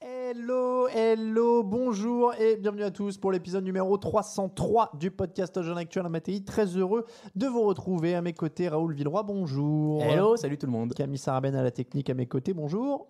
Hello, 0.00 0.86
hello, 0.94 1.64
bonjour 1.64 2.34
et 2.34 2.56
bienvenue 2.56 2.84
à 2.84 2.92
tous 2.92 3.18
pour 3.18 3.32
l'épisode 3.32 3.64
numéro 3.64 3.98
303 3.98 4.92
du 5.00 5.10
podcast 5.10 5.60
Jeune 5.60 5.76
Actuel 5.78 6.06
à 6.06 6.08
Matéi. 6.08 6.44
Très 6.44 6.66
heureux 6.76 7.04
de 7.34 7.46
vous 7.46 7.62
retrouver 7.62 8.14
à 8.14 8.22
mes 8.22 8.32
côtés. 8.32 8.68
Raoul 8.68 8.94
Villeroy, 8.94 9.24
bonjour. 9.24 10.00
Hello, 10.02 10.36
salut 10.36 10.56
tout 10.56 10.66
le 10.66 10.72
monde. 10.72 10.94
Camille 10.94 11.18
Sarabène 11.18 11.56
à 11.56 11.64
la 11.64 11.72
technique 11.72 12.10
à 12.10 12.14
mes 12.14 12.26
côtés, 12.26 12.54
bonjour. 12.54 13.08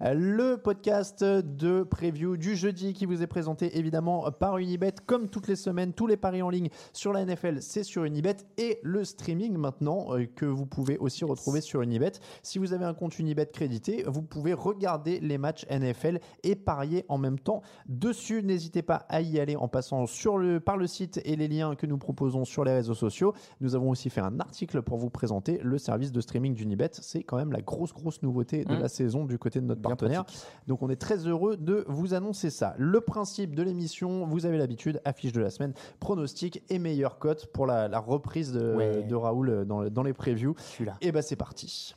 Le 0.00 0.56
podcast 0.56 1.22
de 1.22 1.82
preview 1.82 2.36
du 2.36 2.56
jeudi 2.56 2.92
qui 2.92 3.06
vous 3.06 3.22
est 3.22 3.26
présenté 3.26 3.78
évidemment 3.78 4.30
par 4.32 4.58
Unibet. 4.58 4.94
Comme 5.06 5.28
toutes 5.28 5.48
les 5.48 5.56
semaines, 5.56 5.92
tous 5.92 6.06
les 6.06 6.16
paris 6.16 6.42
en 6.42 6.50
ligne 6.50 6.68
sur 6.92 7.12
la 7.12 7.24
NFL, 7.24 7.60
c'est 7.60 7.82
sur 7.82 8.04
Unibet. 8.04 8.36
Et 8.56 8.78
le 8.82 9.04
streaming 9.04 9.56
maintenant 9.56 10.14
euh, 10.14 10.24
que 10.24 10.46
vous 10.46 10.66
pouvez 10.66 10.98
aussi 10.98 11.24
retrouver 11.24 11.60
sur 11.60 11.82
Unibet. 11.82 12.12
Si 12.42 12.58
vous 12.58 12.72
avez 12.72 12.84
un 12.84 12.94
compte 12.94 13.18
Unibet 13.18 13.46
crédité, 13.46 14.04
vous 14.06 14.22
pouvez 14.22 14.54
regarder 14.54 15.20
les 15.20 15.38
matchs 15.38 15.66
NFL 15.70 16.20
et 16.42 16.56
parier 16.56 17.04
en 17.08 17.18
même 17.18 17.38
temps 17.38 17.62
dessus. 17.86 18.42
N'hésitez 18.42 18.82
pas 18.82 19.06
à 19.08 19.20
y 19.20 19.38
aller 19.38 19.56
en 19.56 19.68
passant 19.68 20.06
sur 20.06 20.38
le, 20.38 20.60
par 20.60 20.76
le 20.76 20.86
site 20.86 21.20
et 21.24 21.36
les 21.36 21.48
liens 21.48 21.74
que 21.74 21.86
nous 21.86 21.98
proposons 21.98 22.44
sur 22.44 22.64
les 22.64 22.72
réseaux 22.72 22.94
sociaux. 22.94 23.34
Nous 23.60 23.74
avons 23.74 23.90
aussi 23.90 24.08
fait 24.10 24.20
un 24.20 24.40
article 24.40 24.82
pour 24.82 24.96
vous 24.96 25.10
présenter 25.10 25.60
le 25.62 25.78
service 25.78 26.12
de 26.12 26.20
streaming 26.20 26.54
d'Unibet. 26.54 26.90
C'est 26.92 27.22
quand 27.22 27.36
même 27.36 27.52
la 27.52 27.60
grosse, 27.60 27.92
grosse 27.92 28.22
nouveauté 28.22 28.64
de 28.64 28.78
Mmh. 28.78 28.80
la 28.80 28.88
saison 28.88 29.24
du 29.24 29.38
côté 29.38 29.47
de 29.56 29.60
notre 29.66 29.80
Bien 29.80 29.90
partenaire. 29.90 30.24
pratique. 30.24 30.42
Donc 30.66 30.82
on 30.82 30.90
est 30.90 30.96
très 30.96 31.26
heureux 31.26 31.56
de 31.56 31.84
vous 31.88 32.14
annoncer 32.14 32.50
ça. 32.50 32.74
Le 32.78 33.00
principe 33.00 33.54
de 33.54 33.62
l'émission, 33.62 34.26
vous 34.26 34.46
avez 34.46 34.58
l'habitude, 34.58 35.00
affiche 35.04 35.32
de 35.32 35.40
la 35.40 35.50
semaine, 35.50 35.72
pronostic 36.00 36.62
et 36.68 36.78
meilleure 36.78 37.18
cote 37.18 37.46
pour 37.46 37.66
la, 37.66 37.88
la 37.88 37.98
reprise 37.98 38.52
de, 38.52 38.74
Ouais. 38.74 39.02
de 39.02 39.14
Raoul 39.14 39.64
dans, 39.66 39.88
dans 39.88 40.02
les 40.02 40.12
previews. 40.12 40.54
Là. 40.80 40.94
Et 41.00 41.10
bah 41.12 41.22
c'est 41.22 41.36
parti. 41.36 41.94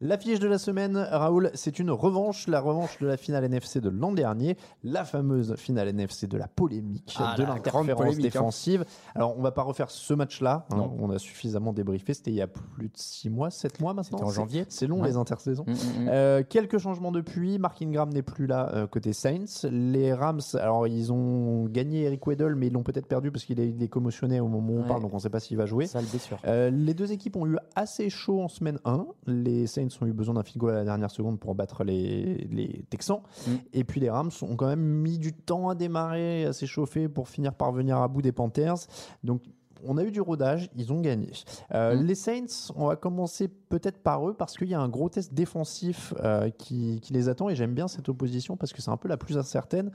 L'affiche 0.00 0.38
de 0.40 0.46
la 0.48 0.58
semaine, 0.58 0.96
Raoul, 0.96 1.50
c'est 1.54 1.78
une 1.78 1.90
revanche, 1.90 2.48
la 2.48 2.60
revanche 2.60 2.98
de 3.00 3.06
la 3.06 3.16
finale 3.16 3.44
NFC 3.44 3.80
de 3.80 3.88
l'an 3.88 4.12
dernier, 4.12 4.56
la 4.84 5.04
fameuse 5.04 5.54
finale 5.56 5.88
NFC 5.88 6.26
de 6.26 6.36
la 6.36 6.48
polémique, 6.48 7.16
Ah, 7.18 7.34
de 7.38 7.42
l'interférence 7.44 8.14
hein. 8.16 8.20
défensive. 8.20 8.84
Alors, 9.14 9.38
on 9.38 9.42
va 9.42 9.52
pas 9.52 9.62
refaire 9.62 9.90
ce 9.90 10.12
match-là, 10.14 10.66
hein, 10.70 10.90
on 10.98 11.10
a 11.10 11.18
suffisamment 11.18 11.72
débriefé, 11.72 12.12
c'était 12.14 12.30
il 12.30 12.36
y 12.36 12.42
a 12.42 12.46
plus 12.46 12.88
de 12.88 12.96
6 12.96 13.30
mois, 13.30 13.50
7 13.50 13.80
mois 13.80 13.94
maintenant. 13.94 14.18
C'était 14.18 14.28
en 14.28 14.32
janvier. 14.32 14.64
C'est 14.68 14.86
long 14.86 15.00
Ouais. 15.00 15.08
les 15.08 15.16
intersaisons. 15.16 15.64
Mm, 15.66 15.72
mm, 15.72 16.04
mm. 16.04 16.08
Euh, 16.08 16.42
quelques 16.48 16.78
changements 16.78 17.12
depuis. 17.12 17.58
Mark 17.58 17.80
Ingram 17.82 18.10
n'est 18.12 18.22
plus 18.22 18.46
là 18.46 18.70
euh, 18.74 18.86
côté 18.86 19.12
Saints. 19.12 19.66
Les 19.70 20.12
Rams, 20.12 20.40
alors 20.54 20.86
ils 20.86 21.12
ont 21.12 21.64
gagné 21.66 22.02
Eric 22.04 22.26
Weddle, 22.26 22.54
mais 22.54 22.66
ils 22.68 22.72
l'ont 22.72 22.82
peut-être 22.82 23.06
perdu 23.06 23.30
parce 23.30 23.44
qu'il 23.44 23.60
est, 23.60 23.74
est 23.82 23.88
commotionné 23.88 24.40
au 24.40 24.48
moment 24.48 24.72
où 24.74 24.80
on 24.80 24.84
parle, 24.84 25.02
donc 25.02 25.12
on 25.12 25.16
ne 25.16 25.20
sait 25.22 25.30
pas 25.30 25.40
s'il 25.40 25.56
va 25.56 25.66
jouer. 25.66 25.86
Sale 25.86 26.04
blessure. 26.04 26.38
Euh, 26.46 26.70
les 26.70 26.94
deux 26.94 27.12
équipes 27.12 27.36
ont 27.36 27.46
eu 27.46 27.56
assez 27.74 28.10
chaud 28.10 28.40
en 28.42 28.48
semaine 28.48 28.78
1. 28.84 29.06
Les 29.26 29.66
Saints 29.66 29.85
ont 30.00 30.06
eu 30.06 30.12
besoin 30.12 30.34
d'un 30.34 30.42
field 30.42 30.58
goal 30.58 30.72
à 30.72 30.76
la 30.76 30.84
dernière 30.84 31.10
seconde 31.10 31.38
pour 31.38 31.54
battre 31.54 31.84
les, 31.84 32.46
les 32.50 32.84
Texans. 32.90 33.20
Mm. 33.46 33.50
Et 33.72 33.84
puis 33.84 34.00
les 34.00 34.10
Rams 34.10 34.30
ont 34.42 34.56
quand 34.56 34.68
même 34.68 34.80
mis 34.80 35.18
du 35.18 35.32
temps 35.32 35.68
à 35.68 35.74
démarrer, 35.74 36.44
à 36.44 36.52
s'échauffer 36.52 37.08
pour 37.08 37.28
finir 37.28 37.54
par 37.54 37.72
venir 37.72 37.98
à 37.98 38.08
bout 38.08 38.22
des 38.22 38.32
Panthers. 38.32 38.86
Donc 39.24 39.42
on 39.84 39.96
a 39.98 40.04
eu 40.04 40.10
du 40.10 40.20
rodage, 40.20 40.70
ils 40.76 40.92
ont 40.92 41.00
gagné. 41.00 41.30
Euh, 41.74 41.96
Mm. 41.96 42.02
Les 42.02 42.14
Saints, 42.14 42.72
on 42.74 42.86
va 42.86 42.96
commencer 42.96 43.48
peut-être 43.48 43.98
par 43.98 44.28
eux 44.28 44.34
parce 44.34 44.56
qu'il 44.56 44.68
y 44.68 44.74
a 44.74 44.80
un 44.80 44.88
gros 44.88 45.08
test 45.08 45.34
défensif 45.34 46.14
euh, 46.20 46.50
qui, 46.50 47.00
qui 47.00 47.12
les 47.12 47.28
attend 47.28 47.48
et 47.48 47.54
j'aime 47.54 47.74
bien 47.74 47.88
cette 47.88 48.08
opposition 48.08 48.56
parce 48.56 48.72
que 48.72 48.82
c'est 48.82 48.90
un 48.90 48.96
peu 48.96 49.08
la 49.08 49.16
plus 49.16 49.38
incertaine. 49.38 49.90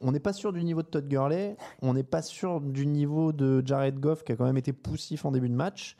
On 0.00 0.12
n'est 0.12 0.20
pas 0.20 0.32
sûr 0.32 0.52
du 0.52 0.62
niveau 0.62 0.82
de 0.82 0.86
Todd 0.86 1.08
Gurley, 1.08 1.56
on 1.82 1.94
n'est 1.94 2.04
pas 2.04 2.22
sûr 2.22 2.60
du 2.60 2.86
niveau 2.86 3.32
de 3.32 3.62
Jared 3.64 3.98
Goff 3.98 4.22
qui 4.22 4.32
a 4.32 4.36
quand 4.36 4.44
même 4.44 4.56
été 4.56 4.72
poussif 4.72 5.24
en 5.24 5.32
début 5.32 5.48
de 5.48 5.54
match. 5.54 5.96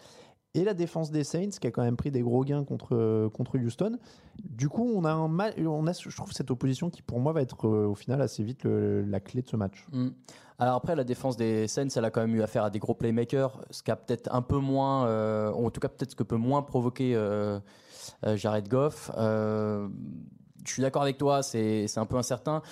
Et 0.55 0.65
la 0.65 0.75
défense 0.75 1.11
des 1.11 1.25
Saints 1.25 1.51
qui 1.61 1.67
a 1.67 1.71
quand 1.71 1.83
même 1.83 1.97
pris 1.97 2.11
des 2.11 2.23
gros 2.23 2.43
gains 2.43 2.65
contre, 2.65 3.29
contre 3.35 3.59
Houston. 3.59 3.99
Du 4.39 4.69
coup, 4.69 4.91
on 4.95 5.05
a, 5.05 5.13
un 5.13 5.29
ma- 5.29 5.51
on 5.59 5.87
a, 5.87 5.93
je 5.93 6.17
trouve, 6.17 6.33
cette 6.33 6.51
opposition 6.51 6.91
qui 6.91 7.03
pour 7.03 7.21
moi 7.21 7.33
va 7.33 7.43
être 7.43 7.69
euh, 7.69 7.87
au 7.87 7.95
final 7.95 8.23
assez 8.23 8.43
vite 8.43 8.65
la 8.65 9.21
clé 9.21 9.43
de 9.43 9.49
ce 9.49 9.57
match. 9.57 9.87
Mm. 9.93 10.09
Alors 10.59 10.75
après, 10.75 10.97
la 10.97 11.05
défense 11.05 11.37
des 11.37 11.69
Saints, 11.69 11.89
elle 11.95 12.05
a 12.05 12.11
quand 12.11 12.21
même 12.21 12.35
eu 12.35 12.43
affaire 12.43 12.65
à 12.65 12.71
des 12.71 12.81
gros 12.81 12.95
playmakers, 12.95 13.61
ce 13.71 13.83
qui 13.83 13.91
a 13.91 13.97
peut-être 13.97 14.35
un 14.35 14.43
peu 14.43 14.59
moins, 14.59 15.07
euh, 15.07 15.53
en 15.53 15.71
tout 15.71 15.81
cas 15.81 15.89
peut-être 15.89 16.11
ce 16.13 16.17
que 16.17 16.25
peut 16.25 16.37
moins 16.37 16.63
provoquer 16.63 17.15
euh, 17.15 17.61
euh, 18.27 18.37
Jared 18.37 18.69
Goff. 18.69 19.13
Euh, 19.17 19.87
je 20.67 20.73
suis 20.73 20.83
d'accord 20.83 21.03
avec 21.03 21.17
toi, 21.17 21.43
c'est 21.43 21.87
un 21.97 22.07
peu 22.07 22.17
incertain. 22.17 22.63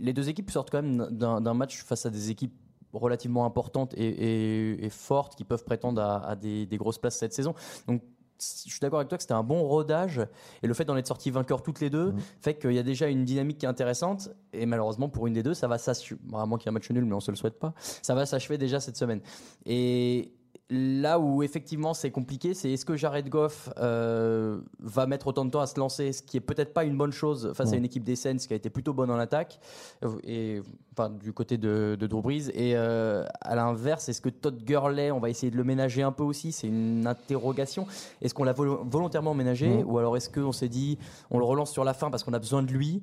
Les 0.00 0.12
deux 0.12 0.28
équipes 0.28 0.50
sortent 0.50 0.70
quand 0.70 0.82
même 0.82 1.06
d'un 1.10 1.54
match 1.54 1.82
face 1.84 2.04
à 2.04 2.10
des 2.10 2.30
équipes 2.30 2.54
relativement 2.92 3.44
importantes 3.44 3.94
et, 3.96 4.06
et- 4.06 4.84
et 4.86 4.90
fortes 4.90 5.34
qui 5.36 5.44
peuvent 5.44 5.64
prétendre 5.64 6.00
à, 6.00 6.26
à 6.26 6.36
des, 6.36 6.66
des 6.66 6.76
grosses 6.76 6.98
places 6.98 7.16
cette 7.18 7.32
saison. 7.34 7.54
Donc 7.86 8.02
je 8.38 8.44
suis 8.70 8.80
d'accord 8.80 8.98
avec 8.98 9.08
toi 9.08 9.16
que 9.16 9.22
c'était 9.22 9.32
un 9.32 9.42
bon 9.42 9.62
rodage 9.62 10.20
et 10.62 10.66
le 10.66 10.74
fait 10.74 10.84
d'en 10.84 10.94
être 10.98 11.06
sorti 11.06 11.30
vainqueur 11.30 11.62
toutes 11.62 11.80
les 11.80 11.88
deux 11.88 12.12
Mhm. 12.12 12.20
fait 12.42 12.54
qu'il 12.58 12.72
y 12.72 12.78
a 12.78 12.82
déjà 12.82 13.06
une 13.08 13.24
dynamique 13.24 13.56
qui 13.56 13.64
est 13.64 13.68
intéressante 13.68 14.28
et 14.52 14.66
malheureusement 14.66 15.08
pour 15.08 15.26
une 15.26 15.32
des 15.32 15.42
deux 15.42 15.54
ça 15.54 15.68
va 15.68 15.78
s'achever 15.78 16.20
vraiment 16.28 16.58
qu'il 16.58 16.66
y 16.66 16.68
a 16.68 16.72
un 16.72 16.74
match 16.74 16.90
nul 16.90 17.06
mais 17.06 17.14
on 17.14 17.20
se 17.20 17.30
le 17.30 17.36
souhaite 17.38 17.58
pas 17.58 17.72
ça 18.02 18.14
va 18.14 18.26
s'achever 18.26 18.58
déjà 18.58 18.78
cette 18.78 18.98
semaine 18.98 19.22
et 19.64 20.32
là 20.68 21.20
où 21.20 21.44
effectivement 21.44 21.94
c'est 21.94 22.10
compliqué 22.10 22.52
c'est 22.52 22.72
est-ce 22.72 22.84
que 22.84 22.96
Jared 22.96 23.28
Goff 23.28 23.68
euh, 23.78 24.58
va 24.80 25.06
mettre 25.06 25.28
autant 25.28 25.44
de 25.44 25.50
temps 25.50 25.60
à 25.60 25.66
se 25.68 25.78
lancer 25.78 26.12
ce 26.12 26.22
qui 26.22 26.36
est 26.36 26.40
peut-être 26.40 26.74
pas 26.74 26.82
une 26.82 26.96
bonne 26.96 27.12
chose 27.12 27.52
face 27.54 27.72
à 27.72 27.76
une 27.76 27.84
équipe 27.84 28.02
des 28.02 28.16
Saints 28.16 28.38
qui 28.38 28.52
a 28.52 28.56
été 28.56 28.68
plutôt 28.68 28.92
bonne 28.92 29.12
en 29.12 29.18
attaque 29.18 29.60
euh, 30.02 30.08
et 30.24 30.60
enfin 30.92 31.10
du 31.10 31.32
côté 31.32 31.56
de, 31.56 31.96
de 31.98 32.06
Drew 32.08 32.20
Brees. 32.20 32.50
Et 32.52 32.72
euh, 32.74 33.24
à 33.42 33.54
l'inverse 33.54 34.08
est-ce 34.08 34.20
que 34.20 34.28
Todd 34.28 34.60
Gurley 34.64 35.12
on 35.12 35.20
va 35.20 35.30
essayer 35.30 35.52
de 35.52 35.56
le 35.56 35.62
ménager 35.62 36.02
un 36.02 36.12
peu 36.12 36.24
aussi? 36.24 36.50
C'est 36.50 36.66
une 36.66 37.06
interrogation. 37.06 37.86
Est-ce 38.20 38.34
qu'on 38.34 38.44
l'a 38.44 38.52
vol- 38.52 38.80
volontairement 38.90 39.34
ménagé? 39.34 39.84
Ou 39.84 39.98
alors 39.98 40.16
est-ce 40.16 40.28
qu'on 40.28 40.52
s'est 40.52 40.68
dit 40.68 40.98
on 41.30 41.38
le 41.38 41.44
relance 41.44 41.70
sur 41.70 41.84
la 41.84 41.94
fin 41.94 42.10
parce 42.10 42.24
qu'on 42.24 42.34
a 42.34 42.40
besoin 42.40 42.64
de 42.64 42.72
lui? 42.72 43.02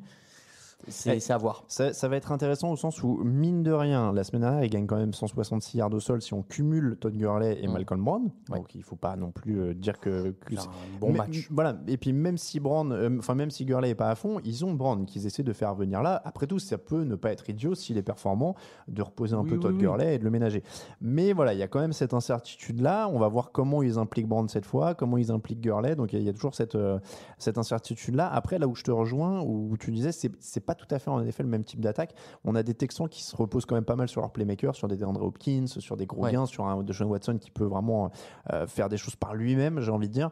C'est 0.87 1.17
Eh, 1.17 1.19
c'est 1.19 1.33
à 1.33 1.37
voir 1.37 1.63
Ça, 1.67 1.93
ça 1.93 2.07
va 2.07 2.15
être 2.17 2.31
intéressant 2.31 2.71
au 2.71 2.75
sens 2.75 3.01
où, 3.03 3.21
mine 3.23 3.63
de 3.63 3.71
rien, 3.71 4.11
la 4.13 4.23
semaine 4.23 4.41
dernière, 4.41 4.63
il 4.63 4.69
gagne 4.69 4.85
quand 4.85 4.97
même 4.97 5.13
166 5.13 5.77
yards 5.77 5.93
au 5.93 5.99
sol 5.99 6.21
si 6.21 6.33
on 6.33 6.41
cumule 6.43 6.97
Todd 6.99 7.15
Gurley 7.15 7.59
et 7.61 7.67
Mm. 7.67 7.71
Malcolm 7.73 8.03
Brown. 8.03 8.23
Ouais. 8.49 8.57
Donc 8.57 8.75
il 8.75 8.79
ne 8.79 8.83
faut 8.83 8.95
pas 8.95 9.15
non 9.15 9.31
plus 9.31 9.59
euh, 9.59 9.73
dire 9.73 9.99
que. 9.99 10.31
que 10.45 10.55
un 10.55 10.59
bon 10.99 11.11
Mais- 11.11 11.17
match 11.19 11.47
Voilà. 11.51 11.77
Et 11.87 11.97
puis 11.97 12.13
même 12.13 12.37
si 12.37 12.59
Brown, 12.59 12.91
euh, 12.91 13.17
enfin 13.19 13.35
même 13.35 13.51
si 13.51 13.65
Gurley 13.65 13.89
est 13.91 13.95
pas 13.95 14.09
à 14.09 14.15
fond, 14.15 14.39
ils 14.43 14.65
ont 14.65 14.73
Brown 14.73 15.05
qu'ils 15.05 15.25
essaient 15.25 15.43
de 15.43 15.53
faire 15.53 15.73
venir 15.75 16.01
là. 16.01 16.21
Après 16.25 16.47
tout, 16.47 16.59
ça 16.59 16.77
peut 16.77 17.03
ne 17.03 17.15
pas 17.15 17.31
être 17.31 17.49
idiot 17.49 17.75
s'il 17.75 17.97
est 17.97 18.03
performant 18.03 18.55
de 18.87 19.01
reposer 19.01 19.35
un 19.35 19.39
Oui, 19.41 19.49
peu 19.49 19.55
oui, 19.55 19.61
Todd 19.61 19.73
oui. 19.75 19.79
Gurley 19.81 20.15
et 20.15 20.19
de 20.19 20.23
le 20.23 20.29
ménager. 20.31 20.63
Mais 21.01 21.33
voilà, 21.33 21.53
il 21.53 21.59
y 21.59 21.63
a 21.63 21.67
quand 21.67 21.79
même 21.79 21.93
cette 21.93 22.13
incertitude 22.13 22.81
là. 22.81 23.07
On 23.09 23.19
va 23.19 23.27
voir 23.27 23.51
comment 23.51 23.81
ils 23.83 23.97
impliquent 23.99 24.27
Brown 24.27 24.47
cette 24.49 24.65
fois, 24.65 24.93
comment 24.95 25.17
ils 25.17 25.31
impliquent 25.31 25.61
Gurley. 25.61 25.95
Donc 25.95 26.13
il 26.13 26.15
y 26.15 26.19
a- 26.19 26.21
il 26.21 26.25
y, 26.25 26.29
a 26.29 26.33
toujours 26.33 26.55
cette 26.55 26.75
euh, 26.75 26.99
cette 27.37 27.57
incertitude 27.57 28.15
là. 28.15 28.27
Après 28.31 28.59
là 28.59 28.67
où 28.67 28.75
je 28.75 28.83
te 28.83 28.91
rejoins, 28.91 29.41
où 29.41 29.75
tu 29.77 29.91
disais 29.91 30.11
c'est 30.11 30.59
pas 30.65 30.72
pas 30.73 30.85
tout 30.85 30.93
à 30.93 30.99
fait 30.99 31.09
en 31.09 31.25
effet 31.25 31.43
le 31.43 31.49
même 31.49 31.63
type 31.63 31.79
d'attaque. 31.81 32.13
On 32.45 32.55
a 32.55 32.63
des 32.63 32.73
Texans 32.73 33.07
qui 33.07 33.23
se 33.23 33.35
reposent 33.35 33.65
quand 33.65 33.75
même 33.75 33.85
pas 33.85 33.95
mal 33.95 34.07
sur 34.07 34.21
leur 34.21 34.31
playmaker, 34.31 34.75
sur 34.75 34.87
des 34.87 34.97
DeAndre 34.97 35.21
Hopkins, 35.23 35.67
sur 35.67 35.97
des 35.97 36.05
gros 36.05 36.23
Ouais. 36.23 36.31
gains, 36.31 36.45
sur 36.45 36.65
un 36.65 36.81
Deshaun 36.83 37.07
Watson 37.07 37.37
qui 37.39 37.51
peut 37.51 37.65
vraiment 37.65 38.11
euh, 38.51 38.65
faire 38.67 38.89
des 38.89 38.97
choses 38.97 39.15
par 39.15 39.33
lui-même, 39.35 39.79
j'ai 39.81 39.91
envie 39.91 40.07
de 40.07 40.13
dire. 40.13 40.31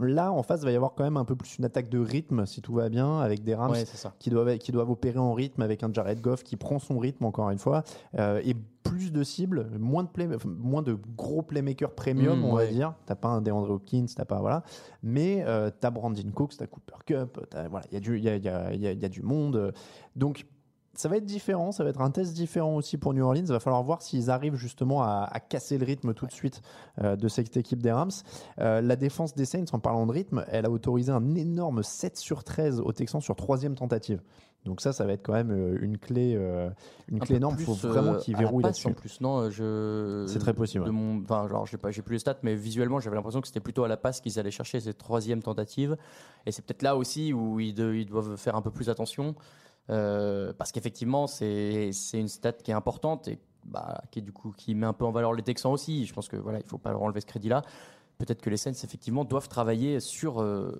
Là, 0.00 0.32
en 0.32 0.42
face, 0.42 0.60
il 0.62 0.64
va 0.64 0.72
y 0.72 0.76
avoir 0.76 0.94
quand 0.94 1.04
même 1.04 1.16
un 1.18 1.24
peu 1.24 1.36
plus 1.36 1.58
une 1.58 1.64
attaque 1.64 1.88
de 1.90 1.98
rythme, 1.98 2.46
si 2.46 2.62
tout 2.62 2.72
va 2.72 2.88
bien, 2.88 3.18
avec 3.20 3.42
des 3.44 3.54
Rams 3.54 3.72
Ouais, 3.72 3.84
qui 4.18 4.30
doivent, 4.30 4.56
qui 4.58 4.72
doivent 4.72 4.90
opérer 4.90 5.18
en 5.18 5.34
rythme 5.34 5.60
avec 5.62 5.82
un 5.82 5.92
Jared 5.92 6.20
Goff 6.20 6.42
qui 6.44 6.56
prend 6.56 6.78
son 6.78 6.98
rythme 6.98 7.24
encore 7.26 7.50
une 7.50 7.58
fois 7.58 7.82
euh, 8.18 8.40
et 8.44 8.54
plus 8.82 9.12
de 9.12 9.22
cibles, 9.22 9.68
moins 9.78 10.02
de, 10.04 10.08
play, 10.08 10.28
moins 10.44 10.82
de 10.82 10.96
gros 11.16 11.42
playmakers 11.42 11.90
premium, 11.94 12.40
Mm, 12.40 12.44
on 12.44 12.54
va 12.54 12.66
dire. 12.66 12.94
T'as 13.06 13.14
pas 13.14 13.28
un 13.28 13.42
DeAndre 13.42 13.70
Hopkins, 13.70 14.06
t'as 14.16 14.24
pas 14.24 14.40
voilà, 14.40 14.64
mais 15.02 15.44
euh, 15.46 15.70
t'as 15.78 15.90
Brandon 15.90 16.30
Cooks, 16.34 16.56
t'as 16.56 16.66
Cooper 16.66 16.96
Cup, 17.06 17.38
voilà, 17.70 17.84
il 17.90 17.94
y 17.94 17.96
a 17.96 18.00
du, 18.00 18.18
y 18.18 18.28
a, 18.28 18.36
y 18.36 18.48
a- 18.48 18.72
il 18.72 18.80
y 18.80 18.86
a- 18.86 18.92
il 18.92 19.00
y 19.00 19.04
a 19.04 19.08
du 19.08 19.22
monde. 19.22 19.72
Donc 20.16 20.46
ça 20.94 21.08
va 21.08 21.16
être 21.16 21.24
différent, 21.24 21.72
ça 21.72 21.84
va 21.84 21.90
être 21.90 22.00
un 22.00 22.10
test 22.10 22.34
différent 22.34 22.74
aussi 22.76 22.98
pour 22.98 23.14
New 23.14 23.24
Orleans. 23.24 23.40
Il 23.44 23.46
va 23.52 23.60
falloir 23.60 23.82
voir 23.82 24.02
s'ils 24.02 24.30
arrivent 24.30 24.56
justement 24.56 25.02
à, 25.02 25.28
à 25.30 25.40
casser 25.40 25.78
le 25.78 25.86
rythme 25.86 26.12
tout 26.14 26.26
de 26.26 26.32
suite 26.32 26.60
euh, 27.02 27.16
de 27.16 27.28
cette 27.28 27.56
équipe 27.56 27.82
des 27.82 27.92
Rams. 27.92 28.10
Euh, 28.60 28.80
la 28.80 28.96
défense 28.96 29.34
des 29.34 29.44
Saints, 29.46 29.64
en 29.72 29.78
parlant 29.78 30.06
de 30.06 30.12
rythme, 30.12 30.44
elle 30.48 30.66
a 30.66 30.70
autorisé 30.70 31.10
un 31.10 31.34
énorme 31.34 31.82
7 31.82 32.16
sur 32.18 32.44
13 32.44 32.80
aux 32.80 32.92
Texans 32.92 33.20
sur 33.20 33.36
troisième 33.36 33.74
tentative. 33.74 34.20
Donc 34.64 34.80
ça, 34.80 34.92
ça 34.92 35.04
va 35.04 35.14
être 35.14 35.24
quand 35.24 35.32
même 35.32 35.50
euh, 35.50 35.76
une 35.80 35.98
clé, 35.98 36.34
euh, 36.36 36.70
une 37.08 37.16
Un 37.16 37.24
clé 37.24 37.36
énorme. 37.36 37.56
Il 37.58 37.64
faut 37.64 37.72
vraiment 37.74 38.14
qu'ils 38.14 38.36
verrouillent 38.36 38.62
là-dessus. 38.62 38.86
En 38.86 38.92
plus, 38.92 39.20
non, 39.20 39.50
je. 39.50 40.24
C'est 40.28 40.38
très 40.38 40.54
possible, 40.54 40.84
De 40.84 40.90
mon, 40.90 41.20
enfin, 41.22 41.48
genre, 41.48 41.66
j'ai 41.66 41.78
pas, 41.78 41.90
j'ai 41.90 42.02
plus 42.02 42.12
les 42.12 42.18
stats, 42.20 42.36
mais 42.44 42.54
visuellement, 42.54 43.00
j'avais 43.00 43.16
l'impression 43.16 43.40
que 43.40 43.48
c'était 43.48 43.58
plutôt 43.60 43.82
à 43.82 43.88
la 43.88 43.96
passe 43.96 44.20
qu'ils 44.20 44.38
allaient 44.38 44.52
chercher 44.52 44.78
cette 44.78 44.98
troisième 44.98 45.42
tentative. 45.42 45.96
Et 46.46 46.52
c'est 46.52 46.64
peut-être 46.64 46.82
là 46.82 46.96
aussi 46.96 47.32
où 47.32 47.58
ils, 47.58 47.74
de- 47.74 47.94
ils 47.94 48.06
doivent 48.06 48.36
faire 48.36 48.54
un 48.54 48.62
peu 48.62 48.70
plus 48.70 48.88
attention, 48.88 49.34
euh, 49.90 50.52
parce 50.56 50.72
qu'effectivement, 50.72 51.26
c'est, 51.26 51.90
une 52.12 52.28
stat 52.28 52.52
qui 52.52 52.70
est 52.70 52.74
importante 52.74 53.28
et 53.28 53.38
bah, 53.64 54.02
qui 54.10 54.22
du 54.22 54.32
coup 54.32 54.52
qui 54.56 54.74
met 54.74 54.86
un 54.86 54.92
peu 54.92 55.04
en 55.04 55.12
valeur 55.12 55.32
les 55.32 55.42
Texans 55.42 55.72
aussi. 55.72 56.06
Je 56.06 56.12
pense 56.12 56.28
que 56.28 56.36
voilà, 56.36 56.60
il 56.60 56.66
faut 56.66 56.78
pas 56.78 56.90
leur 56.90 57.02
enlever 57.02 57.20
ce 57.20 57.26
crédit-là. 57.26 57.62
Peut-être 58.18 58.40
que 58.40 58.50
les 58.50 58.56
Saints 58.56 58.72
effectivement 58.72 59.24
doivent 59.24 59.48
travailler 59.48 60.00
sur 60.00 60.40
euh, 60.40 60.78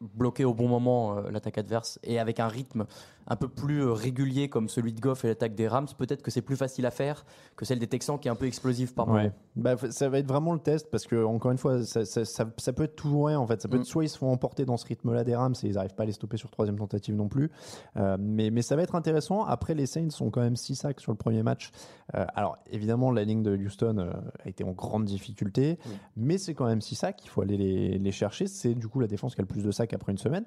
bloquer 0.00 0.44
au 0.44 0.54
bon 0.54 0.68
moment 0.68 1.16
euh, 1.16 1.30
l'attaque 1.30 1.58
adverse 1.58 1.98
et 2.02 2.18
avec 2.18 2.40
un 2.40 2.48
rythme 2.48 2.86
un 3.26 3.36
peu 3.36 3.48
plus 3.48 3.82
euh, 3.82 3.92
régulier 3.92 4.48
comme 4.48 4.68
celui 4.68 4.92
de 4.92 5.00
Goff 5.00 5.24
et 5.24 5.28
l'attaque 5.28 5.54
des 5.54 5.68
Rams, 5.68 5.86
peut-être 5.98 6.22
que 6.22 6.30
c'est 6.30 6.42
plus 6.42 6.56
facile 6.56 6.86
à 6.86 6.90
faire 6.90 7.24
que 7.56 7.64
celle 7.64 7.78
des 7.78 7.86
Texans 7.86 8.18
qui 8.18 8.28
est 8.28 8.30
un 8.30 8.34
peu 8.36 8.46
explosive 8.46 8.94
par 8.94 9.06
moment. 9.06 9.18
Ouais. 9.20 9.32
Bah, 9.56 9.76
ça 9.90 10.08
va 10.08 10.18
être 10.18 10.26
vraiment 10.28 10.52
le 10.52 10.58
test 10.60 10.90
parce 10.90 11.06
que 11.06 11.24
encore 11.24 11.50
une 11.52 11.58
fois, 11.58 11.82
ça, 11.84 12.04
ça- 12.04 12.24
ça- 12.24 12.46
ça 12.56 12.72
peut 12.72 12.84
être 12.84 12.96
tout 12.96 13.08
ou 13.08 13.22
rien 13.24 13.38
en 13.38 13.46
fait. 13.46 13.60
Ça 13.62 13.68
peut 13.68 13.76
Mm. 13.76 13.80
être 13.80 13.86
soit 13.86 14.04
ils 14.04 14.08
se 14.08 14.18
font 14.18 14.30
emporter 14.32 14.64
dans 14.64 14.76
ce 14.76 14.86
rythme-là 14.86 15.24
des 15.24 15.34
Rams 15.36 15.54
et 15.62 15.66
ils 15.66 15.74
n'arrivent 15.74 15.94
pas 15.94 16.04
à 16.04 16.06
les 16.06 16.12
stopper 16.12 16.36
sur 16.36 16.50
troisième 16.50 16.78
tentative 16.78 17.14
non 17.14 17.28
plus. 17.28 17.50
Euh, 17.96 18.16
mais, 18.18 18.50
mais 18.50 18.62
ça 18.62 18.76
va 18.76 18.82
être 18.82 18.94
intéressant. 18.94 19.44
Après, 19.44 19.74
les 19.74 19.86
Saints 19.86 20.08
ont 20.20 20.30
quand 20.30 20.40
même 20.40 20.56
6 20.56 20.74
sacs 20.76 21.00
sur 21.00 21.12
le 21.12 21.18
premier 21.18 21.42
match. 21.42 21.70
Euh, 22.16 22.24
alors 22.34 22.58
évidemment, 22.70 23.12
la 23.12 23.24
ligne 23.24 23.42
de 23.42 23.56
Houston 23.56 23.96
euh, 23.98 24.10
a 24.44 24.48
été 24.48 24.64
en 24.64 24.72
grande 24.72 25.04
difficulté, 25.04 25.78
mais 26.16 26.38
c'est 26.38 26.54
quand 26.54 26.66
même 26.66 26.80
6 26.80 26.94
sacs. 26.96 27.20
Il 27.24 27.28
faut 27.28 27.42
aller 27.42 27.56
les, 27.56 27.98
les 27.98 28.12
chercher. 28.12 28.46
C'est 28.46 28.74
du 28.74 28.88
coup 28.88 29.00
la 29.00 29.06
défense 29.06 29.34
qui 29.34 29.40
a 29.40 29.44
le 29.44 29.48
plus 29.48 29.62
de 29.62 29.70
sacs 29.70 29.92
après 29.92 30.10
une 30.12 30.18
semaine. 30.18 30.44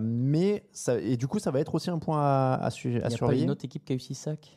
Mais 0.00 0.64
ça, 0.72 0.98
et 0.98 1.16
du 1.16 1.26
coup, 1.26 1.38
ça 1.38 1.50
va 1.50 1.60
être 1.60 1.74
aussi 1.74 1.90
un 1.90 1.98
point 2.00 2.20
à, 2.20 2.54
à, 2.60 2.70
su- 2.70 2.88
à 2.88 2.90
Il 2.90 2.94
n'y 2.94 2.98
a 3.00 3.02
pas 3.04 3.10
surveiller. 3.10 3.44
une 3.44 3.50
autre 3.50 3.64
équipe 3.64 3.84
qui 3.84 3.92
a 3.92 3.96
eu 3.96 4.00
6 4.00 4.14
sacs? 4.16 4.56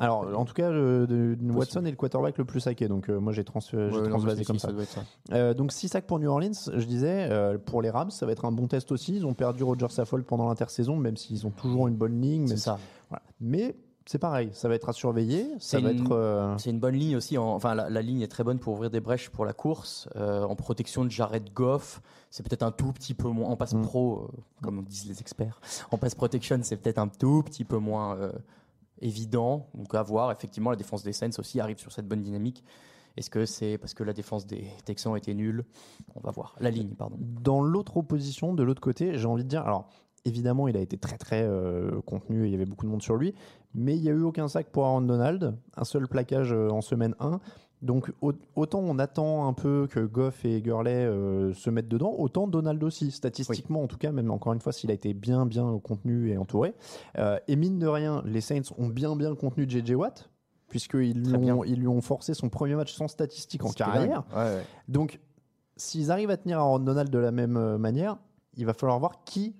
Alors, 0.00 0.26
en 0.36 0.44
tout 0.44 0.54
cas, 0.54 0.70
le- 0.72 1.06
de- 1.06 1.36
Watson 1.52 1.84
est 1.84 1.90
le 1.90 1.96
quarterback 1.96 2.36
le 2.38 2.44
plus 2.44 2.58
saqué, 2.58 2.88
donc 2.88 3.08
euh, 3.08 3.20
moi 3.20 3.32
j'ai 3.32 3.44
trans, 3.44 3.60
Ouais, 3.72 4.08
non, 4.08 4.18
mais 4.18 4.44
comme 4.44 4.58
ça. 4.58 4.68
Euh, 5.32 5.54
donc 5.54 5.70
6 5.70 5.86
sacs 5.88 6.06
pour 6.06 6.18
New 6.18 6.28
Orleans, 6.28 6.50
je 6.74 6.84
disais, 6.84 7.28
euh, 7.30 7.58
pour 7.58 7.80
les 7.80 7.90
Rams, 7.90 8.10
ça 8.10 8.26
va 8.26 8.32
être 8.32 8.44
un 8.44 8.50
bon 8.50 8.66
test 8.66 8.90
aussi. 8.90 9.14
Ils 9.14 9.24
ont 9.26 9.34
perdu 9.34 9.62
Roger 9.62 9.86
Saffold 9.90 10.24
pendant 10.24 10.48
l'intersaison, 10.48 10.96
même 10.96 11.16
s'ils 11.16 11.46
ont 11.46 11.50
toujours 11.50 11.86
une 11.86 11.94
bonne 11.94 12.20
ligne. 12.20 12.46
C'est 12.48 12.54
même 12.54 12.58
ça. 12.58 12.76
si- 12.80 12.84
voilà. 13.08 13.22
Mais 13.40 13.76
c'est 14.06 14.18
pareil, 14.18 14.50
ça 14.52 14.68
va 14.68 14.74
être 14.74 14.88
à 14.88 14.92
surveiller. 14.92 15.46
C'est 15.58 15.80
va 15.80 15.90
une- 15.92 16.00
être. 16.02 16.12
euh, 16.12 16.56
une 16.66 16.78
bonne 16.80 16.94
ligne 16.94 17.16
aussi. 17.16 17.38
en- 17.38 17.54
enfin, 17.54 17.74
la, 17.74 17.88
la 17.88 18.02
ligne 18.02 18.20
est 18.20 18.28
très 18.28 18.44
bonne 18.44 18.58
pour 18.58 18.74
ouvrir 18.74 18.90
des 18.90 19.00
brèches 19.00 19.30
pour 19.30 19.44
la 19.44 19.52
course. 19.52 20.08
Euh, 20.16 20.42
en 20.44 20.54
protection 20.56 21.04
de 21.04 21.10
Jared 21.10 21.52
Goff, 21.54 22.02
c'est 22.30 22.42
peut-être 22.42 22.62
un 22.62 22.72
tout 22.72 22.92
petit 22.92 23.14
peu 23.14 23.28
moins. 23.28 23.48
En 23.50 23.56
passe 23.56 23.74
Mm. 23.74 23.82
pro, 23.82 24.28
euh, 24.32 24.40
comme 24.62 24.82
disent 24.84 25.06
les 25.08 25.20
experts, 25.20 25.60
en 25.90 25.96
passe 25.98 26.14
protection, 26.14 26.58
c'est 26.62 26.76
peut-être 26.76 26.98
un 26.98 27.08
tout 27.08 27.42
petit 27.42 27.64
peu 27.64 27.78
moins 27.78 28.18
évident. 29.00 29.68
Donc 29.74 29.94
à 29.94 30.02
voir. 30.02 30.30
Effectivement, 30.32 30.70
la 30.70 30.76
défense 30.76 31.02
des 31.02 31.12
Saints 31.12 31.30
aussi 31.38 31.60
arrive 31.60 31.78
sur 31.78 31.92
cette 31.92 32.06
bonne 32.06 32.22
dynamique. 32.22 32.62
Est-ce 33.16 33.30
que 33.30 33.46
c'est 33.46 33.78
parce 33.78 33.94
que 33.94 34.02
la 34.02 34.12
défense 34.12 34.46
des 34.46 34.66
Texans 34.84 35.16
était 35.16 35.34
nulle? 35.34 35.64
On 36.16 36.20
va 36.20 36.30
voir. 36.32 36.56
La 36.60 36.70
ligne, 36.70 36.90
pardon. 36.96 37.16
Dans 37.20 37.60
l'autre 37.62 37.96
opposition, 37.98 38.54
de 38.54 38.62
l'autre 38.64 38.80
côté, 38.80 39.16
j'ai 39.18 39.26
envie 39.26 39.44
de 39.44 39.48
dire. 39.48 39.62
Alors, 39.64 39.88
évidemment, 40.24 40.66
il 40.66 40.76
a 40.76 40.80
été 40.80 40.98
très 40.98 41.16
très 41.16 41.42
euh, 41.42 42.00
contenu 42.06 42.44
et 42.44 42.48
il 42.48 42.50
y 42.50 42.54
avait 42.56 42.64
beaucoup 42.66 42.86
de 42.86 42.90
monde 42.90 43.02
sur 43.02 43.14
lui, 43.16 43.34
mais 43.74 43.96
il 43.96 44.02
n'y 44.02 44.08
a 44.08 44.12
eu 44.12 44.22
aucun 44.22 44.48
sac 44.48 44.68
pour 44.70 44.84
Aaron 44.84 45.02
Donald, 45.02 45.54
un 45.76 45.84
seul 45.84 46.06
plaquage 46.08 46.52
euh, 46.52 46.68
en 46.70 46.80
semaine 46.80 47.14
1. 47.20 47.40
Donc, 47.82 48.10
au- 48.22 48.32
autant 48.56 48.78
on 48.80 48.98
attend 48.98 49.46
un 49.46 49.52
peu 49.52 49.86
que 49.90 50.00
Goff 50.00 50.44
et 50.46 50.62
Gurley 50.62 51.04
euh, 51.04 51.52
se 51.52 51.68
mettent 51.68 51.88
dedans, 51.88 52.14
autant 52.16 52.46
Donald 52.46 52.82
aussi, 52.82 53.10
statistiquement 53.10 53.82
en 53.82 53.86
tout 53.86 53.98
cas, 53.98 54.10
même 54.10 54.30
encore 54.30 54.54
une 54.54 54.60
fois, 54.60 54.72
s'il 54.72 54.90
a 54.90 54.94
été 54.94 55.12
bien 55.12 55.44
bien 55.44 55.78
contenu 55.82 56.30
et 56.30 56.38
entouré. 56.38 56.74
Euh, 57.18 57.38
et 57.46 57.56
mine 57.56 57.78
de 57.78 57.86
rien, 57.86 58.22
les 58.24 58.40
Saints 58.40 58.62
ont 58.78 58.86
bien 58.88 59.14
bien 59.16 59.34
contenu 59.34 59.68
JJ 59.68 59.90
Watt, 59.96 60.30
puisqu'ils 60.68 61.26
ils 61.66 61.78
lui 61.80 61.88
ont 61.88 62.00
forcé 62.00 62.32
son 62.32 62.48
premier 62.48 62.74
match 62.74 62.94
sans 62.94 63.06
statistiques 63.08 63.64
en 63.64 63.70
carrière. 63.70 64.22
dingue. 64.30 64.36
Ouais, 64.38 64.54
ouais. 64.56 64.62
Donc, 64.88 65.20
s'ils 65.76 66.10
arrivent 66.10 66.30
à 66.30 66.36
tenir 66.38 66.60
Aaron 66.60 66.78
Donald 66.78 67.10
de 67.10 67.18
la 67.18 67.32
même 67.32 67.76
manière, 67.76 68.16
il 68.56 68.64
va 68.64 68.72
falloir 68.72 68.98
voir 68.98 69.24
qui, 69.24 69.54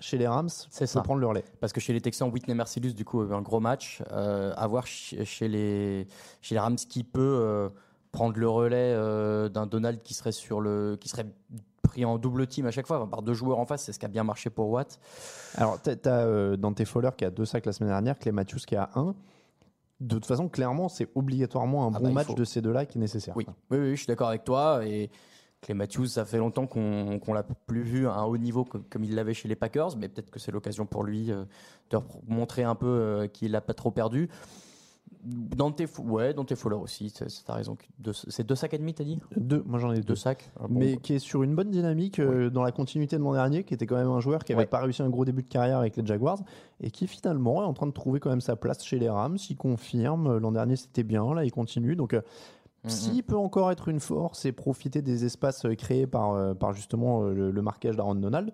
chez 0.00 0.18
les 0.18 0.26
Rams, 0.26 0.48
C'est 0.70 0.86
ça. 0.86 1.00
prendre 1.02 1.20
le 1.20 1.26
relais. 1.26 1.44
Parce 1.60 1.72
que 1.72 1.80
chez 1.80 1.92
les 1.92 2.00
Texans, 2.00 2.30
Whitney 2.30 2.54
Mercilus, 2.54 2.92
du 2.94 3.04
coup, 3.04 3.20
a 3.22 3.24
eu 3.26 3.32
un 3.32 3.42
gros 3.42 3.60
match. 3.60 4.02
Euh, 4.12 4.52
à 4.56 4.66
voir 4.66 4.84
ch- 4.86 5.24
chez 5.24 5.48
les, 5.48 6.06
chez 6.42 6.54
les 6.54 6.58
Rams 6.60 6.76
qui 6.76 7.02
peut 7.04 7.20
euh, 7.42 7.68
prendre 8.12 8.38
le 8.38 8.48
relais 8.48 8.92
euh, 8.94 9.48
d'un 9.48 9.66
Donald 9.66 10.02
qui 10.02 10.14
serait, 10.14 10.32
sur 10.32 10.60
le, 10.60 10.96
qui 11.00 11.08
serait 11.08 11.26
pris 11.82 12.04
en 12.04 12.18
double 12.18 12.46
team 12.46 12.66
à 12.66 12.70
chaque 12.70 12.86
fois, 12.86 12.98
enfin, 12.98 13.06
par 13.08 13.22
deux 13.22 13.34
joueurs 13.34 13.58
en 13.58 13.64
face. 13.64 13.84
C'est 13.84 13.92
ce 13.92 13.98
qui 13.98 14.04
a 14.04 14.08
bien 14.08 14.24
marché 14.24 14.50
pour 14.50 14.68
Watt. 14.70 14.98
Alors, 15.54 15.80
tu 15.80 15.90
as 16.08 16.56
Dante 16.56 16.84
Fowler 16.84 17.10
qui 17.16 17.24
a 17.24 17.30
deux 17.30 17.44
sacs 17.44 17.64
la 17.66 17.72
semaine 17.72 17.90
dernière, 17.90 18.18
Clay 18.18 18.32
Matthews 18.32 18.60
qui 18.66 18.76
a 18.76 18.90
un. 18.96 19.14
De 19.98 20.16
toute 20.16 20.26
façon, 20.26 20.48
clairement, 20.50 20.90
c'est 20.90 21.08
obligatoirement 21.14 21.86
un 21.86 21.92
Ah 21.94 21.98
bon 22.00 22.08
bah, 22.08 22.24
match 22.24 22.34
de 22.34 22.44
ces 22.44 22.60
deux-là 22.60 22.84
qui 22.84 22.98
est 22.98 23.00
nécessaire. 23.00 23.34
Oui, 23.34 23.46
oui, 23.70 23.78
oui, 23.78 23.90
je 23.92 23.96
suis 23.96 24.06
d'accord 24.06 24.28
avec 24.28 24.44
toi. 24.44 24.84
Et 24.84 25.10
Clay 25.66 25.74
Matthews, 25.74 26.06
ça 26.06 26.24
fait 26.24 26.38
longtemps 26.38 26.68
qu'on 26.68 27.18
qu'on 27.18 27.32
l'a 27.34 27.42
plus 27.42 27.82
vu 27.82 28.06
à 28.06 28.12
un 28.14 28.24
haut 28.24 28.38
niveau 28.38 28.64
comme, 28.64 28.84
comme 28.84 29.02
il 29.02 29.16
l'avait 29.16 29.34
chez 29.34 29.48
les 29.48 29.56
Packers, 29.56 29.96
mais 29.96 30.08
peut-être 30.08 30.30
que 30.30 30.38
c'est 30.38 30.52
l'occasion 30.52 30.86
pour 30.86 31.02
lui 31.02 31.32
euh, 31.32 31.44
de 31.90 31.98
montrer 32.28 32.62
un 32.62 32.76
peu 32.76 32.86
euh, 32.86 33.26
qu'il 33.26 33.50
n'a 33.50 33.60
pas 33.60 33.74
trop 33.74 33.90
perdu. 33.90 34.28
Dante, 35.24 35.80
Fo- 35.86 36.02
ouais, 36.04 36.34
Dante 36.34 36.54
Fowler 36.54 36.76
aussi, 36.76 37.10
t'as 37.12 37.26
t'as 37.44 37.54
raison. 37.54 37.76
C'est 38.28 38.46
deux 38.46 38.54
sacs 38.54 38.74
et 38.74 38.78
demi, 38.78 38.94
t'as 38.94 39.02
dit? 39.02 39.18
Deux, 39.36 39.60
moi 39.66 39.80
j'en 39.80 39.90
ai 39.92 39.96
deux. 39.96 40.02
Deux 40.02 40.14
sacs 40.14 40.50
Ah 40.60 40.66
bon, 40.68 40.78
mais 40.78 40.94
bah. 40.94 41.00
qui 41.02 41.14
est 41.14 41.18
sur 41.18 41.42
une 41.42 41.56
bonne 41.56 41.70
dynamique 41.70 42.20
euh, 42.20 42.48
dans 42.48 42.62
la 42.62 42.70
continuité 42.70 43.16
de 43.18 43.22
l'an 43.22 43.32
dernier, 43.32 43.64
qui 43.64 43.74
était 43.74 43.86
quand 43.86 43.96
même 43.96 44.06
un 44.08 44.20
joueur 44.20 44.44
qui 44.44 44.52
n'avait 44.52 44.62
Ouais. 44.64 44.66
pas 44.68 44.78
réussi 44.80 45.02
un 45.02 45.10
gros 45.10 45.24
début 45.24 45.42
de 45.42 45.48
carrière 45.48 45.78
avec 45.78 45.96
les 45.96 46.06
Jaguars 46.06 46.38
et 46.80 46.92
qui 46.92 47.08
finalement 47.08 47.62
est 47.62 47.66
en 47.66 47.72
train 47.74 47.86
de 47.88 47.92
trouver 47.92 48.20
quand 48.20 48.30
même 48.30 48.40
sa 48.40 48.54
place 48.54 48.84
chez 48.84 49.00
les 49.00 49.08
Rams. 49.08 49.38
Il 49.50 49.56
confirme, 49.56 50.38
l'an 50.38 50.52
dernier 50.52 50.76
c'était 50.76 51.02
bien, 51.02 51.34
là 51.34 51.44
il 51.44 51.50
continue. 51.50 51.96
Donc 51.96 52.16
s'il 52.84 53.24
peut 53.24 53.36
encore 53.36 53.70
être 53.70 53.88
une 53.88 54.00
force 54.00 54.44
et 54.44 54.52
profiter 54.52 55.02
des 55.02 55.24
espaces 55.24 55.64
euh, 55.64 55.74
créés 55.74 56.06
par, 56.06 56.32
euh, 56.32 56.54
par 56.54 56.72
justement 56.72 57.22
euh, 57.22 57.34
le, 57.34 57.50
le 57.50 57.62
marquage 57.62 57.96
d'Aaron 57.96 58.14
Donald, 58.14 58.52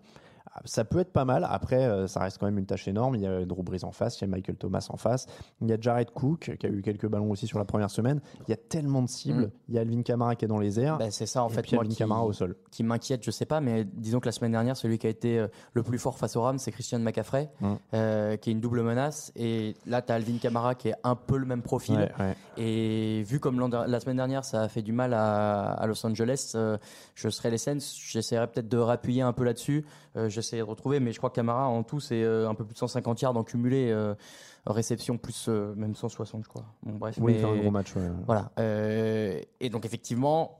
ça 0.64 0.84
peut 0.84 0.98
être 1.00 1.12
pas 1.12 1.24
mal. 1.24 1.46
Après, 1.48 1.84
euh, 1.84 2.06
ça 2.06 2.20
reste 2.20 2.38
quand 2.38 2.46
même 2.46 2.58
une 2.58 2.66
tâche 2.66 2.86
énorme. 2.88 3.14
Il 3.16 3.22
y 3.22 3.26
a 3.26 3.44
Drew 3.44 3.62
Brees 3.62 3.84
en 3.84 3.92
face, 3.92 4.18
il 4.20 4.22
y 4.22 4.24
a 4.24 4.26
Michael 4.28 4.56
Thomas 4.56 4.86
en 4.90 4.96
face, 4.96 5.26
il 5.60 5.68
y 5.68 5.72
a 5.72 5.76
Jared 5.80 6.10
Cook 6.10 6.56
qui 6.58 6.66
a 6.66 6.68
eu 6.68 6.82
quelques 6.82 7.06
ballons 7.06 7.30
aussi 7.30 7.46
sur 7.46 7.58
la 7.58 7.64
première 7.64 7.90
semaine. 7.90 8.20
Il 8.46 8.50
y 8.50 8.54
a 8.54 8.56
tellement 8.56 9.02
de 9.02 9.08
cibles. 9.08 9.46
Mm. 9.46 9.50
Il 9.68 9.74
y 9.74 9.78
a 9.78 9.80
Alvin 9.80 10.02
Kamara 10.02 10.36
qui 10.36 10.44
est 10.44 10.48
dans 10.48 10.58
les 10.58 10.78
airs. 10.80 10.98
Bah, 10.98 11.10
c'est 11.10 11.26
ça 11.26 11.42
en 11.44 11.48
et 11.48 11.52
fait 11.52 11.62
puis 11.62 11.74
moi 11.74 11.82
Alvin 11.82 11.92
qui, 11.92 11.98
Kamara 11.98 12.24
au 12.24 12.32
sol. 12.32 12.56
qui 12.70 12.82
m'inquiète, 12.84 13.24
je 13.24 13.30
sais 13.30 13.46
pas, 13.46 13.60
mais 13.60 13.84
disons 13.84 14.20
que 14.20 14.26
la 14.26 14.32
semaine 14.32 14.52
dernière, 14.52 14.76
celui 14.76 14.98
qui 14.98 15.06
a 15.06 15.10
été 15.10 15.38
euh, 15.38 15.48
le 15.72 15.82
plus 15.82 15.98
fort 15.98 16.18
face 16.18 16.36
au 16.36 16.42
Rams, 16.42 16.58
c'est 16.58 16.72
Christian 16.72 16.98
McCaffrey, 17.00 17.50
Mm. 17.60 17.72
euh, 17.94 18.36
qui 18.36 18.50
est 18.50 18.52
une 18.52 18.60
double 18.60 18.82
menace. 18.82 19.32
Et 19.36 19.74
là, 19.86 20.02
tu 20.02 20.12
as 20.12 20.16
Alvin 20.16 20.38
Kamara 20.38 20.74
qui 20.74 20.88
est 20.88 20.94
un 21.04 21.14
peu 21.16 21.36
le 21.38 21.46
même 21.46 21.62
profil. 21.62 21.96
Ouais, 21.96 22.12
ouais. 22.18 22.36
Et 22.56 23.22
vu 23.24 23.40
comme 23.40 23.58
la 23.86 24.00
semaine 24.00 24.16
dernière, 24.16 24.44
ça 24.44 24.62
a 24.62 24.68
fait 24.68 24.82
du 24.82 24.92
mal 24.92 25.14
à, 25.14 25.72
à 25.72 25.86
Los 25.86 26.04
Angeles, 26.06 26.52
euh, 26.54 26.76
je 27.14 27.28
serais 27.28 27.50
les 27.50 27.58
Saints, 27.58 27.78
j'essaierais 28.06 28.46
peut-être 28.48 28.68
de 28.68 28.78
rappuyer 28.78 29.22
un 29.22 29.32
peu 29.32 29.44
là-dessus. 29.44 29.84
Euh, 30.16 30.28
J'essaierai 30.28 30.62
de 30.62 30.68
retrouver, 30.68 31.00
mais 31.00 31.12
je 31.12 31.18
crois 31.18 31.30
que 31.30 31.36
Camara 31.36 31.66
en 31.68 31.82
tout, 31.82 32.00
c'est 32.00 32.22
euh, 32.22 32.48
un 32.48 32.54
peu 32.54 32.64
plus 32.64 32.74
de 32.74 32.78
150 32.78 33.20
yards 33.22 33.36
en 33.36 33.44
cumulé, 33.44 33.90
euh, 33.90 34.14
réception 34.66 35.16
plus 35.16 35.46
euh, 35.48 35.74
même 35.74 35.94
160, 35.94 36.44
je 36.44 36.48
crois. 36.48 36.64
Bon, 36.82 36.96
bref, 36.96 37.16
Oui, 37.20 37.34
mais- 37.38 37.44
un 37.44 37.56
gros 37.56 37.70
match. 37.70 37.94
ouais. 37.96 38.10
voilà. 38.26 38.50
Euh, 38.58 39.40
et 39.60 39.70
donc 39.70 39.84
effectivement, 39.86 40.58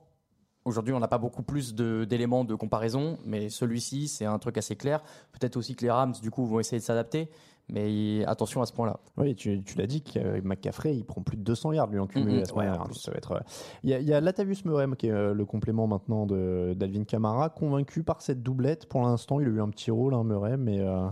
aujourd'hui, 0.65 0.95
on 0.95 1.01
n'a 1.01 1.09
pas 1.09 1.19
beaucoup 1.19 1.43
plus 1.43 1.75
de- 1.75 2.05
d'éléments 2.09 2.45
de, 2.45 2.55
comparaison, 2.55 3.19
mais 3.27 3.49
celui-ci, 3.51 4.09
c'est 4.09 4.25
un 4.25 4.39
truc 4.39 4.57
assez 4.57 4.77
clair. 4.77 5.03
Peut-être 5.33 5.57
aussi 5.57 5.75
que 5.77 5.83
les 5.85 5.91
Rams, 5.91 6.15
du 6.23 6.31
coup, 6.31 6.47
vont 6.47 6.59
essayer 6.61 6.79
de 6.79 6.85
s'adapter, 6.85 7.29
mais 7.69 8.25
attention 8.27 8.61
à 8.63 8.67
ce 8.67 8.73
point-là. 8.73 8.99
Oui, 9.17 9.35
tu, 9.35 9.63
tu 9.63 9.79
l'as 9.79 9.87
dit, 9.87 10.03
que 10.03 10.41
McCaffrey, 10.43 10.95
il 10.97 11.05
prend 11.05 11.23
plus 11.23 11.37
de 11.37 11.43
200 11.43 11.73
yards 11.73 11.87
lui 11.89 11.99
en 11.99 12.07
cumulé 12.07 12.39
ouais, 12.39 12.51
en 12.53 12.55
dernière. 12.63 12.85
plus. 12.85 12.95
Ça 12.97 13.11
va 13.11 13.17
être, 13.17 13.33
euh, 13.33 13.41
Il 13.83 13.91
y 13.91 13.95
a, 13.95 14.01
il 14.01 14.07
y 14.07 14.13
a 14.13 14.21
Latavius 14.21 14.65
Murray 14.65 14.87
qui 14.99 15.07
est 15.07 15.11
euh, 15.11 15.33
le 15.33 15.45
complément 15.47 15.87
maintenant 15.87 16.27
de- 16.27 16.75
d'Alvin 16.77 17.05
Kamara, 17.05 17.49
convaincu 17.51 18.03
par 18.03 18.21
cette 18.21 18.43
doublette. 18.43 18.87
Pour 18.87 19.03
l'instant, 19.03 19.41
il 19.41 19.47
a 19.47 19.51
eu 19.51 19.61
un 19.61 19.69
petit 19.71 19.91
rôle, 19.91 20.13
hein, 20.15 20.25
Murray, 20.25 20.57
mais 20.57 20.81
euh, 20.81 21.09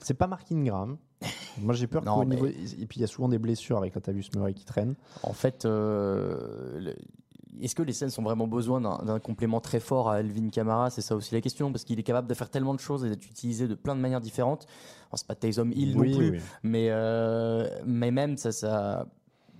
c'est 0.00 0.14
pas 0.14 0.26
Mark 0.26 0.50
Ingram. 0.52 0.96
Moi, 1.60 1.72
j'ai 1.74 1.86
peur 1.86 2.02
qu'au 2.04 2.24
mais- 2.24 2.34
niveau. 2.34 2.46
Et 2.46 2.86
puis, 2.86 2.98
il 2.98 3.00
y 3.00 3.04
a 3.04 3.06
souvent 3.06 3.28
des 3.28 3.38
blessures 3.38 3.78
avec 3.78 3.94
Latavius 3.94 4.30
Murray 4.34 4.54
qui 4.54 4.64
traîne. 4.64 4.94
En 5.22 5.32
fait, 5.32 5.64
euh, 5.64 6.92
est-ce 7.64 7.74
que 7.74 7.82
les 7.82 7.92
Saints 7.92 8.08
ont 8.18 8.22
vraiment 8.22 8.46
besoin 8.46 8.80
d'un 8.80 9.18
complément 9.20 9.60
très 9.60 9.80
fort 9.80 10.10
à 10.10 10.20
Elvin 10.20 10.48
Kamara? 10.50 10.90
C'est 10.90 11.00
ça 11.02 11.14
aussi 11.16 11.34
la 11.34 11.40
question, 11.40 11.70
parce 11.72 11.84
qu'il 11.84 11.98
est 11.98 12.02
capable 12.02 12.28
de 12.28 12.34
faire 12.34 12.50
tellement 12.50 12.74
de 12.74 12.80
choses 12.80 13.04
et 13.04 13.08
d'être 13.08 13.24
utilisé 13.26 13.68
de 13.68 13.74
plein 13.74 13.94
de 13.96 14.00
manières 14.00 14.20
différentes. 14.20 14.66
Alors, 15.08 15.18
c'est 15.18 15.26
pas 15.26 15.34
Taysom 15.34 15.70
Hill 15.72 15.96
Oui, 15.96 16.10
non 16.12 16.16
plus, 16.18 16.30
oui. 16.32 16.38
mais 16.62 16.88
euh, 16.90 17.68
mais 17.86 18.10
même 18.10 18.36
ça, 18.36 18.52
ça 18.52 19.06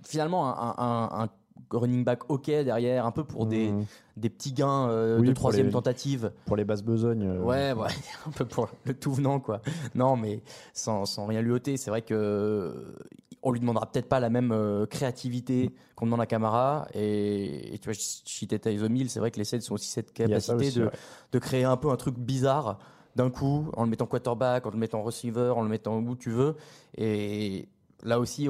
finalement 0.05 0.47
un, 0.57 0.75
un- 0.77 1.23
un 1.23 1.29
running 1.71 2.03
back 2.03 2.29
ok 2.29 2.45
derrière, 2.47 3.05
un 3.05 3.11
peu 3.11 3.23
pour 3.23 3.45
des, 3.47 3.71
Mmh. 3.71 3.85
des 4.17 4.29
petits 4.29 4.51
gains 4.53 4.89
euh, 4.89 5.19
Oui, 5.19 5.27
de 5.27 5.33
troisième 5.33 5.67
les- 5.67 5.71
tentative. 5.71 6.31
Pour 6.45 6.55
les 6.55 6.65
basses 6.65 6.83
besognes. 6.83 7.23
euh, 7.27 7.39
Ouais, 7.41 7.71
ouais, 7.73 7.87
un 8.27 8.31
peu 8.31 8.45
pour 8.45 8.67
le 8.85 8.93
tout 8.93 9.13
venant, 9.13 9.39
quoi. 9.39 9.61
Non, 9.95 10.15
mais 10.17 10.43
sans, 10.73 11.05
sans 11.05 11.25
rien 11.25 11.41
lui 11.41 11.51
ôter, 11.51 11.77
c'est 11.77 11.89
vrai 11.89 12.01
que 12.01 12.95
on 13.43 13.51
lui 13.51 13.59
demandera 13.59 13.91
peut-être 13.91 14.09
pas 14.09 14.19
la 14.19 14.29
même 14.29 14.51
euh, 14.51 14.85
créativité 14.85 15.75
qu'on 15.95 16.05
demande 16.05 16.21
à 16.21 16.25
Camara. 16.25 16.87
Et, 16.93 17.75
et 17.75 17.77
tu 17.77 17.89
vois, 17.89 17.93
citais 17.97 18.57
Tyson 18.57 18.93
Hill, 18.95 19.09
c'est 19.09 19.19
vrai 19.19 19.31
que 19.31 19.37
les 19.37 19.43
Saints 19.43 19.59
ont 19.69 19.73
aussi 19.73 19.89
cette 19.89 20.13
capacité 20.13 20.55
aussi, 20.55 20.79
de, 20.79 20.85
ouais. 20.85 20.91
de 21.33 21.39
créer 21.39 21.65
un 21.65 21.77
peu 21.77 21.89
un 21.89 21.97
truc 21.97 22.17
bizarre 22.17 22.79
d'un 23.15 23.29
coup, 23.29 23.69
en 23.75 23.83
le 23.83 23.89
mettant 23.89 24.07
quarterback, 24.07 24.65
en 24.65 24.71
le 24.71 24.77
mettant 24.77 25.03
receiver, 25.03 25.53
en 25.55 25.61
le 25.61 25.69
mettant 25.69 25.99
où 25.99 26.15
tu 26.15 26.31
veux. 26.31 26.55
Et 26.97 27.67
là 28.01 28.19
aussi, 28.19 28.47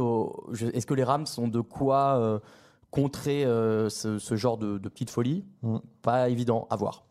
est-ce 0.73 0.85
que 0.85 0.93
les 0.93 1.03
Rams 1.03 1.25
ont 1.37 1.47
de 1.49 1.59
quoi 1.59 2.17
euh, 2.17 2.39
contrer 2.91 3.43
euh, 3.43 3.89
ce, 3.89 4.19
ce 4.19 4.35
genre 4.35 4.57
de, 4.57 4.77
de 4.77 4.89
petite 4.89 5.09
folie? 5.09 5.43
Mm. 5.63 5.77
Pas 6.01 6.29
évident 6.29 6.67
à 6.69 6.75
voir. 6.75 7.03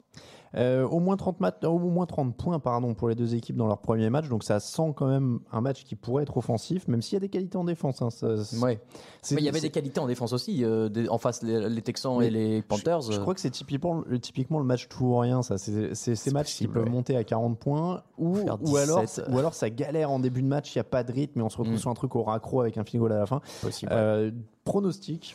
Euh, 0.55 0.87
au, 0.87 1.01
moins 1.01 1.17
30 1.17 1.41
mat- 1.41 1.65
au 1.65 1.79
moins 1.79 2.05
30 2.05 2.37
points 2.37 2.59
pardon, 2.59 2.93
pour 2.93 3.09
les 3.09 3.15
deux 3.15 3.35
équipes 3.35 3.57
dans 3.57 3.67
leur 3.67 3.79
premier 3.79 4.11
match. 4.11 4.29
Donc, 4.29 4.45
ça 4.45 4.61
sent 4.61 4.93
quand 4.95 5.07
même 5.07 5.41
un 5.51 5.61
match 5.63 5.85
qui 5.85 5.97
pourrait 5.97 6.25
être 6.25 6.37
offensif, 6.37 6.87
même 6.89 7.01
s'il 7.01 7.15
y 7.15 7.17
a 7.17 7.21
des 7.21 7.31
qualités 7.31 7.57
en 7.57 7.65
défense. 7.65 8.03
hein, 8.03 8.11
ça- 8.11 8.45
c'est- 8.45 8.59
Ouais. 8.59 8.79
c'est- 9.23 9.35
Mais 9.35 9.41
il 9.41 9.45
y 9.45 9.49
avait 9.49 9.61
c'est- 9.61 9.67
des 9.69 9.71
qualités 9.71 9.99
en 10.01 10.07
défense 10.07 10.33
aussi. 10.35 10.63
euh, 10.65 10.89
des- 10.91 11.09
en 11.09 11.17
face, 11.19 11.43
les, 11.43 11.69
les 11.71 11.81
Texans 11.83 12.21
et 12.23 12.29
les 12.29 12.61
Panthers. 12.61 13.01
Je, 13.01 13.13
je 13.13 13.19
euh, 13.19 13.21
crois 13.23 13.35
que 13.35 13.41
c'est 13.41 13.51
typiquement, 13.51 14.03
le- 14.07 14.19
typiquement 14.19 14.59
le 14.59 14.65
match 14.67 14.89
tout 14.89 15.05
ou 15.07 15.17
rien. 15.19 15.43
Ça, 15.43 15.57
c'est 15.59 15.95
c'est 15.95 16.15
ces 16.17 16.31
matchs 16.31 16.55
qui 16.57 16.69
peuvent 16.69 16.85
ouais. 16.85 16.91
monter 16.91 17.17
à 17.17 17.25
40 17.25 17.59
points 17.59 18.03
ou, 18.19 18.37
ou 18.39 18.77
alors 18.77 19.01
17. 19.03 19.29
ou 19.33 19.39
alors 19.39 19.55
ça 19.55 19.71
galère 19.71 20.11
en 20.11 20.19
début 20.19 20.43
de 20.43 20.49
match. 20.49 20.75
Il 20.75 20.79
n'y 20.79 20.83
a 20.83 20.85
pas 20.85 21.03
de 21.03 21.13
rythme 21.13 21.41
et 21.41 21.43
on 21.43 21.49
se 21.49 21.57
retrouve 21.57 21.77
Mm. 21.77 21.79
sur 21.79 21.91
un 21.91 21.95
truc 21.95 22.15
au 22.15 22.23
raccro 22.25 22.61
avec 22.61 22.77
un 22.77 22.85
goal 22.95 23.13
à 23.13 23.19
la 23.21 23.27
fin. 23.27 23.41
possible. 23.63 23.91
Euh, 23.95 24.31
pronostic. 24.65 25.35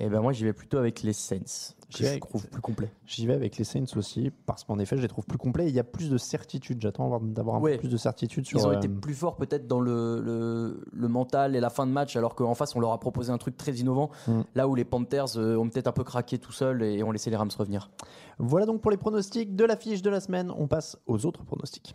Et 0.00 0.08
ben 0.08 0.20
moi, 0.20 0.32
j'y 0.32 0.42
vais 0.44 0.52
plutôt 0.52 0.78
avec 0.78 1.02
les 1.02 1.12
Saints. 1.12 1.74
J'y 1.90 1.98
Que 1.98 2.02
vais 2.02 2.04
je 2.06 2.10
avec- 2.12 2.26
trouve 2.26 2.46
plus 2.48 2.60
complet. 2.62 2.90
J'y 3.06 3.26
vais 3.26 3.34
avec 3.34 3.56
les 3.58 3.64
Saints 3.64 3.84
aussi 3.96 4.32
parce 4.46 4.64
qu'en 4.64 4.78
effet, 4.78 4.96
je 4.96 5.02
les 5.02 5.08
trouve 5.08 5.26
plus 5.26 5.38
complets. 5.38 5.66
et 5.66 5.68
Il 5.68 5.74
y 5.74 5.78
a 5.78 5.84
plus 5.84 6.10
de 6.10 6.16
certitude. 6.18 6.78
J'attends 6.80 7.04
avoir- 7.04 7.20
d'avoir 7.20 7.56
un 7.56 7.60
Ouais. 7.60 7.72
peu 7.74 7.80
plus 7.80 7.88
de 7.90 7.96
certitude 7.98 8.46
sur. 8.46 8.58
Ils 8.58 8.66
ont 8.66 8.70
euh, 8.70 8.76
été 8.78 8.88
plus 8.88 9.14
forts 9.14 9.36
peut-être 9.36 9.68
dans 9.68 9.78
le, 9.80 10.20
le, 10.20 10.82
le 10.92 11.08
mental 11.08 11.54
et 11.54 11.60
la 11.60 11.70
fin 11.70 11.86
de 11.86 11.92
match, 11.92 12.16
alors 12.16 12.34
qu'en 12.34 12.54
face, 12.54 12.74
on 12.74 12.80
leur 12.80 12.92
a 12.92 12.98
proposé 12.98 13.30
un 13.30 13.38
truc 13.38 13.56
très 13.56 13.72
innovant. 13.74 14.10
Mm. 14.26 14.40
Là 14.54 14.66
où 14.66 14.74
les 14.74 14.84
Panthers 14.84 15.36
euh, 15.36 15.56
ont 15.56 15.68
peut-être 15.68 15.86
un 15.88 15.92
peu 15.92 16.04
craqué 16.04 16.38
tout 16.38 16.52
seuls 16.52 16.82
et 16.82 17.02
ont 17.04 17.12
laissé 17.12 17.30
les 17.30 17.36
Rams 17.36 17.50
revenir. 17.56 17.90
Voilà 18.38 18.66
donc 18.66 18.80
pour 18.80 18.90
les 18.90 18.96
pronostics 18.96 19.54
de 19.54 19.64
la 19.64 19.76
fiche 19.76 20.02
de 20.02 20.10
la 20.10 20.20
semaine. 20.20 20.50
On 20.56 20.66
passe 20.66 20.96
aux 21.06 21.26
autres 21.26 21.44
pronostics. 21.44 21.94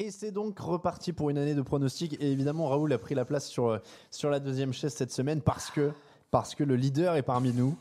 Et 0.00 0.12
c'est 0.12 0.30
donc 0.30 0.56
reparti 0.60 1.12
pour 1.12 1.28
une 1.28 1.38
année 1.38 1.56
de 1.56 1.62
pronostics. 1.62 2.16
Et 2.20 2.30
évidemment, 2.30 2.68
Raoul 2.68 2.92
a 2.92 2.98
pris 2.98 3.16
la 3.16 3.24
place 3.24 3.48
sur, 3.48 3.66
euh, 3.66 3.78
sur 4.12 4.30
la 4.30 4.38
deuxième 4.38 4.72
chaise 4.72 4.94
cette 4.94 5.10
semaine 5.10 5.40
parce 5.40 5.72
que, 5.72 5.90
parce 6.30 6.54
que 6.54 6.62
le 6.62 6.76
leader 6.76 7.16
est 7.16 7.22
parmi 7.22 7.52
nous. 7.52 7.76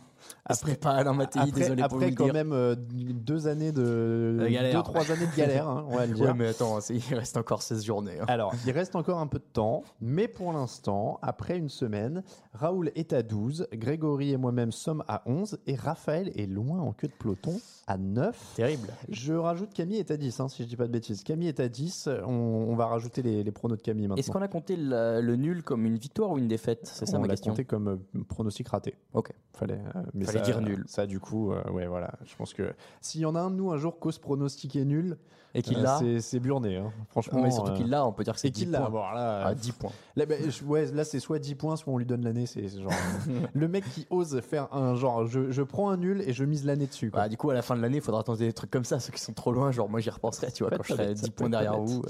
Après 0.46 0.76
pas 0.76 0.92
Alain 0.92 1.14
Mattei, 1.14 1.40
après, 1.40 1.52
désolé 1.52 1.84
pour 1.84 1.98
après 1.98 2.12
quand 2.14 2.26
le 2.26 2.32
dire. 2.32 2.34
même 2.34 2.54
euh, 2.54 2.76
deux 2.78 3.48
années 3.48 3.72
de, 3.72 4.38
De 4.40 4.48
galère. 4.48 4.76
deux 4.78 4.84
trois 4.84 5.12
années 5.12 5.26
de 5.28 5.36
galère, 5.36 5.68
hein, 5.68 5.86
on 5.90 5.96
va 5.96 6.06
le 6.06 6.14
dire. 6.14 6.26
Ouais, 6.28 6.34
mais 6.34 6.48
attends, 6.48 6.80
il 6.90 7.16
reste 7.16 7.38
encore 7.38 7.62
16 7.62 7.84
journées. 7.86 8.20
hein. 8.20 8.26
Alors, 8.28 8.54
il 8.66 8.72
reste 8.72 8.96
encore 8.96 9.20
un 9.20 9.28
peu 9.28 9.40
de 9.40 9.44
temps, 9.54 9.84
mais 10.02 10.28
pour 10.28 10.54
l'instant, 10.54 11.20
après 11.22 11.58
une 11.58 11.70
semaine, 11.70 12.24
Raoul 12.54 12.92
est 12.96 13.14
à 13.14 13.24
12, 13.24 13.68
Grégory 13.74 14.32
et 14.32 14.38
moi-même 14.38 14.72
sommes 14.72 15.04
à 15.08 15.22
11, 15.26 15.60
et 15.68 15.76
Raphaël 15.76 16.32
est 16.36 16.48
loin 16.48 16.80
en 16.80 16.94
queue 16.94 17.08
de 17.08 17.14
peloton 17.14 17.60
à 17.88 17.98
9. 17.98 18.54
Terrible. 18.56 18.88
Je 19.10 19.34
rajoute 19.34 19.74
Camille 19.74 19.98
est 19.98 20.12
à 20.12 20.18
10, 20.18 20.40
hein, 20.40 20.48
si 20.50 20.64
je 20.64 20.68
dis 20.68 20.76
pas 20.76 20.88
de 20.88 20.92
bêtises. 20.92 21.24
Camille 21.24 21.48
est 21.50 21.60
à 21.60 21.70
10, 21.70 22.10
on, 22.26 22.32
on 22.32 22.76
va 22.76 22.88
rajouter 22.88 23.22
les, 23.22 23.44
les 23.44 23.52
pronos 23.52 23.78
de 23.78 23.82
Camille 23.82 24.04
maintenant. 24.08 24.16
Est-ce 24.18 24.32
qu'on 24.32 24.42
a 24.42 24.48
compté 24.48 24.76
la- 24.76 25.22
le 25.22 25.36
nul 25.36 25.64
comme 25.64 25.86
une 25.86 25.98
victoire 25.98 26.32
ou 26.32 26.38
une 26.38 26.48
défaite? 26.48 26.82
C'est 26.84 27.06
ça 27.06 27.18
on 27.18 27.22
ma 27.22 27.28
l'a 27.28 27.34
question. 27.34 27.52
compté 27.52 27.66
comme 27.66 27.88
euh, 27.88 28.24
pronostic 28.28 28.68
raté. 28.70 28.96
Ok. 29.14 29.32
Fallait, 29.54 29.80
euh, 29.96 30.02
mais 30.14 30.26
Fallait 30.26 30.40
ça- 30.40 30.46
dire 30.46 30.62
nul. 30.62 30.84
Ça, 30.88 31.06
du 31.08 31.20
coup, 31.20 31.52
euh, 31.52 31.62
ouais, 31.72 31.88
voilà. 31.88 32.12
Je 32.26 32.36
pense 32.36 32.54
que 32.54 32.74
s'il 33.02 33.22
y 33.22 33.26
en 33.26 33.36
a 33.36 33.40
un 33.40 33.50
de 33.52 33.56
nous 33.56 33.72
un 33.72 33.78
jour 33.78 34.00
cause 34.00 34.18
pronostiqué 34.20 34.86
nul, 34.86 35.18
Et 35.56 35.62
qu'il 35.62 35.78
euh, 35.80 35.84
l'a. 35.84 36.00
c'est- 36.20 36.40
burné. 36.40 36.78
hein. 36.78 36.92
Franchement. 37.10 37.42
Mais 37.42 37.50
surtout 37.52 37.72
euh, 37.72 37.76
qu'il 37.78 37.90
l'a, 37.90 38.06
on 38.06 38.12
peut 38.12 38.24
dire 38.24 38.34
que 38.34 38.40
c'est 38.40 38.50
Et 38.50 38.52
qu'il 38.52 38.66
10 38.68 38.72
l'a. 38.74 38.80
points. 38.82 38.90
Bon, 38.90 39.00
là, 39.00 39.44
Ah, 39.48 39.56
10 39.56 39.72
points. 39.72 39.92
Là, 40.16 40.26
bah, 40.26 40.36
je- 40.48 40.64
ouais, 40.66 40.86
là 40.92 41.04
c'est 41.04 41.20
soit 41.20 41.40
10 41.40 41.56
points, 41.56 41.76
soit 41.76 41.92
on 41.94 41.98
lui 41.98 42.06
donne 42.06 42.24
l'année. 42.24 42.46
C'est 42.46 42.68
genre. 42.68 42.92
le 43.54 43.68
mec 43.68 43.84
qui 43.94 44.06
ose 44.10 44.40
faire 44.42 44.72
un 44.74 44.96
genre, 44.96 45.26
je, 45.26 45.50
je 45.52 45.62
prends 45.64 45.90
un 45.90 45.98
nul 45.98 46.22
et 46.28 46.34
je 46.34 46.44
mise 46.44 46.66
l'année 46.66 46.86
dessus. 46.88 47.10
Quoi. 47.12 47.22
Bah, 47.22 47.30
du 47.30 47.38
coup, 47.38 47.50
à 47.50 47.54
la 47.54 47.62
fin 47.62 47.76
de 47.76 47.82
l'année, 47.82 47.98
il 47.98 48.04
faudra 48.04 48.24
tenter 48.24 48.46
des 48.46 48.54
trucs 48.54 48.70
comme 48.72 48.84
ça, 48.86 49.00
ceux 49.00 49.12
qui 49.12 49.22
sont 49.22 49.34
trop 49.34 49.52
loin. 49.52 49.72
Genre, 49.72 49.90
moi, 49.90 50.00
j'y 50.00 50.10
repenserai, 50.10 50.52
tu 50.52 50.64
vois, 50.64 50.72
quand 50.78 50.84
je 50.84 50.94
serai 50.94 51.08
bête, 51.08 51.18
ça 51.18 51.24
10 51.24 51.30
peut 51.32 51.36
points 51.36 51.50
derrière 51.50 51.80
vous. 51.80 52.02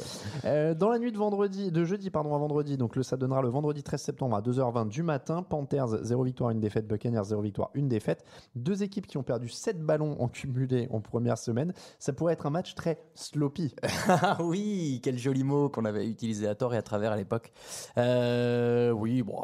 Euh, 0.46 0.74
dans 0.74 0.90
la 0.90 1.00
nuit 1.00 1.12
de 1.12 1.18
vendredi, 1.18 1.72
de 1.72 1.86
jeudi 1.86 2.10
pardon 2.10 2.36
à 2.36 2.38
vendredi, 2.38 2.76
donc 2.78 2.96
le, 2.96 3.04
ça 3.04 3.18
donnera 3.18 3.42
le 3.42 3.50
vendredi 3.50 3.84
13 3.84 4.02
septembre 4.02 4.36
à 4.36 4.42
2h20 4.42 4.88
du 4.90 5.04
matin. 5.04 5.44
Panthers 5.44 6.04
0 6.04 6.24
victoire 6.24 6.50
1 6.50 6.56
défaite, 6.56 6.88
Buccaneers 6.88 7.24
0 7.24 7.42
victoire 7.42 7.70
1 7.78 7.84
défaite. 7.88 8.26
Deux 8.56 8.84
équipes 8.84 9.08
qui 9.08 9.18
ont 9.18 9.24
perdu 9.24 9.48
7 9.48 9.82
ballons 9.82 10.16
en 10.22 10.28
cumulé 10.28 10.88
en 10.92 11.00
première 11.00 11.38
semaine. 11.38 11.74
Ça 12.00 12.14
pourrait 12.14 12.34
être 12.34 12.46
un 12.46 12.50
match 12.50 12.76
très 12.76 12.98
sloppy. 13.28 13.74
Ah 14.10 14.38
oui, 14.42 15.00
quel 15.04 15.18
joli 15.18 15.44
mot 15.44 15.70
qu'on 15.70 15.86
avait 15.86 16.08
utilisé 16.08 16.48
à 16.48 16.56
tort 16.56 16.74
et 16.74 16.78
à 16.78 16.82
travers 16.82 17.12
à 17.12 17.18
l'époque. 17.18 17.52
Euh, 17.98 18.92
oui, 18.92 19.22
bon, 19.22 19.44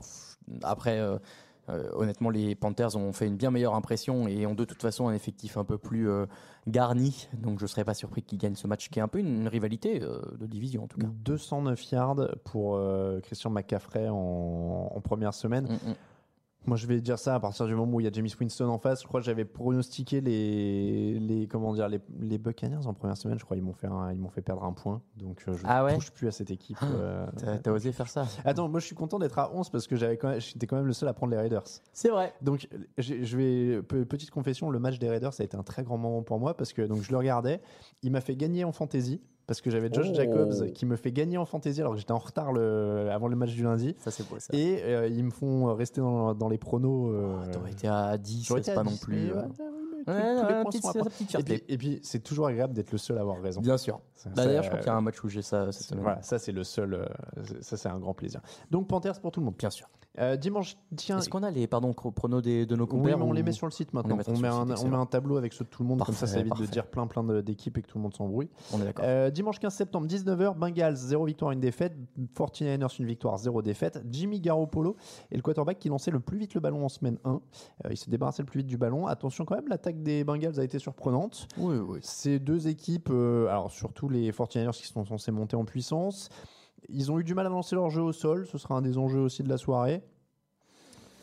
après, 0.63 0.99
euh, 0.99 1.17
euh, 1.69 1.89
honnêtement, 1.93 2.29
les 2.29 2.55
Panthers 2.55 2.95
ont 2.95 3.11
fait 3.13 3.27
une 3.27 3.35
bien 3.35 3.51
meilleure 3.51 3.75
impression 3.75 4.27
et 4.27 4.45
ont 4.45 4.55
de 4.55 4.65
toute 4.65 4.81
façon 4.81 5.07
un 5.07 5.13
effectif 5.13 5.57
un 5.57 5.63
peu 5.63 5.77
plus 5.77 6.09
garni. 6.67 7.27
Donc 7.33 7.59
je 7.59 7.65
ne 7.65 7.67
serais 7.67 7.83
pas 7.85 7.93
surpris 7.93 8.23
qu'ils 8.23 8.39
gagnent 8.39 8.55
ce 8.55 8.67
match 8.67 8.89
qui 8.89 8.99
est 8.99 9.01
un 9.01 9.07
peu 9.07 9.19
une 9.19 9.47
rivalité 9.47 9.99
de 9.99 10.45
division 10.45 10.83
en 10.83 10.87
tout 10.87 10.99
cas. 10.99 11.07
209 11.07 11.91
yards 11.91 12.27
pour 12.45 12.79
Christian 13.23 13.49
McCaffrey 13.49 14.07
en, 14.09 14.91
en 14.93 15.01
première 15.01 15.33
semaine. 15.33 15.65
Mm, 15.65 15.89
mm. 15.89 15.95
Moi, 16.65 16.77
je 16.77 16.87
vais 16.87 17.01
dire 17.01 17.19
ça 17.19 17.35
à 17.35 17.39
partir 17.39 17.65
du 17.65 17.75
moment 17.75 17.93
où 17.97 17.99
il 17.99 18.03
y 18.05 18.07
a 18.07 18.11
James 18.11 18.27
Winston 18.39 18.65
en 18.69 18.77
face. 18.77 19.01
Je 19.01 19.07
crois 19.07 19.19
que 19.19 19.25
j'avais 19.25 19.43
pronostiqué 19.43 20.21
les, 20.21 21.19
les, 21.19 21.47
comment 21.47 21.73
dire, 21.73 21.89
les, 21.89 21.99
les 22.21 22.37
Buccaneers 22.37 22.85
en 22.87 22.93
première 22.93 23.17
semaine. 23.17 23.37
Je 23.37 23.43
crois 23.43 23.57
qu'ils 23.57 23.65
m'ont 23.65 23.73
fait, 23.73 23.87
un- 23.87 24.11
ils 24.13 24.17
m'ont 24.17 24.29
fait 24.29 24.41
perdre 24.41 24.63
un 24.63 24.71
point. 24.71 25.01
Donc, 25.17 25.43
euh, 25.47 25.53
je 25.53 25.63
Ah 25.65 25.79
ne 25.81 25.85
ouais 25.87 25.95
touche 25.95 26.11
plus 26.11 26.27
à 26.27 26.31
cette 26.31 26.51
équipe. 26.51 26.77
euh. 26.83 27.25
T'as 27.37 27.57
t'as 27.57 27.71
osé 27.71 27.91
faire 27.91 28.07
ça 28.07 28.25
Attends, 28.45 28.69
moi, 28.69 28.79
je 28.79 28.85
suis 28.85 28.95
content 28.95 29.19
d'être 29.19 29.37
à 29.39 29.53
11 29.53 29.69
parce 29.69 29.87
que 29.87 29.95
j'avais 29.97 30.15
quand 30.17 30.29
même, 30.29 30.39
j'étais 30.39 30.65
quand 30.67 30.77
même 30.77 30.87
le 30.87 30.93
seul 30.93 31.09
à 31.09 31.13
prendre 31.13 31.31
les 31.31 31.37
Raiders. 31.37 31.63
C'est 31.91 32.09
vrai. 32.09 32.33
Donc, 32.41 32.67
j'ai- 32.97 33.25
je 33.25 33.37
vais, 33.37 33.81
pe- 33.83 34.05
petite 34.05 34.31
confession, 34.31 34.69
le 34.69 34.79
match 34.79 34.99
des 34.99 35.09
Raiders, 35.09 35.33
ça 35.33 35.43
a 35.43 35.45
été 35.45 35.57
un 35.57 35.63
très 35.63 35.83
grand 35.83 35.97
moment 35.97 36.21
pour 36.23 36.39
moi 36.39 36.55
parce 36.55 36.71
que 36.71 36.81
donc, 36.81 37.01
je 37.01 37.11
le 37.11 37.17
regardais. 37.17 37.59
Il 38.03 38.11
m'a 38.11 38.21
fait 38.21 38.35
gagner 38.37 38.63
en 38.63 38.71
fantasy 38.71 39.21
parce 39.47 39.61
que 39.61 39.69
j'avais 39.69 39.91
Josh 39.91 40.07
Oh. 40.11 40.15
Jacobs 40.15 40.71
qui 40.73 40.85
me 40.85 40.95
fait 40.95 41.11
gagner 41.11 41.37
en 41.37 41.45
fantasy 41.45 41.79
alors 41.81 41.93
que 41.93 41.99
j'étais 41.99 42.11
en 42.11 42.17
retard 42.17 42.53
le, 42.53 43.09
avant 43.11 43.27
le 43.27 43.35
match 43.35 43.51
du 43.53 43.63
lundi. 43.63 43.95
Ça, 43.99 44.11
c'est 44.11 44.27
beau 44.29 44.37
ça. 44.39 44.53
Et 44.55 44.81
euh, 44.83 45.07
ils 45.07 45.23
me 45.23 45.31
font 45.31 45.73
rester 45.75 46.01
dans, 46.01 46.33
dans 46.33 46.49
les 46.49 46.57
pronos. 46.57 47.11
euh, 47.13 47.35
Oh, 47.45 47.51
T'aurais 47.51 47.71
été 47.71 47.87
à 47.87 48.17
10, 48.17 48.45
j'aurais 48.47 48.63
c'est 48.63 48.73
pas 48.73 48.83
10, 48.83 48.89
non 48.91 48.97
plus. 48.97 49.15
mais 49.15 49.31
ouais, 49.33 49.37
ouais, 49.39 49.43
Ouais, 50.07 50.35
tous 50.41 50.47
les 50.47 50.53
points 50.53 50.63
petite- 50.65 50.83
sont 51.31 51.39
Et 51.67 51.77
puis, 51.77 51.99
c'est 52.03 52.19
toujours 52.23 52.47
agréable 52.47 52.73
d'être 52.73 52.91
le 52.91 52.97
seul 52.97 53.17
à 53.17 53.21
avoir 53.21 53.41
raison. 53.41 53.61
Bien 53.61 53.77
sûr. 53.77 53.99
Bah, 54.25 54.31
D'ailleurs, 54.45 54.63
je 54.63 54.69
crois 54.69 54.79
qu'il 54.79 54.87
y 54.87 54.91
a 54.91 54.95
un 54.95 55.01
match 55.01 55.21
où 55.23 55.29
j'ai 55.29 55.41
ça 55.41 55.71
cette 55.71 55.87
semaine. 55.87 56.03
Voilà, 56.03 56.21
ça 56.21 56.39
c'est 56.39 56.51
le 56.53 56.63
seul. 56.63 56.93
euh, 56.93 57.05
ça 57.61 57.77
c'est 57.77 57.89
un 57.89 57.99
grand 57.99 58.13
plaisir. 58.13 58.41
Donc 58.71 58.87
Panthers 58.87 59.19
pour 59.19 59.31
tout 59.31 59.39
le 59.41 59.45
monde. 59.45 59.55
Bien 59.57 59.69
sûr. 59.69 59.87
Euh, 60.19 60.37
dimanche, 60.37 60.77
tiens. 60.95 61.17
Est-ce 61.17 61.27
qu'on 61.27 61.41
a 61.41 61.49
les 61.49 61.65
pardon, 61.65 61.91
pronos 61.91 62.39
des, 62.43 62.67
de 62.67 62.75
nos 62.75 62.83
Oui, 62.83 62.89
compères 62.89 63.17
mais 63.17 63.23
on 63.23 63.29
ou- 63.29 63.33
les 63.33 63.41
met 63.41 63.51
sur 63.51 63.65
le 63.65 63.71
site 63.71 63.93
maintenant. 63.95 64.13
On 64.27 64.37
met 64.37 64.47
un, 64.47 64.53
site, 64.53 64.61
on 64.61 64.65
met 64.67 64.71
excellent. 64.73 65.01
un 65.01 65.05
tableau 65.07 65.37
avec 65.37 65.53
ceux 65.53 65.65
de 65.65 65.69
tout 65.71 65.81
le 65.81 65.89
monde, 65.89 66.03
comme 66.05 66.13
ça 66.13 66.27
ça 66.27 66.35
Parfait, 66.35 66.47
évite 66.51 66.67
de 66.67 66.71
dire 66.71 66.85
plein 66.85 67.07
plein 67.07 67.23
d'équipes 67.41 67.79
et 67.79 67.81
que 67.81 67.87
tout 67.87 67.97
le 67.97 68.03
monde 68.03 68.13
s'embrouille. 68.13 68.47
On 68.71 68.79
est 68.79 68.85
d'accord. 68.85 69.03
Euh, 69.07 69.31
dimanche 69.31 69.57
15 69.59 69.73
septembre, 69.73 70.05
19h, 70.07 70.55
Bengals, 70.55 70.95
0 70.97 71.25
victoire, 71.25 71.51
1 71.51 71.55
défaite. 71.55 71.93
49ers, 72.35 73.01
1 73.01 73.05
victoire, 73.05 73.37
0 73.39 73.63
défaite. 73.63 74.03
Jimmy 74.07 74.39
Garoppolo 74.39 74.95
est 75.31 75.35
le 75.35 75.41
quarterback 75.41 75.79
qui 75.79 75.89
lançait 75.89 76.11
le 76.11 76.19
plus 76.19 76.37
vite 76.37 76.53
le 76.53 76.61
ballon 76.61 76.85
en 76.85 76.89
semaine 76.89 77.17
1. 77.25 77.31
Euh, 77.85 77.89
il 77.89 77.97
s'est 77.97 78.11
débarrassé 78.11 78.43
le 78.43 78.45
plus 78.47 78.59
vite 78.59 78.67
du 78.67 78.77
ballon. 78.77 79.07
Attention 79.07 79.45
quand 79.45 79.55
même, 79.55 79.67
l'attaque 79.67 79.92
des 80.01 80.23
Bengals 80.23 80.59
a 80.59 80.63
été 80.63 80.79
surprenante. 80.79 81.47
Oui, 81.57 81.77
oui. 81.77 81.99
Ces 82.01 82.39
deux 82.39 82.67
équipes, 82.67 83.09
euh, 83.11 83.47
alors 83.47 83.71
surtout 83.71 84.09
les 84.09 84.31
49ers 84.31 84.71
qui 84.71 84.87
sont 84.87 85.05
censés 85.05 85.31
monter 85.31 85.55
en 85.55 85.65
puissance, 85.65 86.29
ils 86.89 87.11
ont 87.11 87.19
eu 87.19 87.23
du 87.23 87.33
mal 87.33 87.45
à 87.45 87.49
lancer 87.49 87.75
leur 87.75 87.89
jeu 87.89 88.01
au 88.01 88.11
sol. 88.11 88.47
Ce 88.47 88.57
sera 88.57 88.75
un 88.75 88.81
des 88.81 88.97
enjeux 88.97 89.19
aussi 89.19 89.43
de 89.43 89.49
la 89.49 89.57
soirée. 89.57 90.01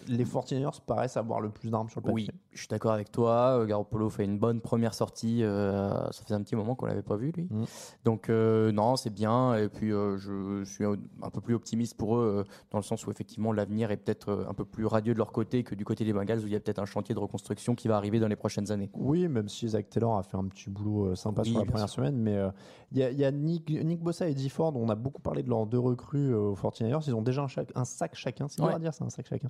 Les 0.09 0.25
49ers 0.25 0.81
paraissent 0.87 1.17
avoir 1.17 1.41
le 1.41 1.51
plus 1.51 1.71
d'armes 1.71 1.89
sur 1.89 2.01
le 2.01 2.07
papier. 2.07 2.29
Oui. 2.33 2.41
je 2.53 2.59
suis 2.59 2.69
d'accord 2.69 2.93
avec 2.93 3.11
toi. 3.13 3.65
Garoppolo 3.67 4.11
fait 4.11 4.25
une 4.25 4.39
bonne 4.39 4.61
première 4.61 4.95
sortie. 4.95 5.43
euh, 5.43 5.91
ça 6.11 6.23
faisait 6.25 6.35
un 6.35 6.43
petit 6.43 6.57
moment 6.57 6.75
qu'on 6.75 6.87
l'avait 6.87 7.03
pas 7.03 7.17
vu 7.17 7.33
lui. 7.33 7.49
Mm. 7.51 7.65
Donc 8.05 8.29
euh, 8.29 8.73
non, 8.73 8.97
c'est 8.97 9.11
bien. 9.11 9.55
Et 9.57 9.69
puis 9.69 9.93
euh, 9.93 10.17
je 10.19 10.65
suis 10.65 10.85
un 10.85 11.31
peu 11.31 11.41
plus 11.41 11.55
optimiste 11.55 11.97
pour 11.97 12.17
eux 12.17 12.45
euh, 12.47 12.51
dans 12.71 12.79
le 12.79 12.85
sens 12.85 13.07
où 13.07 13.11
effectivement 13.11 13.53
l'avenir 13.53 13.91
est 13.91 13.97
peut-être 13.97 14.31
euh, 14.31 14.45
un 14.49 14.55
peu 14.55 14.65
plus 14.65 14.87
radieux 14.87 15.13
de 15.13 15.19
leur 15.19 15.33
côté 15.33 15.63
que 15.65 15.75
du 15.75 15.85
côté 15.85 16.05
des 16.05 16.13
Bengals 16.13 16.41
où 16.41 16.47
il 16.47 16.53
y 16.53 16.57
a 16.57 16.61
peut-être 16.61 16.79
un 16.81 16.87
chantier 16.87 17.15
de 17.15 17.21
reconstruction 17.21 17.75
qui 17.75 17.89
va 17.89 17.97
arriver 17.97 18.19
dans 18.21 18.29
les 18.29 18.37
prochaines 18.37 18.71
années. 18.73 18.91
Oui, 18.95 19.29
même 19.29 19.49
si 19.49 19.69
Zach 19.69 19.89
Taylor 19.91 20.17
a 20.19 20.23
fait 20.23 20.37
un 20.37 20.45
petit 20.47 20.71
boulot 20.71 21.07
euh, 21.11 21.15
sympa 21.15 21.43
Oui, 21.43 21.51
sur 21.51 21.59
la 21.61 21.65
première 21.67 21.89
sûr. 21.89 21.97
semaine, 22.05 22.17
mais 22.17 22.37
euh, 22.37 22.51
il 22.93 22.99
y 22.99 23.03
a, 23.03 23.11
il 23.11 23.19
y 23.19 23.25
a 23.25 23.31
Nick, 23.31 23.71
Nick 23.71 24.01
Bossa 24.03 24.29
et 24.29 24.35
Dee 24.35 24.49
Ford, 24.49 24.73
on 24.77 24.89
a 24.89 24.95
beaucoup 24.95 25.23
parlé 25.23 25.43
de 25.43 25.49
leurs 25.49 25.67
deux 25.67 25.79
recrues 25.79 26.33
euh, 26.35 26.39
aux 26.39 26.55
49ers, 26.57 27.03
ils 27.07 27.15
ont 27.15 27.23
déjà 27.23 27.47
un, 27.75 27.85
sac 27.85 28.15
chacun, 28.15 28.49
c'est 28.49 28.57
dur 28.57 28.67
Ouais. 28.67 28.75
à 28.75 28.79
dire, 28.79 28.93
c'est 28.95 29.05
un 29.05 29.11
sac 29.11 29.27
chacun. 29.29 29.49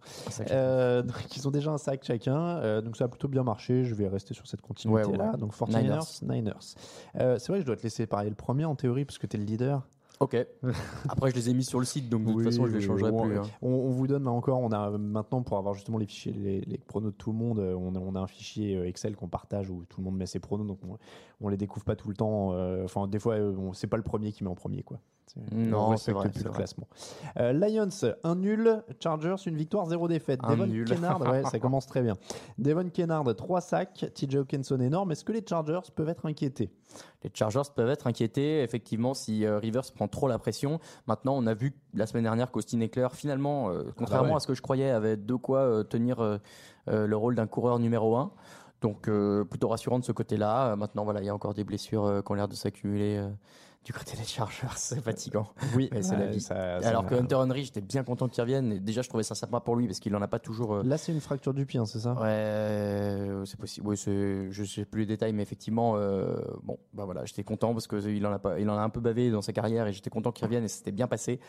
Euh, 0.51 1.03
donc 1.03 1.37
ils 1.37 1.47
ont 1.47 1.51
déjà 1.51 1.71
un 1.71 1.79
sac 1.79 2.05
chacun, 2.05 2.59
euh, 2.59 2.81
donc 2.81 2.97
ça 2.97 3.05
a 3.05 3.09
plutôt 3.09 3.29
bien 3.29 3.43
marché, 3.43 3.85
je 3.85 3.95
vais 3.95 4.09
rester 4.09 4.35
sur 4.35 4.47
cette 4.47 4.61
continuité-là. 4.61 5.25
Ouais, 5.25 5.31
ouais. 5.33 5.39
Donc 5.39 5.55
49ers, 5.55 6.25
Niners. 6.25 6.75
Euh, 7.17 7.39
c'est 7.39 7.49
vrai 7.49 7.59
que 7.59 7.63
je 7.63 7.67
dois 7.67 7.77
te 7.77 7.83
laisser 7.83 8.07
parler 8.07 8.29
le 8.29 8.35
premier 8.35 8.65
en 8.65 8.75
théorie, 8.75 9.05
parce 9.05 9.19
que 9.19 9.27
tu 9.27 9.37
es 9.37 9.41
le 9.41 9.47
leader. 9.47 9.87
Ok. 10.21 10.37
Après, 11.09 11.31
je 11.31 11.35
les 11.37 11.49
ai 11.49 11.55
mis 11.55 11.65
sur 11.65 11.79
le 11.79 11.87
site, 11.87 12.11
donc 12.11 12.25
de 12.27 12.33
toute 12.33 12.45
façon, 12.45 12.67
je 12.67 12.75
les 12.75 12.81
changerai 12.83 13.11
on, 13.11 13.23
plus. 13.23 13.39
hein. 13.39 13.43
On, 13.63 13.71
on 13.71 13.91
vous 13.91 14.07
donne 14.07 14.25
là 14.25 14.31
encore, 14.31 14.61
on 14.61 14.71
a 14.71 14.91
maintenant 14.91 15.43
pour 15.43 15.57
avoir 15.57 15.75
justement 15.75 15.97
les 15.97 16.05
fichiers, 16.05 16.33
les, 16.33 16.61
les 16.61 16.79
pronos 16.79 17.11
de 17.11 17.17
tout 17.17 17.33
le 17.33 17.39
monde, 17.39 17.59
on 17.59 17.95
a, 17.95 17.99
on 17.99 18.15
a 18.15 18.21
un 18.21 18.27
fichier 18.27 18.79
Excel 18.87 19.17
qu'on 19.17 19.29
partage 19.29 19.71
où 19.71 19.85
tout 19.89 20.01
le 20.01 20.05
monde 20.05 20.17
met 20.17 20.27
ses 20.27 20.39
pronos, 20.39 20.67
donc 20.67 20.79
on, 21.41 21.49
les 21.49 21.57
découvre 21.57 21.85
pas 21.85 21.97
tout 21.97 22.09
le 22.09 22.15
temps. 22.15 22.55
Enfin, 22.85 23.09
des 23.09 23.19
fois, 23.19 23.37
c'est 23.73 23.87
pas 23.87 23.97
le 23.97 24.03
premier 24.03 24.33
qui 24.33 24.45
met 24.45 24.51
en 24.51 24.55
premier, 24.55 24.83
quoi. 24.83 24.99
Non, 25.53 25.91
on 25.91 25.97
c'est 25.97 26.13
vrai, 26.13 26.29
plus 26.29 26.41
c'est 26.41 26.45
le 26.45 26.51
classement. 26.51 26.89
Euh, 27.39 27.53
Lions, 27.53 27.89
un 28.25 28.35
nul. 28.35 28.83
Chargers, 28.99 29.37
une 29.47 29.57
victoire, 29.57 29.87
zéro 29.87 30.09
défaite. 30.09 30.41
Un 30.43 30.53
Devon 30.53 30.67
nul. 30.67 30.89
Kennard, 30.89 31.21
ouais, 31.23 31.43
ça 31.45 31.59
commence 31.61 31.87
très 31.87 32.03
bien. 32.03 32.17
Devon 32.59 32.89
Kennard, 32.89 33.25
trois 33.37 33.61
sacs. 33.61 34.07
TJ 34.15 34.37
Hawkinson 34.37 34.81
énorme. 34.81 35.13
Est-ce 35.13 35.25
que 35.25 35.33
les 35.33 35.45
Chargers 35.47 35.81
peuvent 35.95 36.09
être 36.09 36.27
inquiétés? 36.27 36.71
Les 37.23 37.31
Chargers 37.33 37.63
peuvent 37.75 37.91
être 37.91 38.07
inquiétés, 38.07 38.63
effectivement, 38.63 39.15
si 39.15 39.45
euh, 39.45 39.59
Rivers 39.59 39.93
prend 39.95 40.09
trop 40.09 40.29
la 40.29 40.39
pression. 40.39 40.81
Maintenant, 41.07 41.35
on 41.37 41.47
a 41.47 41.55
vu 41.55 41.75
la 41.95 42.07
semaine 42.07 42.25
dernière 42.25 42.51
qu'Austin 42.51 42.81
Eckler, 42.81 43.09
finalement, 43.13 43.71
euh, 43.71 43.85
contrairement 43.97 44.31
ouais. 44.31 44.37
à 44.37 44.41
ce 44.41 44.47
que 44.47 44.55
je 44.55 44.63
croyais, 44.63 44.91
avait 44.91 45.17
de 45.17 45.35
quoi 45.35 45.85
tenir 45.85 46.41
le 46.87 47.15
rôle 47.17 47.35
d'un 47.35 47.47
coureur 47.47 47.79
numéro 47.79 48.17
un. 48.17 48.33
Donc, 48.81 49.11
plutôt 49.51 49.69
rassurant 49.69 49.99
de 49.99 50.05
ce 50.05 50.13
côté-là. 50.13 50.75
Maintenant, 50.77 51.05
voilà, 51.05 51.21
il 51.21 51.27
y 51.27 51.29
a 51.29 51.35
encore 51.35 51.55
des 51.55 51.65
blessures 51.65 52.23
qui 52.25 52.33
ont 52.33 52.35
l'air 52.35 52.49
de 52.49 52.55
s'accumuler 52.55 53.23
du 53.85 53.93
côté 53.95 54.17
des 54.17 54.25
Chargers. 54.25 54.67
C'est 54.77 55.03
fatigant. 55.03 55.49
Oui, 55.75 55.89
Mais 55.93 56.03
c'est 56.03 56.17
la 56.17 56.27
vie. 56.27 56.47
Alors 56.51 57.07
que 57.07 57.15
Hunter 57.15 57.37
Henry, 57.37 57.65
j'étais 57.65 57.81
bien 57.81 58.05
content 58.05 58.29
qu'il 58.29 58.43
revienne. 58.43 58.73
Et 58.73 58.81
déjà, 58.81 59.01
je 59.03 59.09
trouvais 59.09 59.23
ça 59.25 59.35
sympa 59.35 59.61
pour 59.61 59.77
lui 59.77 59.87
parce 59.87 60.01
qu'il 60.01 60.15
en 60.15 60.23
a 60.23 60.29
pas 60.29 60.39
toujours. 60.39 60.75
euh, 60.75 60.83
Là, 60.85 60.99
c'est 60.99 61.13
une 61.13 61.21
fracture 61.21 61.55
du 61.55 61.65
pied, 61.65 61.81
hein, 61.81 61.87
c'est 61.87 62.01
ça? 62.01 62.13
Ouais, 62.13 62.27
euh, 62.27 63.45
c'est 63.47 63.59
possible. 63.59 63.87
Oui, 63.89 63.97
je 63.97 64.65
sais 64.65 64.85
plus 64.85 65.01
les 65.01 65.07
détails, 65.07 65.33
mais 65.33 65.43
effectivement, 65.43 65.95
euh, 65.97 66.37
bon, 66.63 66.79
bah 66.93 67.05
voilà, 67.07 67.25
j'étais 67.25 67.43
content 67.45 67.73
parce 67.73 67.87
que 67.87 67.97
il 68.09 68.27
en 68.27 68.33
a 68.33 68.39
pas, 68.39 68.61
il 68.61 68.69
en 68.69 68.77
a 68.77 68.83
un 68.83 68.91
peu 68.91 69.01
bavé 69.01 69.31
dans 69.31 69.43
sa 69.43 69.53
carrière 69.53 69.87
et 69.87 69.93
j'étais 69.93 70.11
content 70.11 70.31
qu'il 70.33 70.45
revienne 70.45 70.65
et 70.65 70.69
c'était 70.69 70.93
bien 70.93 71.07
passé. 71.09 71.41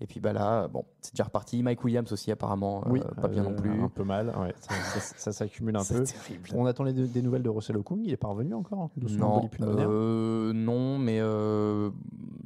Et 0.00 0.06
puis 0.06 0.20
bah 0.20 0.32
là, 0.32 0.68
bon, 0.68 0.84
c'est 1.00 1.12
déjà 1.14 1.24
reparti. 1.24 1.60
Mike 1.62 1.82
Williams 1.82 2.12
aussi 2.12 2.30
apparemment, 2.30 2.82
euh, 2.86 2.90
Oui, 2.90 3.00
pas 3.20 3.26
bien 3.26 3.44
euh, 3.44 3.48
non 3.50 3.54
plus. 3.56 3.82
Un 3.82 3.88
peu 3.88 4.04
mal, 4.04 4.28
ouais, 4.28 4.54
ça, 4.60 4.72
ça- 4.74 5.14
ça 5.18 5.32
s'accumule 5.32 5.76
un 5.76 5.84
peu. 5.84 6.04
terrible. 6.04 6.50
On 6.54 6.66
attend 6.66 6.84
les- 6.84 6.92
des 6.92 7.20
nouvelles 7.20 7.42
de 7.42 7.48
Russell 7.48 7.76
Okung, 7.78 8.00
il 8.04 8.12
est 8.12 8.16
pas 8.16 8.28
revenu 8.28 8.54
encore 8.54 8.78
hein, 8.82 8.90
Non, 9.18 9.48
euh, 9.60 10.52
non, 10.52 10.98
mais 10.98 11.18
euh, 11.20 11.90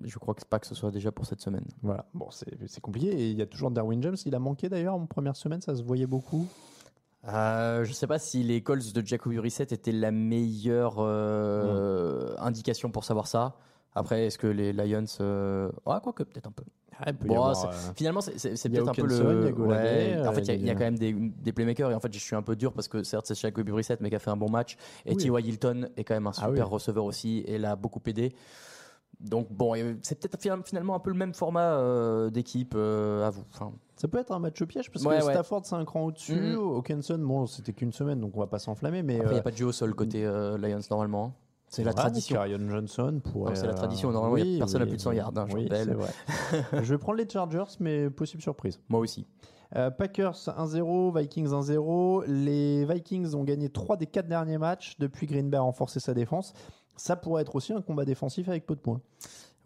je 0.03 0.19
crois 0.19 0.33
que 0.35 0.43
pas 0.47 0.59
que 0.61 0.67
ce 0.67 0.75
soit 0.75 0.91
déjà 0.91 1.13
pour 1.13 1.27
cette 1.27 1.43
semaine. 1.43 1.67
Voilà, 1.83 2.07
bon, 2.15 2.29
c'est 2.31 2.81
compliqué. 2.81 3.09
Et 3.09 3.31
il 3.31 3.37
y 3.37 3.43
a 3.43 3.47
toujours 3.47 3.71
Darwin 3.71 4.03
James, 4.03 4.17
il 4.25 4.35
a 4.35 4.39
manqué 4.39 4.71
d'ailleurs 4.71 4.95
en 4.95 5.05
première 5.05 5.37
semaine, 5.37 5.61
ça 5.61 5.77
se 5.77 5.83
voyait 5.83 6.07
beaucoup. 6.07 6.47
Euh, 7.29 7.85
je 7.85 7.93
sais 7.93 8.07
pas 8.07 8.19
si 8.19 8.43
les 8.43 8.63
Colts 8.63 8.93
de 8.95 9.07
Jacoby 9.07 9.37
Brissett 9.37 9.71
étaient 9.73 9.93
la 9.93 10.11
meilleure 10.11 10.97
euh, 10.99 12.35
indication 12.39 12.91
pour 12.91 13.05
savoir 13.05 13.27
ça. 13.27 13.57
Après, 13.95 14.27
est-ce 14.27 14.39
que 14.39 14.47
les 14.47 14.73
Lions, 14.73 15.05
euh... 15.21 15.71
ouais, 15.87 15.97
quoique 16.03 16.23
peut-être 16.23 16.47
un 16.49 16.53
peu. 16.53 16.65
Y 17.07 17.13
Bon, 17.27 17.35
avoir, 17.43 17.67
euh, 17.67 17.73
Finalement, 17.97 18.21
c'est- 18.21 18.69
peut-être 18.71 18.89
un 18.89 18.93
peu 18.95 19.07
le. 19.07 19.53
Ouais, 19.55 20.27
en 20.27 20.33
fait, 20.33 20.41
il 20.43 20.47
y 20.47 20.51
a- 20.51 20.55
euh, 20.55 20.57
il 20.57 20.67
y, 20.67 20.71
a 20.71 20.75
quand 20.75 20.81
même 20.81 20.99
des, 20.99 21.13
des 21.13 21.53
playmakers 21.53 21.91
et 21.91 21.95
en 21.95 22.01
fait, 22.01 22.13
je 22.13 22.19
suis 22.19 22.37
un 22.37 22.43
peu 22.43 22.57
dur 22.57 22.73
parce 22.73 22.89
que 22.89 23.03
certes, 23.03 23.27
c'est 23.27 23.35
Jacoby 23.39 23.73
Brissett, 23.73 24.01
mais 24.01 24.11
qui 24.11 24.17
a 24.17 24.19
fait 24.19 24.31
un 24.31 24.37
bon 24.37 24.51
match. 24.51 24.77
Et 25.07 25.11
Oui. 25.11 25.17
T.Y. 25.17 25.47
Hilton 25.49 25.89
est 25.97 26.05
quand 26.05 26.15
même 26.15 26.27
un 26.27 26.31
Ah 26.31 26.47
super 26.49 26.67
oui. 26.67 26.75
receveur 26.75 27.05
aussi 27.05 27.45
et 27.47 27.59
l'a 27.59 27.77
beaucoup 27.77 28.01
aidé. 28.07 28.35
Donc 29.21 29.49
bon, 29.53 29.75
c'est 30.03 30.19
peut-être 30.19 30.41
fin- 30.43 30.63
finalement 30.65 30.95
un 30.97 30.99
peu 30.99 31.11
le 31.11 31.17
même 31.17 31.33
format 31.35 31.75
euh, 31.75 32.31
d'équipe 32.31 32.73
euh, 32.75 33.27
à 33.27 33.31
vous. 33.31 33.45
Enfin, 33.53 33.73
Ça 33.97 34.09
peut 34.09 34.19
être 34.19 34.33
un 34.33 34.39
match 34.41 34.61
piège 34.65 34.91
parce 34.91 35.05
Ouais, 35.05 35.19
que 35.21 35.25
ouais. 35.27 35.33
Stafford 35.33 35.63
c'est 35.65 35.77
un 35.77 35.85
cran 35.85 36.07
au-dessus. 36.07 36.35
Mhm. 36.35 36.57
Hawkinson, 36.59 37.19
bon, 37.19 37.47
c'était 37.47 37.73
qu'une 37.73 37.93
semaine 37.93 38.21
donc 38.21 38.37
on 38.37 38.41
va 38.41 38.47
pas 38.49 38.59
s'enflammer. 38.59 39.03
Mais 39.03 39.17
il 39.19 39.21
n'y 39.23 39.27
euh, 39.35 39.39
a 39.39 39.43
pas 39.43 39.53
de 39.53 39.57
jeu 39.57 39.67
au 39.67 39.73
sol 39.73 39.95
côté 39.95 40.23
Lions 40.25 40.81
normalement. 40.91 41.35
C'est 41.73 41.85
la 41.85 41.95
tradition. 41.95 42.39
Johnson 42.69 43.21
c'est 43.55 43.67
la 43.67 43.73
tradition, 43.73 44.13
normalement, 44.13 44.37
a 44.37 44.59
personne 44.59 44.83
à 44.83 44.87
plus 44.87 44.97
de 44.97 45.01
100 45.01 45.13
yards, 45.13 45.33
hein, 45.37 45.47
oui, 45.55 45.69
c'est 45.71 45.95
vrai. 45.95 46.11
je 46.83 46.93
vais 46.93 46.99
prendre 46.99 47.17
les 47.17 47.29
Chargers, 47.29 47.65
mais 47.81 48.11
possible 48.11 48.43
surprise. 48.43 48.79
Moi 48.91 49.01
aussi. 49.01 49.27
Euh, 49.75 49.91
Packers 49.91 50.35
1-0, 50.35 51.19
Vikings 51.19 51.49
1-0. 51.49 52.27
Les 52.27 52.85
Vikings 52.85 53.35
ont 53.35 53.43
gagné 53.43 53.71
3 53.71 53.97
des 53.97 54.07
4 54.07 54.29
derniers 54.29 54.59
matchs 54.59 54.99
depuis 54.99 55.27
Green 55.27 55.49
Bay 55.49 55.57
a 55.57 55.63
renforcé 55.63 55.99
sa 55.99 56.13
défense. 56.13 56.53
Ça 56.97 57.17
pourrait 57.17 57.41
être 57.41 57.57
aussi 57.57 57.73
un 57.73 57.81
combat 57.81 58.05
défensif 58.05 58.51
avec 58.51 58.67
peu 58.67 58.75
de 58.75 58.81
points. 58.81 59.01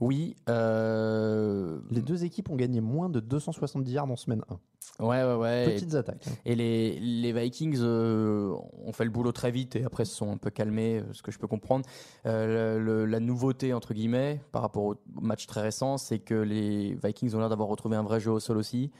Oui. 0.00 0.36
euh, 0.48 1.78
Les 1.90 2.02
deux 2.02 2.24
équipes 2.24 2.50
ont 2.50 2.56
gagné 2.56 2.80
moins 2.80 3.08
de 3.08 3.20
270 3.20 3.90
yards 3.92 4.10
en 4.10 4.16
semaine 4.16 4.42
1. 4.50 5.04
Ouais, 5.04 5.22
ouais, 5.24 5.34
ouais. 5.34 5.64
Petites 5.74 5.94
attaques. 5.94 6.26
hein. 6.28 6.32
Et 6.46 6.54
les, 6.54 6.98
les 7.00 7.32
Vikings 7.32 7.76
euh, 7.80 8.54
ont 8.86 8.92
fait 8.92 9.04
le 9.04 9.10
boulot 9.10 9.32
très 9.32 9.50
vite 9.50 9.76
et 9.76 9.84
après 9.84 10.04
se 10.04 10.14
sont 10.14 10.30
un 10.32 10.36
peu 10.38 10.48
calmés, 10.50 11.00
euh, 11.00 11.12
ce 11.12 11.22
que 11.22 11.30
je 11.32 11.38
peux 11.38 11.46
comprendre. 11.48 11.84
Euh, 12.24 12.78
le- 12.78 13.04
la 13.04 13.20
nouveauté, 13.20 13.74
entre 13.74 13.92
guillemets, 13.94 14.40
par 14.52 14.62
rapport 14.62 14.84
au 14.84 14.94
match 15.20 15.46
très 15.46 15.60
récent, 15.60 15.98
c'est 15.98 16.18
que 16.18 16.34
les 16.34 16.94
Vikings 17.02 17.34
ont 17.34 17.40
l'air 17.40 17.48
d'avoir 17.50 17.68
retrouvé 17.68 17.96
un 17.96 18.02
vrai 18.04 18.20
jeu 18.20 18.30
au 18.30 18.40
sol 18.40 18.56
aussi. 18.58 18.90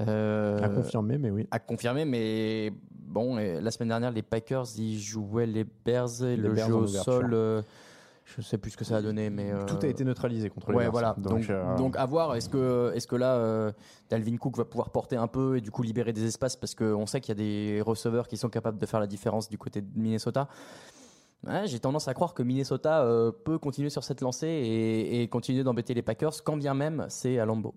Euh, 0.00 0.60
À 0.62 0.68
confirmer, 0.68 1.18
mais 1.18 1.30
oui. 1.30 1.46
à 1.50 1.58
confirmer, 1.60 2.04
mais 2.04 2.72
bon, 3.06 3.38
et 3.38 3.60
la 3.60 3.70
semaine 3.70 3.90
dernière, 3.90 4.10
les 4.10 4.22
Packers, 4.22 4.66
ils 4.78 4.98
jouaient 4.98 5.46
les 5.46 5.64
Bears 5.64 6.24
et 6.24 6.36
le 6.36 6.52
Bears 6.52 6.68
jeu 6.68 6.74
au 6.74 6.86
sol, 6.86 7.62
je 8.36 8.42
sais 8.42 8.58
plus 8.58 8.70
ce 8.72 8.76
que 8.76 8.84
ça 8.84 8.96
a 8.96 9.02
donné, 9.02 9.30
mais. 9.30 9.50
euh, 9.52 9.64
Tout 9.66 9.78
a 9.82 9.86
été 9.88 10.04
neutralisé 10.04 10.48
contre 10.50 10.70
les 10.70 10.76
Ouais, 10.76 10.82
Bears. 10.84 10.92
voilà. 10.92 11.14
Donc, 11.18 11.48
euh, 11.50 11.76
donc 11.76 11.96
à 11.96 12.04
voir. 12.06 12.34
Est-ce 12.34 12.48
que, 12.48 12.92
est-ce 12.94 13.06
que 13.06 13.16
là, 13.16 13.34
euh, 13.36 13.72
Dalvin 14.10 14.36
Cook 14.36 14.56
va 14.56 14.64
pouvoir 14.64 14.90
porter 14.90 15.16
un 15.16 15.26
peu 15.26 15.56
et 15.56 15.60
du 15.60 15.70
coup 15.70 15.82
libérer 15.82 16.12
des 16.12 16.24
espaces 16.26 16.56
parce 16.56 16.74
qu'on 16.74 17.06
sait 17.06 17.20
qu'il 17.20 17.30
y 17.30 17.40
a 17.40 17.42
des 17.42 17.80
receveurs 17.82 18.26
qui 18.28 18.36
sont 18.36 18.48
capables 18.48 18.78
de 18.78 18.86
faire 18.86 19.00
la 19.00 19.06
différence 19.06 19.48
du 19.48 19.58
côté 19.58 19.80
de 19.82 19.88
Minnesota. 19.94 20.48
Ouais, 21.46 21.66
J'ai 21.66 21.78
tendance 21.78 22.08
à 22.08 22.14
croire 22.14 22.32
que 22.34 22.42
Minnesota 22.42 23.06
peut 23.44 23.58
continuer 23.58 23.90
sur 23.90 24.02
cette 24.02 24.20
lancée 24.22 24.46
et, 24.48 25.22
et 25.22 25.28
continuer 25.28 25.62
d'embêter 25.62 25.92
les 25.92 26.02
Packers, 26.02 26.42
quand 26.42 26.56
bien 26.56 26.72
même 26.74 27.04
c'est 27.08 27.38
à 27.38 27.44
Lambeau. 27.44 27.74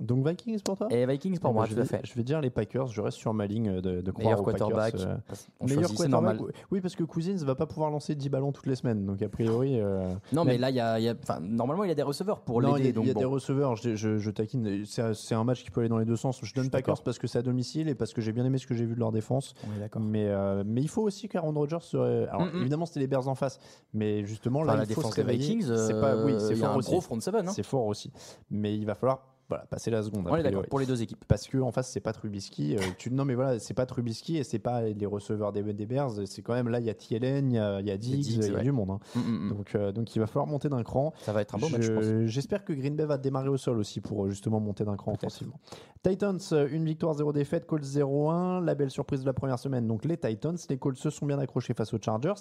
Donc 0.00 0.26
Vikings 0.26 0.60
pour 0.62 0.76
toi? 0.76 0.88
Et 0.90 1.06
Vikings 1.06 1.38
pour 1.38 1.50
Eh 1.50 1.54
moi, 1.54 1.64
ben, 1.64 1.70
je 1.70 1.74
tout 1.74 1.80
à 1.80 1.82
vais, 1.84 1.88
fait. 1.88 2.00
Je 2.04 2.14
vais 2.14 2.22
dire 2.22 2.40
les 2.40 2.50
Packers, 2.50 2.86
je 2.88 3.00
reste 3.00 3.16
sur 3.18 3.32
ma 3.34 3.46
ligne 3.46 3.80
de, 3.80 4.00
de 4.00 4.10
croire 4.10 4.24
Meilleur 4.26 4.40
aux 4.40 4.44
quarterback. 4.44 4.92
Packers. 4.92 5.08
euh, 5.08 5.34
On 5.60 5.66
meilleur 5.66 5.82
quarterback, 5.88 6.10
normal. 6.10 6.38
oui, 6.70 6.80
parce 6.80 6.94
que 6.96 7.04
Cousins 7.04 7.36
va 7.44 7.54
pas 7.54 7.66
pouvoir 7.66 7.90
lancer 7.90 8.14
10 8.14 8.28
ballons 8.28 8.52
toutes 8.52 8.66
les 8.66 8.76
semaines. 8.76 9.06
Donc 9.06 9.22
a 9.22 9.28
priori. 9.28 9.80
euh, 9.80 10.12
Non, 10.32 10.44
mais 10.44 10.52
même- 10.52 10.60
là, 10.62 10.70
il 10.70 10.76
y 10.76 10.80
a, 10.80 10.98
y 11.00 11.08
a- 11.08 11.14
normalement, 11.40 11.84
il 11.84 11.88
y 11.88 11.92
a 11.92 11.94
des 11.94 12.02
receveurs 12.02 12.40
pour 12.40 12.60
Non, 12.62 12.76
il 12.76 12.80
y 12.80 12.84
l'aider. 12.84 12.98
a, 13.00 13.04
y 13.04 13.10
a 13.10 13.14
bon. 13.14 13.20
des 13.20 13.24
receveurs, 13.26 13.76
je, 13.76 13.94
je- 13.96 14.18
je 14.18 14.30
taquine. 14.30 14.84
C'est 14.84 15.34
un 15.34 15.44
match 15.44 15.64
qui 15.64 15.70
peut 15.70 15.80
aller 15.80 15.88
dans 15.88 15.98
les 15.98 16.04
deux 16.04 16.16
sens. 16.16 16.40
Je 16.42 16.54
donne 16.54 16.70
Packers 16.70 17.02
parce 17.02 17.18
que 17.18 17.26
c'est 17.26 17.38
à 17.38 17.42
domicile 17.42 17.88
et 17.88 17.94
parce 17.94 18.12
que 18.12 18.20
j'ai 18.20 18.32
bien 18.32 18.44
aimé 18.44 18.58
ce 18.58 18.66
que 18.66 18.74
j'ai 18.74 18.84
vu 18.84 18.94
de 18.94 19.00
leur 19.00 19.12
défense. 19.12 19.54
Mais, 19.98 20.26
euh, 20.28 20.62
mais 20.66 20.82
il 20.82 20.88
faut 20.88 21.02
aussi 21.02 21.28
qu'Aaron 21.28 21.52
Rodgers 21.52 21.78
serait. 21.80 22.26
Alors 22.28 22.42
Mm, 22.46 22.50
mm. 22.58 22.60
évidemment, 22.60 22.86
c'était 22.86 23.00
les 23.00 23.06
Bears 23.06 23.28
en 23.28 23.34
face. 23.34 23.58
Mais 23.94 24.24
justement, 24.24 24.60
Enfin, 24.60 24.72
là, 24.72 24.76
la 24.78 24.82
il 24.84 24.86
faut 24.94 25.00
défense 25.00 25.12
se 25.14 25.20
des 25.20 25.26
réveiller. 25.26 25.54
Vikings, 25.56 25.74
C'est 25.76 26.00
pas, 26.00 26.16
oui, 26.24 26.32
euh, 26.32 26.38
c'est 26.38 26.54
fort 26.54 26.76
aussi. 26.76 26.90
gros 26.90 27.00
front 27.00 27.20
seven. 27.20 27.48
Hein. 27.48 27.52
C'est 27.54 27.62
fort 27.64 27.86
aussi. 27.86 28.10
Mais 28.50 28.76
il 28.76 28.84
va 28.86 28.94
falloir 28.94 29.20
voilà, 29.48 29.64
passer 29.66 29.90
la 29.90 30.02
seconde. 30.02 30.22
On 30.24 30.28
est 30.28 30.32
priori. 30.32 30.42
d'accord 30.42 30.66
pour 30.68 30.80
les 30.80 30.86
deux 30.86 31.02
équipes. 31.02 31.24
Parce 31.28 31.46
que 31.46 31.58
en 31.58 31.70
face, 31.70 31.88
c'est 31.90 32.00
pas 32.00 32.12
Trubisky. 32.12 32.76
euh, 32.76 32.80
tu, 32.98 33.10
non, 33.12 33.24
mais 33.24 33.34
voilà, 33.34 33.58
c'est 33.60 33.74
pas 33.74 33.86
Trubisky 33.86 34.36
et 34.38 34.44
c'est 34.44 34.58
pas 34.58 34.82
les 34.82 35.06
receveurs 35.06 35.52
des, 35.52 35.62
des 35.62 35.86
Bears. 35.86 36.10
C'est 36.26 36.42
quand 36.42 36.54
même 36.54 36.68
là, 36.68 36.80
il 36.80 36.86
y 36.86 36.90
a 36.90 36.94
TLN, 36.94 37.50
il 37.50 37.54
y 37.54 37.58
a, 37.58 37.80
y 37.80 37.90
a 37.90 37.96
Diggs, 37.96 38.26
il 38.26 38.44
y 38.44 38.50
a, 38.50 38.54
ouais. 38.54 38.62
du 38.62 38.72
monde. 38.72 38.90
hein. 38.90 38.98
Mm, 39.14 39.20
mm, 39.20 39.46
mm. 39.46 39.48
Donc, 39.50 39.74
euh, 39.74 39.92
donc 39.92 40.16
il 40.16 40.18
va 40.18 40.26
falloir 40.26 40.46
monter 40.46 40.68
d'un 40.68 40.82
cran. 40.82 41.12
Ça 41.22 41.32
va 41.32 41.42
être 41.42 41.54
un 41.54 41.58
beau 41.58 41.68
match, 41.68 41.84
J'espère 42.26 42.64
que 42.64 42.72
Green 42.72 42.96
Bay 42.96 43.04
va 43.06 43.18
démarrer 43.18 43.48
au 43.48 43.56
sol 43.56 43.78
aussi 43.78 44.00
pour 44.00 44.24
euh, 44.24 44.30
justement 44.30 44.58
monter 44.58 44.84
d'un 44.84 44.96
cran 44.96 45.12
offensivement. 45.12 45.60
Titans, 46.02 46.38
une 46.70 46.84
victoire, 46.84 47.14
zéro 47.14 47.32
défaite. 47.32 47.66
Colts 47.66 47.84
0-1. 47.84 48.64
La 48.64 48.74
belle 48.74 48.90
surprise 48.90 49.20
de 49.20 49.26
la 49.26 49.32
première 49.32 49.58
semaine. 49.58 49.86
Donc 49.86 50.04
les 50.04 50.16
Titans, 50.16 50.56
les 50.68 50.78
Colts 50.78 50.96
se 50.98 51.10
sont 51.10 51.26
bien 51.26 51.38
accrochés 51.38 51.74
face 51.74 51.92
aux 51.94 51.98
Chargers. 52.00 52.34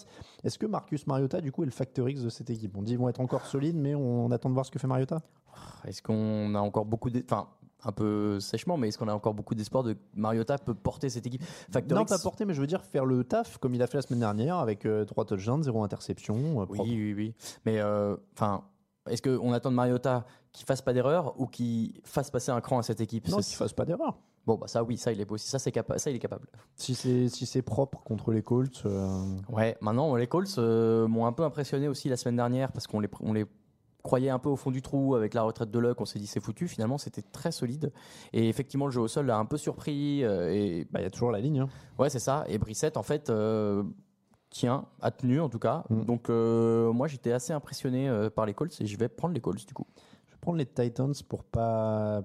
Est-ce 0.44 0.58
que 0.58 0.66
Marcus 0.66 1.06
Mariota, 1.08 1.42
du 1.42 1.52
coup, 1.52 1.64
est 1.64 1.68
le 1.68 1.72
facteur 1.72 2.10
X 2.10 2.22
de 2.22 2.30
cette 2.30 2.50
équipe? 2.50 2.76
On 2.78 2.82
dit 2.82 2.92
qu'ils 2.94 3.00
vont 3.00 3.10
être 3.10 3.22
encore 3.22 3.46
solides, 3.46 3.76
mais 3.78 3.94
on 3.96 4.32
attend 4.32 4.50
de 4.50 4.54
voir 4.54 4.66
ce 4.66 4.72
que 4.72 4.80
fait 4.80 4.88
Mariota? 4.88 5.22
Est-ce 5.88 6.02
qu'on 6.02 6.54
a 6.56 6.60
encore 6.60 6.86
beaucoup 6.86 6.95
de... 7.10 7.24
Enfin, 7.24 7.48
un 7.88 7.92
peu 7.92 8.40
sèchement, 8.40 8.78
mais 8.78 8.88
est-ce 8.88 8.98
qu'on 8.98 9.08
a 9.08 9.14
encore 9.14 9.36
beaucoup 9.36 9.54
d'espoir 9.54 9.84
de 9.84 9.96
Mariota 10.16 10.58
peut 10.58 10.74
porter 10.74 11.10
cette 11.10 11.28
équipe 11.28 11.44
Factor 11.72 11.96
non, 11.98 12.04
X, 12.04 12.10
pas 12.12 12.18
porté, 12.18 12.44
mais 12.46 12.56
je 12.56 12.62
veux 12.62 12.66
dire 12.66 12.84
faire 12.84 13.06
le 13.06 13.24
taf 13.24 13.60
comme 13.60 13.76
il 13.76 13.82
a 13.84 13.88
fait 13.88 13.98
la 13.98 14.02
semaine 14.02 14.22
dernière 14.22 14.58
avec 14.58 14.88
3 15.08 15.26
touchdowns, 15.26 15.62
0 15.62 15.84
interception. 15.84 16.62
euh, 16.62 16.66
Oui, 16.70 16.80
oui, 16.84 17.14
oui. 17.14 17.34
Mais 17.66 17.80
euh, 17.80 18.16
enfin, 18.34 18.64
est-ce 19.08 19.22
qu'on 19.22 19.54
attend 19.54 19.70
de 19.70 19.76
Mariota 19.76 20.26
qu'il 20.52 20.66
fasse 20.66 20.82
pas 20.82 20.94
d'erreur 20.94 21.40
ou 21.40 21.46
qu'il 21.46 22.00
fasse 22.06 22.32
passer 22.32 22.50
un 22.52 22.60
cran 22.62 22.80
à 22.80 22.82
cette 22.84 23.02
équipe 23.02 23.28
Non, 23.28 23.38
qu'il 23.38 23.56
fasse 23.56 23.74
pas 23.74 23.86
d'erreur. 23.86 24.18
Bon, 24.48 24.56
bah 24.56 24.68
ça, 24.68 24.84
oui, 24.84 24.98
ça, 24.98 25.12
il 25.12 25.20
est 25.22 25.32
aussi. 25.32 25.48
Ça, 25.48 25.60
c'est 25.60 25.72
capa- 25.72 25.98
ça, 26.00 26.10
il 26.10 26.16
est 26.16 26.20
capable. 26.20 26.48
Si 26.76 26.94
c'est 26.96 27.30
si 27.30 27.46
c'est 27.46 27.62
propre 27.64 28.04
contre 28.04 28.32
les 28.32 28.42
Colts, 28.44 28.82
euh, 28.86 29.26
Ouais, 29.50 29.76
maintenant, 29.82 30.16
les 30.16 30.28
Colts 30.28 30.56
euh, 30.58 31.08
m'ont 31.08 31.26
un 31.28 31.34
peu 31.34 31.44
impressionné 31.44 31.88
aussi 31.88 32.10
la 32.10 32.18
semaine 32.18 32.36
dernière 32.38 32.72
parce 32.72 32.86
qu'on 32.88 33.00
les, 33.00 33.10
on 33.22 33.34
les 33.34 33.46
croyait 34.06 34.30
un 34.30 34.40
peu 34.40 34.50
au 34.50 34.56
fond 34.56 34.72
du 34.72 34.82
trou 34.82 35.16
avec 35.16 35.34
la 35.34 35.42
retraite 35.42 35.72
de 35.72 35.80
Luck. 35.80 36.00
On 36.00 36.06
s'est 36.06 36.20
dit 36.20 36.28
c'est 36.28 36.40
foutu. 36.40 36.68
Finalement, 36.68 36.98
c'était 36.98 37.24
très 37.24 37.52
solide. 37.52 37.92
Et 38.32 38.48
effectivement, 38.48 38.86
le 38.86 38.92
jeu 38.92 39.02
au 39.02 39.08
sol 39.08 39.26
l'a 39.26 39.38
un 39.38 39.46
peu 39.46 39.58
surpris. 39.58 40.24
euh, 40.24 40.54
et 40.54 40.88
bah, 40.92 41.00
il 41.02 41.04
y 41.04 41.06
a 41.06 41.10
toujours 41.10 41.32
la 41.32 41.40
ligne. 41.40 41.60
hein. 41.60 41.70
ouais, 41.98 42.10
c'est 42.10 42.20
ça. 42.20 42.46
Et 42.48 42.58
Brissette, 42.58 42.98
en 42.98 43.04
fait, 43.04 43.30
euh, 43.30 43.84
tient, 44.52 44.86
a 45.02 45.12
tenu 45.12 45.42
en 45.42 45.50
tout 45.50 45.60
cas. 45.60 45.84
Mm. 45.90 46.06
Donc, 46.06 46.30
euh, 46.30 46.94
moi, 46.94 47.08
j'étais 47.08 47.32
assez 47.32 47.52
impressionné 47.52 48.30
par 48.36 48.46
les 48.46 48.54
Colts 48.54 48.80
et 48.80 48.86
je 48.86 48.98
vais 48.98 49.10
prendre 49.10 49.34
les 49.34 49.42
Colts 49.42 49.66
du 49.66 49.74
coup. 49.74 49.88
Je 50.28 50.34
vais 50.34 50.40
prendre 50.40 50.58
les 50.58 50.68
Titans 50.68 51.14
pour 51.28 51.44
pas 51.44 52.22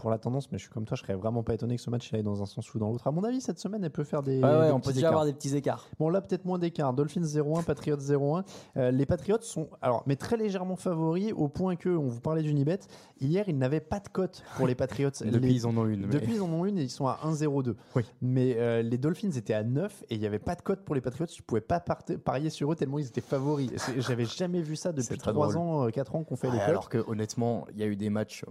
pour 0.00 0.10
la 0.10 0.18
tendance, 0.18 0.50
mais 0.52 0.58
je 0.58 0.64
suis 0.64 0.72
comme 0.72 0.84
toi, 0.84 0.96
je 0.96 1.02
serais 1.02 1.14
vraiment 1.14 1.42
pas 1.42 1.54
étonné 1.54 1.76
que 1.76 1.82
ce 1.82 1.90
match 1.90 2.10
il 2.10 2.16
aille 2.16 2.22
dans 2.22 2.42
un 2.42 2.46
sens 2.46 2.72
ou 2.74 2.78
dans 2.78 2.90
l'autre. 2.90 3.06
À 3.06 3.10
mon 3.10 3.24
avis, 3.24 3.40
cette 3.40 3.58
semaine, 3.58 3.82
elle 3.84 3.90
peut 3.90 4.04
faire 4.04 4.22
des. 4.22 4.38
Ouais, 4.38 4.44
ouais, 4.44 4.66
des 4.66 4.72
on 4.72 4.80
petits 4.80 4.88
peut 4.88 4.94
déjà 4.94 5.00
écarts. 5.08 5.12
avoir 5.12 5.24
des 5.26 5.32
petits 5.32 5.56
écarts. 5.56 5.88
Bon, 5.98 6.08
là, 6.08 6.20
peut-être 6.20 6.44
moins 6.44 6.58
d'écart. 6.58 6.92
Dolphins 6.92 7.20
0-1, 7.22 7.64
Patriots 7.64 7.96
0-1. 7.96 8.44
Euh, 8.76 8.90
les 8.90 9.06
Patriots 9.06 9.38
sont, 9.42 9.68
alors, 9.82 10.02
mais 10.06 10.16
très 10.16 10.36
légèrement 10.36 10.76
favoris 10.76 11.32
au 11.36 11.48
point 11.48 11.76
que, 11.76 11.88
on 11.88 12.06
vous 12.08 12.20
parlait 12.20 12.42
d'Unibet, 12.42 12.78
hier, 13.20 13.44
ils 13.48 13.58
n'avaient 13.58 13.80
pas 13.80 14.00
de 14.00 14.08
cote 14.08 14.42
pour 14.56 14.66
les 14.66 14.74
Patriots. 14.74 15.10
Depuis, 15.24 15.48
Les- 15.48 15.54
ils 15.54 15.66
en 15.66 15.76
ont 15.76 15.86
une. 15.86 16.02
mais- 16.06 16.12
Depuis, 16.12 16.34
ils 16.36 16.42
en 16.42 16.50
ont 16.52 16.64
une 16.64 16.78
et 16.78 16.82
ils 16.82 16.90
sont 16.90 17.06
à 17.06 17.18
1-0-2. 17.24 17.74
Oui. 17.96 18.02
Mais 18.22 18.54
euh, 18.58 18.82
les 18.82 18.98
Dolphins 18.98 19.30
étaient 19.32 19.54
à 19.54 19.64
9 19.64 20.04
et 20.10 20.14
il 20.14 20.20
n'y 20.20 20.26
avait 20.26 20.38
pas 20.38 20.54
de 20.54 20.62
cote 20.62 20.80
pour 20.84 20.94
les 20.94 21.00
Patriots. 21.00 21.26
Tu 21.26 21.42
pouvais 21.42 21.60
pas 21.60 21.80
parier 21.80 22.50
sur 22.50 22.72
eux 22.72 22.76
tellement 22.76 22.98
ils 22.98 23.06
étaient 23.06 23.20
favoris. 23.20 23.70
J'avais 23.98 24.24
jamais 24.24 24.62
vu 24.62 24.76
ça 24.76 24.92
depuis 24.92 25.18
très 25.18 25.32
3 25.32 25.46
drôle. 25.52 25.56
ans, 25.58 25.86
euh, 25.86 25.90
4 25.90 26.14
ans 26.14 26.24
qu'on 26.24 26.36
fait 26.36 26.46
Ouais, 26.48 26.54
les 26.54 26.58
cotes. 26.60 26.68
alors 26.68 26.88
que 26.88 26.98
honnêtement, 27.08 27.66
il 27.72 27.78
y 27.78 27.82
a 27.82 27.86
eu 27.86 27.96
des 27.96 28.10
matchs 28.10 28.44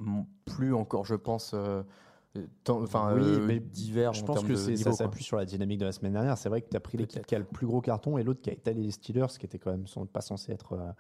plus 0.46 0.74
encore, 0.74 1.06
je 1.06 1.16
pense, 1.16 1.37
euh, 1.54 1.84
euh, 2.38 2.44
enfin 2.68 3.14
Oui, 3.16 3.22
euh, 3.24 3.46
mais 3.46 3.60
divers. 3.60 4.14
Je 4.14 4.22
en 4.24 4.26
pense 4.26 4.44
que 4.44 4.54
de 4.54 4.76
ça 4.76 4.92
s'appuie 4.92 5.24
sur 5.24 5.38
la 5.38 5.46
dynamique 5.46 5.80
de 5.80 5.86
la 5.86 5.92
semaine 5.92 6.14
dernière. 6.14 6.38
C'est 6.38 6.50
vrai 6.50 6.62
que 6.62 6.70
tu 6.70 6.78
as 6.78 6.80
pris 6.80 6.98
l'équipe 6.98 7.26
qui 7.26 7.36
a 7.36 7.40
le 7.40 7.46
plus 7.46 7.68
gros 7.68 7.82
carton 7.82 8.18
et 8.18 8.24
l'autre 8.24 8.42
qui 8.42 8.50
a 8.50 8.54
étalé 8.54 8.82
les 8.82 8.92
Steelers, 8.92 9.28
qui 9.40 9.46
était 9.46 9.58
quand 9.58 9.72
même 9.72 9.88
sont 9.88 10.06
pas 10.06 10.22
censé 10.22 10.52
être, 10.52 10.74
euh, 10.74 10.92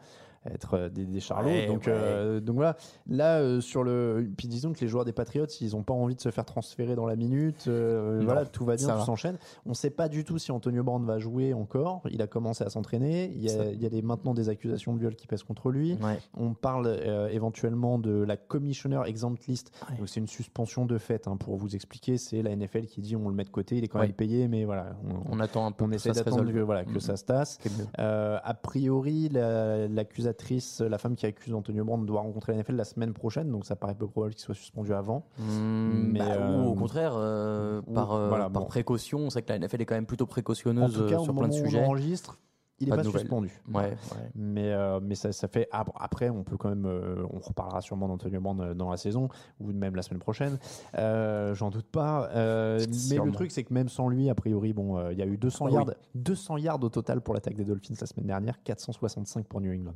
être 0.53 0.73
euh, 0.75 0.89
des, 0.89 1.05
des 1.05 1.19
charlots. 1.19 1.49
Ouais, 1.49 1.67
donc, 1.67 1.81
ouais. 1.87 1.93
euh, 1.93 2.39
donc 2.39 2.55
voilà. 2.55 2.75
Là, 3.07 3.39
euh, 3.39 3.61
sur 3.61 3.83
le. 3.83 4.27
Puis 4.37 4.47
disons 4.47 4.73
que 4.73 4.79
les 4.81 4.87
joueurs 4.87 5.05
des 5.05 5.11
Patriots, 5.13 5.45
ils 5.61 5.71
n'ont 5.71 5.83
pas 5.83 5.93
envie 5.93 6.15
de 6.15 6.21
se 6.21 6.29
faire 6.31 6.45
transférer 6.45 6.95
dans 6.95 7.05
la 7.05 7.15
minute. 7.15 7.65
euh, 7.67 8.19
Non, 8.19 8.25
voilà, 8.25 8.45
tout 8.45 8.65
va 8.65 8.75
bien, 8.75 8.87
tout 8.97 9.05
s'enchaîne. 9.05 9.37
On 9.65 9.69
ne 9.69 9.75
sait 9.75 9.89
pas 9.89 10.09
du 10.09 10.23
tout 10.23 10.37
si 10.37 10.51
Antonio 10.51 10.83
Brown 10.83 11.05
va 11.05 11.19
jouer 11.19 11.53
encore. 11.53 12.01
Il 12.11 12.21
a 12.21 12.27
commencé 12.27 12.63
à 12.63 12.69
s'entraîner. 12.69 13.31
Il 13.35 13.43
y 13.43 13.49
Ça- 13.49 13.61
a, 13.61 13.65
il 13.65 13.81
y 13.81 13.85
a 13.85 13.89
des, 13.89 14.01
maintenant 14.01 14.33
des 14.33 14.49
accusations 14.49 14.93
de 14.93 14.99
viol 14.99 15.15
qui 15.15 15.27
pèsent 15.27 15.43
contre 15.43 15.69
lui. 15.71 15.93
Ouais. 16.01 16.19
On 16.37 16.53
parle 16.53 16.87
éventuellement 17.31 17.99
de 17.99 18.23
la 18.23 18.37
Commissioner 18.37 19.01
Exempt 19.05 19.45
List. 19.47 19.71
Donc 19.97 20.07
c'est 20.09 20.19
une 20.19 20.27
suspension 20.27 20.85
de 20.85 20.97
fait. 20.97 21.27
hein, 21.27 21.37
pour 21.37 21.55
vous 21.57 21.75
expliquer, 21.75 22.17
c'est 22.17 22.41
la 22.41 22.55
NFL 22.55 22.85
qui 22.85 23.01
dit 23.01 23.15
on 23.15 23.29
le 23.29 23.35
met 23.35 23.43
de 23.43 23.49
côté. 23.49 23.77
Il 23.77 23.83
est 23.83 23.87
quand 23.87 23.99
même 23.99 24.13
payé, 24.13 24.47
mais 24.47 24.65
voilà. 24.65 24.95
On, 25.29 25.37
On 25.37 25.39
attend 25.39 25.65
un 25.65 25.71
peu 25.71 25.85
on 25.85 25.91
essaie 25.91 26.11
d'attendre 26.11 26.51
que, 26.51 26.59
voilà, 26.59 26.85
que 26.85 26.99
ça 26.99 27.17
se 27.17 27.23
tasse. 27.25 27.57
A 27.97 28.53
priori, 28.53 29.29
la- 29.29 29.87
l'accusatrice, 30.37 30.81
la, 30.81 30.97
femme 30.97 31.15
qui 31.15 31.25
accuse 31.25 31.53
Antonio 31.53 31.83
Brown 31.83 32.05
doit 32.05 32.21
rencontrer 32.21 32.53
la 32.53 32.59
NFL 32.59 32.75
la 32.75 32.83
semaine 32.85 33.13
prochaine, 33.13 33.51
donc 33.51 33.65
ça 33.65 33.75
paraît 33.75 33.95
peu 33.95 34.07
probable 34.07 34.33
qu'il 34.33 34.43
soit 34.43 34.55
suspendu 34.55 34.93
avant. 34.93 35.25
Hmm, 35.37 36.11
Mais, 36.11 36.19
bah, 36.19 36.25
euh, 36.31 36.63
ou 36.63 36.69
au 36.71 36.75
contraire, 36.75 37.13
euh, 37.15 37.81
ou- 37.87 37.93
par, 37.93 38.13
euh, 38.13 38.29
voilà, 38.29 38.49
par 38.49 38.63
bon. 38.63 38.67
précaution, 38.67 39.19
on 39.19 39.29
sait 39.29 39.41
que 39.41 39.49
la 39.49 39.55
NFL 39.59 39.81
est 39.81 39.85
quand 39.85 39.95
même 39.95 40.05
plutôt 40.05 40.25
En 40.25 40.27
précautionneuse 40.27 40.93
tout 40.93 41.05
cas, 41.05 41.15
euh, 41.15 41.19
au 41.19 41.23
sur 41.23 41.33
moment 41.33 41.47
plein 41.47 41.57
de 41.57 41.61
on 41.61 41.65
sujets. 41.65 41.83
enregistre, 41.83 42.39
il 42.79 42.85
n'est 42.89 42.95
Pas 42.95 43.03
pas, 43.03 43.09
suspendu. 43.09 43.51
Ouais, 43.73 43.81
ouais. 43.83 43.95
Mais, 44.35 44.71
euh, 44.71 44.99
mais 45.01 45.15
ça, 45.15 45.31
ça 45.31 45.47
fait. 45.47 45.67
Après, 45.71 46.29
on 46.29 46.43
peut 46.43 46.57
quand 46.57 46.69
même. 46.69 46.85
euh, 46.85 47.25
on 47.31 47.39
reparlera 47.39 47.81
sûrement 47.81 48.07
d'Antonio 48.07 48.39
Brown 48.39 48.61
euh, 48.61 48.73
dans 48.73 48.91
la 48.91 48.97
saison, 48.97 49.29
ou 49.59 49.71
même 49.71 49.95
la 49.95 50.01
semaine 50.03 50.19
prochaine. 50.19 50.59
Euh, 50.97 51.55
J'en 51.55 51.69
doute 51.69 51.87
pas. 51.87 52.29
Mais 52.33 53.17
le 53.17 53.31
truc, 53.31 53.51
c'est 53.51 53.63
que 53.63 53.73
même 53.73 53.89
sans 53.89 54.09
lui, 54.09 54.29
a 54.29 54.35
priori, 54.35 54.73
bon, 54.73 55.09
il 55.11 55.17
y 55.17 55.21
a 55.21 55.25
eu 55.25 55.37
200 55.37 55.65
Ah 55.65 55.69
oui. 55.69 55.73
yards, 55.75 55.91
200 56.15 56.57
yards 56.57 56.83
au 56.83 56.89
total 56.89 57.21
pour 57.21 57.33
l'attaque 57.33 57.55
des 57.55 57.65
Dolphins 57.65 57.95
la 57.99 58.07
semaine 58.07 58.27
dernière, 58.27 58.61
465 58.63 59.45
pour 59.47 59.59
New 59.61 59.73
England. 59.73 59.95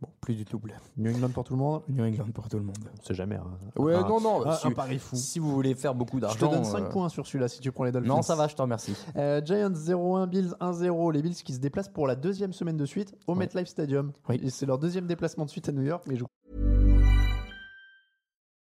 Bon, 0.00 0.08
plus 0.20 0.34
du 0.34 0.44
double. 0.44 0.74
New 0.96 1.10
England 1.14 1.30
pour 1.30 1.44
tout 1.44 1.54
le 1.54 1.60
monde 1.60 1.82
New 1.88 2.04
England 2.04 2.26
pour 2.34 2.48
tout 2.48 2.58
le 2.58 2.64
monde. 2.64 2.76
On 3.00 3.04
sait 3.04 3.14
jamais. 3.14 3.36
hein. 3.36 3.44
Ouais, 3.76 3.94
Un- 3.94 4.06
non, 4.08 4.20
non. 4.20 4.46
un, 4.46 4.54
si, 4.56 4.66
un 4.66 4.70
pari 4.72 4.98
fou. 4.98 5.16
si 5.16 5.38
vous 5.38 5.50
voulez 5.52 5.74
faire 5.74 5.94
beaucoup 5.94 6.16
Je 6.18 6.22
te 6.22 6.26
d'argent. 6.40 6.50
donne 6.50 6.64
5 6.64 6.78
euh, 6.84 6.88
points 6.90 7.08
sur 7.08 7.26
celui-là 7.26 7.48
si 7.48 7.60
tu 7.60 7.70
prends 7.72 7.84
les 7.84 7.92
Dolphins. 7.92 8.08
Non, 8.08 8.22
ça 8.22 8.34
va, 8.34 8.48
je 8.48 8.54
te 8.54 8.60
remercie. 8.62 8.94
Euh, 9.16 9.40
Giants 9.44 9.70
0-1, 9.70 10.26
Bills 10.28 10.54
1-0. 10.60 11.12
Les 11.12 11.22
Bills 11.22 11.34
qui 11.34 11.52
se 11.54 11.60
déplacent 11.60 11.88
pour 11.88 12.06
la 12.06 12.16
deuxième 12.16 12.52
semaine 12.52 12.76
de 12.76 12.86
suite 12.86 13.14
au. 13.26 13.34
MetLife 13.34 13.68
Stadium. 13.68 14.12
Oui. 14.28 14.40
C'est 14.50 14.66
leur 14.66 14.78
deuxième 14.78 15.06
déplacement 15.06 15.44
de 15.44 15.50
suite 15.50 15.68
à 15.68 15.72
New 15.72 15.82
York. 15.82 16.04
Mais 16.06 16.16
je 16.16 16.24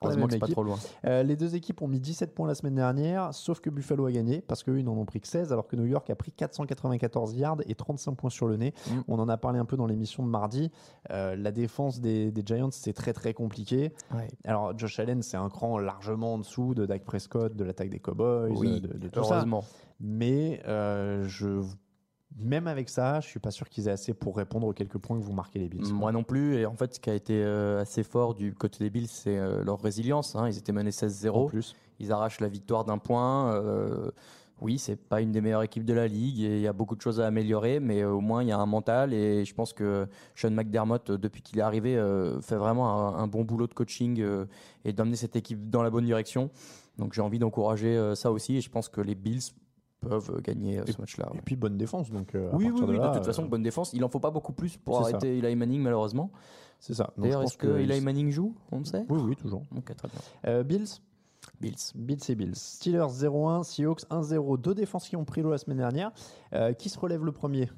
slash 0.00 0.10
work. 0.10 0.18
Heureusement 0.18 0.20
même 0.20 0.26
que 0.28 0.32
c'est 0.34 0.38
pas 0.38 0.46
équipe. 0.46 0.54
trop 0.54 0.62
loin. 0.64 0.78
Euh, 1.06 1.22
les 1.22 1.36
deux 1.36 1.54
équipes 1.54 1.82
ont 1.82 1.88
mis 1.88 2.00
17 2.00 2.34
points 2.34 2.46
la 2.46 2.54
semaine 2.54 2.74
dernière, 2.74 3.34
sauf 3.34 3.60
que 3.60 3.70
Buffalo 3.70 4.06
a 4.06 4.12
gagné 4.12 4.40
parce 4.40 4.62
qu'eux, 4.62 4.78
ils 4.78 4.84
n'en 4.84 4.96
ont 4.96 5.04
pris 5.04 5.20
que 5.20 5.28
16, 5.28 5.52
alors 5.52 5.66
que 5.66 5.76
New 5.76 5.86
York 5.86 6.08
a 6.10 6.14
pris 6.16 6.32
494 6.32 7.34
yards 7.34 7.58
et 7.66 7.74
35 7.74 8.12
points 8.14 8.30
sur 8.30 8.46
le 8.48 8.56
nez. 8.56 8.74
Mm. 8.88 8.92
On 9.08 9.18
en 9.18 9.28
a 9.28 9.36
parlé 9.36 9.58
un 9.58 9.64
peu 9.64 9.76
dans 9.76 9.86
l'émission 9.86 10.22
de 10.24 10.28
mardi. 10.28 10.70
Euh, 11.10 11.36
la 11.36 11.52
défense 11.52 12.00
des, 12.00 12.30
des 12.30 12.42
Giants, 12.44 12.70
c'est 12.70 12.92
très 12.92 13.12
très 13.12 13.34
compliqué. 13.34 13.92
Ouais. 14.14 14.28
Alors, 14.44 14.76
Josh 14.78 14.98
Allen, 15.00 15.22
c'est 15.22 15.36
un 15.36 15.48
cran 15.48 15.78
largement 15.78 16.34
en 16.34 16.38
dessous 16.38 16.74
de 16.74 16.86
Dak 16.86 17.04
Prescott, 17.04 17.54
de 17.54 17.64
l'attaque 17.64 17.90
des 17.90 17.98
Cowboys, 18.00 18.52
Oui, 18.56 18.80
de, 18.80 18.96
de 18.96 19.08
tout 19.08 19.24
ça. 19.24 19.34
heureusement. 19.36 19.64
Mais 20.00 20.60
euh, 20.68 21.24
je, 21.26 21.60
même 22.40 22.66
avec 22.66 22.88
ça, 22.88 23.20
je 23.20 23.26
suis 23.28 23.40
pas 23.40 23.50
sûr 23.50 23.68
qu'ils 23.68 23.88
aient 23.88 23.92
assez 23.92 24.14
pour 24.14 24.36
répondre 24.36 24.66
aux 24.66 24.72
quelques 24.72 24.98
points 24.98 25.18
que 25.18 25.22
vous 25.24 25.32
marquez 25.32 25.58
les 25.58 25.68
Bills. 25.68 25.92
Moi 25.92 26.12
non 26.12 26.22
plus. 26.22 26.56
Et 26.56 26.66
en 26.66 26.74
fait, 26.74 26.94
ce 26.94 27.00
qui 27.00 27.10
a 27.10 27.14
été 27.14 27.42
euh, 27.42 27.80
assez 27.80 28.02
fort 28.02 28.34
du 28.34 28.54
côté 28.54 28.84
des 28.84 28.90
Bills, 28.90 29.08
c'est 29.08 29.36
euh, 29.38 29.64
leur 29.64 29.80
résilience. 29.80 30.36
hein. 30.36 30.48
Ils 30.48 30.58
étaient 30.58 30.72
menés 30.72 30.90
En 30.90 31.06
16-0. 31.06 31.48
plus. 31.48 31.74
Ils 31.98 32.12
arrachent 32.12 32.40
la 32.40 32.48
victoire 32.48 32.84
d'un 32.84 32.98
point. 32.98 33.52
euh, 33.54 34.10
oui, 34.60 34.78
c'est 34.78 34.96
pas 34.96 35.20
une 35.20 35.30
des 35.30 35.40
meilleures 35.40 35.62
équipes 35.62 35.84
de 35.84 35.92
la 35.94 36.08
ligue 36.08 36.40
et 36.40 36.56
il 36.56 36.60
y 36.60 36.66
a 36.66 36.72
beaucoup 36.72 36.96
de 36.96 37.00
choses 37.00 37.20
à 37.20 37.26
améliorer, 37.28 37.78
mais 37.78 38.02
euh, 38.02 38.10
au 38.10 38.20
moins 38.20 38.42
il 38.42 38.48
y 38.48 38.52
a 38.52 38.58
un 38.58 38.66
mental 38.66 39.14
et 39.14 39.44
je 39.44 39.54
pense 39.54 39.72
que 39.72 40.08
Sean 40.34 40.50
McDermott, 40.50 41.12
depuis 41.12 41.42
qu'il 41.42 41.60
est 41.60 41.62
arrivé, 41.62 41.94
fait 42.42 42.56
vraiment 42.56 43.16
un, 43.16 43.28
bon 43.28 43.44
boulot 43.44 43.68
de 43.68 43.74
coaching 43.74 44.20
et 44.84 44.92
d'emmener 44.92 45.14
cette 45.14 45.36
équipe 45.36 45.70
dans 45.70 45.84
la 45.84 45.90
bonne 45.90 46.06
direction. 46.06 46.50
Donc 46.98 47.12
j'ai 47.12 47.22
envie 47.22 47.38
d'encourager 47.38 48.14
ça 48.16 48.32
aussi 48.32 48.56
et 48.56 48.60
je 48.60 48.68
pense 48.68 48.88
que 48.88 49.00
les 49.00 49.14
Bills 49.14 49.52
peuvent 50.00 50.40
gagner 50.42 50.78
euh, 50.78 50.84
ce 50.86 51.00
match-là. 51.00 51.30
Et 51.34 51.40
puis 51.40 51.56
bonne 51.56 51.76
défense, 51.76 52.10
donc 52.10 52.34
euh, 52.34 52.50
à 52.52 52.56
Oui, 52.56 52.70
oui, 52.70 52.80
de, 52.80 52.86
de, 52.86 53.14
toute 53.14 53.24
façon, 53.24 53.44
euh, 53.44 53.48
bonne 53.48 53.62
défense. 53.62 53.92
Il 53.92 54.04
en 54.04 54.08
faut 54.08 54.20
pas 54.20 54.30
beaucoup 54.30 54.52
plus 54.52 54.76
pour 54.76 54.96
ça. 54.96 55.10
arrêter 55.10 55.38
Eli 55.38 55.56
Manning, 55.56 55.80
malheureusement. 55.80 56.30
c'est 56.78 56.94
ça. 56.94 57.12
D'ailleurs, 57.16 57.42
est-ce 57.42 57.56
que 57.56 57.78
Eli 57.78 58.00
Manning 58.00 58.30
joue? 58.30 58.54
On 58.72 58.78
le 58.78 58.84
sait? 58.84 59.04
Oui, 59.08 59.20
oui, 59.22 59.36
toujours. 59.36 59.62
Ok, 59.76 59.94
très 59.96 60.08
bien. 60.08 60.20
Euh, 60.46 60.62
Bills? 60.62 61.00
Bills. 61.60 61.92
Bills 61.94 62.20
et 62.28 62.34
Bills. 62.34 62.54
Steelers 62.54 63.08
0-1, 63.08 63.64
Seahawks 63.64 64.02
1-0. 64.10 64.60
Deux 64.60 64.74
défenses 64.74 65.08
qui 65.08 65.16
ont 65.16 65.24
pris 65.24 65.42
l'eau 65.42 65.50
la 65.50 65.58
semaine 65.58 65.78
dernière. 65.78 66.12
Euh, 66.52 66.72
qui 66.72 66.88
se 66.88 66.98
relève 66.98 67.24
le 67.24 67.32
premier? 67.32 67.70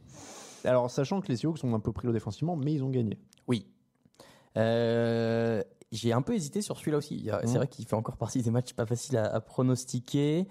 Alors, 0.64 0.90
sachant 0.90 1.20
que 1.20 1.28
les 1.28 1.36
Seahawks 1.36 1.64
ont 1.64 1.74
un 1.74 1.80
peu 1.80 1.92
pris 1.92 2.06
l'eau 2.06 2.12
défensivement, 2.12 2.56
mais 2.56 2.74
ils 2.74 2.84
ont 2.84 2.90
gagné. 2.90 3.18
Oui. 3.48 3.66
Euh, 4.56 5.62
j'ai 5.92 6.12
un 6.12 6.22
peu 6.22 6.34
hésité 6.34 6.62
sur 6.62 6.76
celui-là 6.78 6.98
aussi. 6.98 7.28
C'est 7.42 7.46
Mhm. 7.48 7.56
vrai 7.56 7.68
qu'il 7.68 7.84
fait 7.84 7.96
encore 7.96 8.16
partie 8.16 8.42
des 8.42 8.50
matchs 8.50 8.72
pas 8.74 8.86
faciles 8.86 9.16
à, 9.16 9.24
à 9.34 9.40
pronostiquer. 9.40 10.46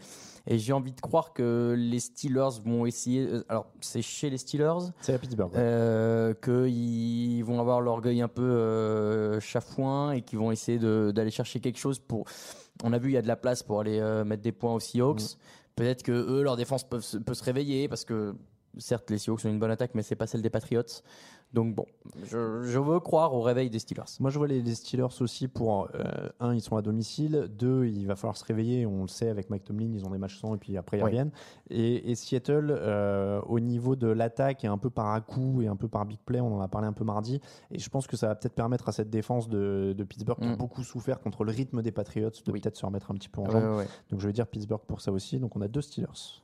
Et 0.48 0.58
j'ai 0.58 0.74
envie 0.74 0.92
de 0.92 1.00
croire 1.00 1.34
que 1.34 1.76
les 1.78 2.00
Steelers 2.00 2.60
vont 2.66 2.86
essayer. 2.86 3.26
euh, 3.28 3.44
Alors, 3.50 3.68
c'est 3.82 4.02
chez 4.02 4.30
les 4.30 4.38
Steelers. 4.38 4.92
C'est 5.02 5.14
à 5.14 5.20
Pittsburgh. 5.20 5.52
ouais. 5.54 5.60
Euh, 5.60 6.34
qu'ils 6.34 7.44
vont 7.46 7.60
avoir 7.60 7.82
l'orgueil 7.82 8.22
un 8.22 8.28
peu 8.28 8.42
euh, 8.42 9.40
chafouin 9.40 10.12
et 10.12 10.22
qu'ils 10.22 10.40
vont 10.40 10.52
essayer 10.52 10.80
d'aller 10.80 11.32
chercher 11.32 11.60
quelque 11.60 11.78
chose 11.80 12.00
pour. 12.00 12.26
On 12.84 12.94
a 12.94 12.98
vu, 12.98 13.10
il 13.10 13.14
y 13.14 13.18
a 13.18 13.22
de 13.22 13.28
la 13.28 13.36
place 13.36 13.64
pour 13.64 13.80
aller 13.82 14.00
euh, 14.00 14.24
mettre 14.26 14.42
des 14.42 14.52
points 14.54 14.74
aux 14.74 14.80
Seahawks. 14.80 15.38
Peut-être 15.76 16.04
que 16.04 16.12
eux, 16.12 16.42
leur 16.44 16.58
défense 16.58 16.84
peut, 16.88 17.00
se- 17.02 17.18
peut 17.18 17.34
se 17.34 17.44
réveiller 17.44 17.88
parce 17.88 18.04
que 18.06 18.36
certes, 18.78 19.10
les 19.12 19.18
Seahawks 19.18 19.46
ont 19.46 19.50
une 19.50 19.60
bonne 19.60 19.72
attaque, 19.72 19.92
mais 19.96 20.04
c'est 20.04 20.16
pas 20.16 20.28
celle 20.28 20.42
des 20.42 20.50
Patriots. 20.50 20.84
Donc 21.52 21.74
bon, 21.74 21.86
je, 22.26 22.62
je 22.62 22.78
veux 22.78 23.00
croire 23.00 23.34
au 23.34 23.42
réveil 23.42 23.72
des 23.72 23.80
Steelers. 23.80 24.04
Moi, 24.20 24.30
je 24.30 24.38
vois 24.38 24.48
les, 24.48 24.62
les 24.62 24.76
Steelers 24.76 25.08
aussi 25.20 25.48
pour 25.48 25.88
euh, 25.96 26.30
un, 26.40 26.54
ils 26.54 26.62
sont 26.62 26.78
à 26.78 26.84
domicile. 26.84 27.50
Deux, 27.58 27.86
il 27.88 28.06
va 28.06 28.16
falloir 28.16 28.38
se 28.38 28.46
réveiller. 28.46 28.86
On 28.86 29.02
le 29.02 29.08
sait 29.08 29.30
avec 29.30 29.50
Mike 29.50 29.64
Tomlin, 29.64 29.90
ils 29.96 30.06
ont 30.06 30.12
des 30.12 30.20
matchs 30.20 30.40
sans 30.40 30.54
et 30.54 30.58
puis 30.60 30.78
après 30.78 31.00
ils 31.00 31.04
reviennent. 31.04 31.32
Et, 31.72 32.12
et 32.12 32.14
Seattle, 32.14 32.68
euh, 32.70 33.42
au 33.48 33.60
niveau 33.60 33.96
de 33.96 34.06
l'attaque 34.08 34.64
et 34.64 34.68
un 34.68 34.78
peu 34.78 34.92
par 34.92 35.12
à-coup 35.12 35.64
et 35.64 35.68
un 35.68 35.76
peu 35.76 35.88
par 35.88 36.06
big 36.06 36.20
play, 36.24 36.40
on 36.40 36.56
en 36.56 36.62
a 36.62 36.68
parlé 36.68 36.88
un 36.88 36.94
peu 36.94 37.04
mardi. 37.04 37.42
Et 37.72 37.80
je 37.80 37.90
pense 37.90 38.06
que 38.06 38.16
ça 38.16 38.28
va 38.28 38.36
peut-être 38.36 38.54
permettre 38.56 38.88
à 38.88 38.92
cette 38.92 39.10
défense 39.10 39.50
de, 39.50 39.94
de 39.98 40.04
Pittsburgh 40.04 40.38
qui 40.40 40.48
a 40.48 40.52
Mm. 40.54 40.56
beaucoup 40.58 40.84
souffert 40.84 41.20
contre 41.20 41.44
le 41.44 41.52
rythme 41.52 41.82
des 41.82 41.92
Patriots 41.92 42.30
de 42.30 42.52
Oui. 42.52 42.62
peut-être 42.62 42.76
se 42.78 42.86
remettre 42.86 43.10
un 43.10 43.16
petit 43.16 43.30
peu 43.30 43.42
en 43.42 43.46
Ouais, 43.46 43.52
jambe. 43.54 43.64
ouais, 43.64 43.78
ouais. 43.78 43.88
Donc 44.12 44.20
je 44.20 44.28
vais 44.28 44.34
dire 44.34 44.46
Pittsburgh 44.46 44.82
pour 44.88 45.02
ça 45.02 45.12
aussi. 45.12 45.40
Donc 45.40 45.56
on 45.56 45.62
a 45.62 45.68
deux 45.68 45.82
Steelers. 45.82 46.44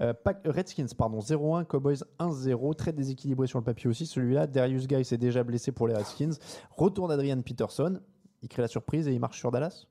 Euh, 0.00 0.14
Redskins, 0.46 0.86
pardon, 0.96 1.18
0-1, 1.20 1.64
Cowboys 1.66 1.98
1-0. 2.18 2.74
Très 2.74 2.92
déséquilibré 2.92 3.46
sur 3.46 3.58
le 3.58 3.64
papier 3.64 3.90
aussi. 3.90 4.06
Celui-là, 4.06 4.37
Darius 4.46 4.86
Guy 4.86 5.04
s'est 5.04 5.18
déjà 5.18 5.42
blessé 5.44 5.72
pour 5.72 5.88
les 5.88 5.94
Redskins. 5.94 6.32
Retour 6.76 7.08
d'Adrian 7.08 7.40
Peterson. 7.42 8.00
Il 8.42 8.48
crée 8.48 8.62
la 8.62 8.68
surprise 8.68 9.08
et 9.08 9.12
il 9.12 9.20
marche 9.20 9.38
sur 9.38 9.50
Dallas. 9.50 9.86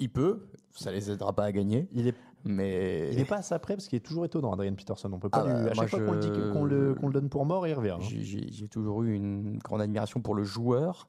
Il 0.00 0.10
peut, 0.12 0.48
ça 0.72 0.92
les 0.92 1.10
aidera 1.10 1.32
pas 1.32 1.44
à 1.44 1.50
gagner, 1.52 1.88
Il 1.92 2.06
est, 2.06 2.14
mais 2.44 3.10
il 3.12 3.18
est 3.18 3.24
pas 3.24 3.38
assez 3.38 3.52
après 3.52 3.74
parce 3.74 3.88
qu'il 3.88 3.96
est 3.96 4.00
toujours 4.00 4.24
étonnant, 4.24 4.52
Adrian 4.52 4.74
Peterson. 4.76 5.10
On 5.12 5.18
peut 5.18 5.28
pas 5.28 5.40
Ah 5.40 5.44
bah, 5.44 5.60
lui- 5.62 5.68
à 5.70 5.74
chaque 5.74 5.88
fois 5.88 5.98
qu'on 6.00 6.12
le, 6.12 6.20
dit- 6.20 6.30
qu'on 6.52 6.64
le- 6.64 6.94
qu'on 6.94 7.06
le 7.08 7.12
donne 7.12 7.28
pour 7.28 7.44
mort, 7.44 7.66
il 7.66 7.74
revient. 7.74 7.90
hein. 7.90 7.98
J'ai- 8.00 8.22
J'ai 8.22 8.46
j'ai 8.48 8.68
toujours 8.68 9.02
eu 9.02 9.12
une 9.14 9.58
grande 9.58 9.80
admiration 9.80 10.20
pour 10.20 10.36
le 10.36 10.44
joueur, 10.44 11.08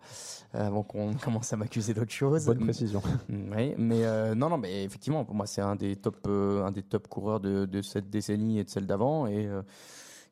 euh, 0.56 0.66
avant 0.66 0.82
qu'on 0.82 1.14
commence 1.44 1.54
à 1.54 1.58
m'accuser 1.58 1.94
d'autre 1.94 2.12
chose. 2.12 2.48
Bonne 2.48 2.58
précision. 2.62 3.04
Oui, 3.30 3.76
mais 3.78 4.06
euh, 4.06 4.34
non, 4.34 4.50
non, 4.50 4.58
mais 4.58 4.84
effectivement, 4.86 5.24
pour 5.24 5.36
moi, 5.36 5.46
c'est 5.46 5.62
un 5.62 5.76
des 5.76 5.96
top, 5.96 6.18
euh, 6.28 6.64
un 6.66 6.72
des 6.72 6.82
top 6.82 7.08
coureurs 7.08 7.40
de, 7.40 7.66
de 7.66 7.82
cette 7.84 8.10
décennie 8.10 8.58
et 8.58 8.64
de 8.64 8.70
celle 8.72 8.88
d'avant. 8.88 9.28
Et 9.28 9.46
euh, 9.46 9.62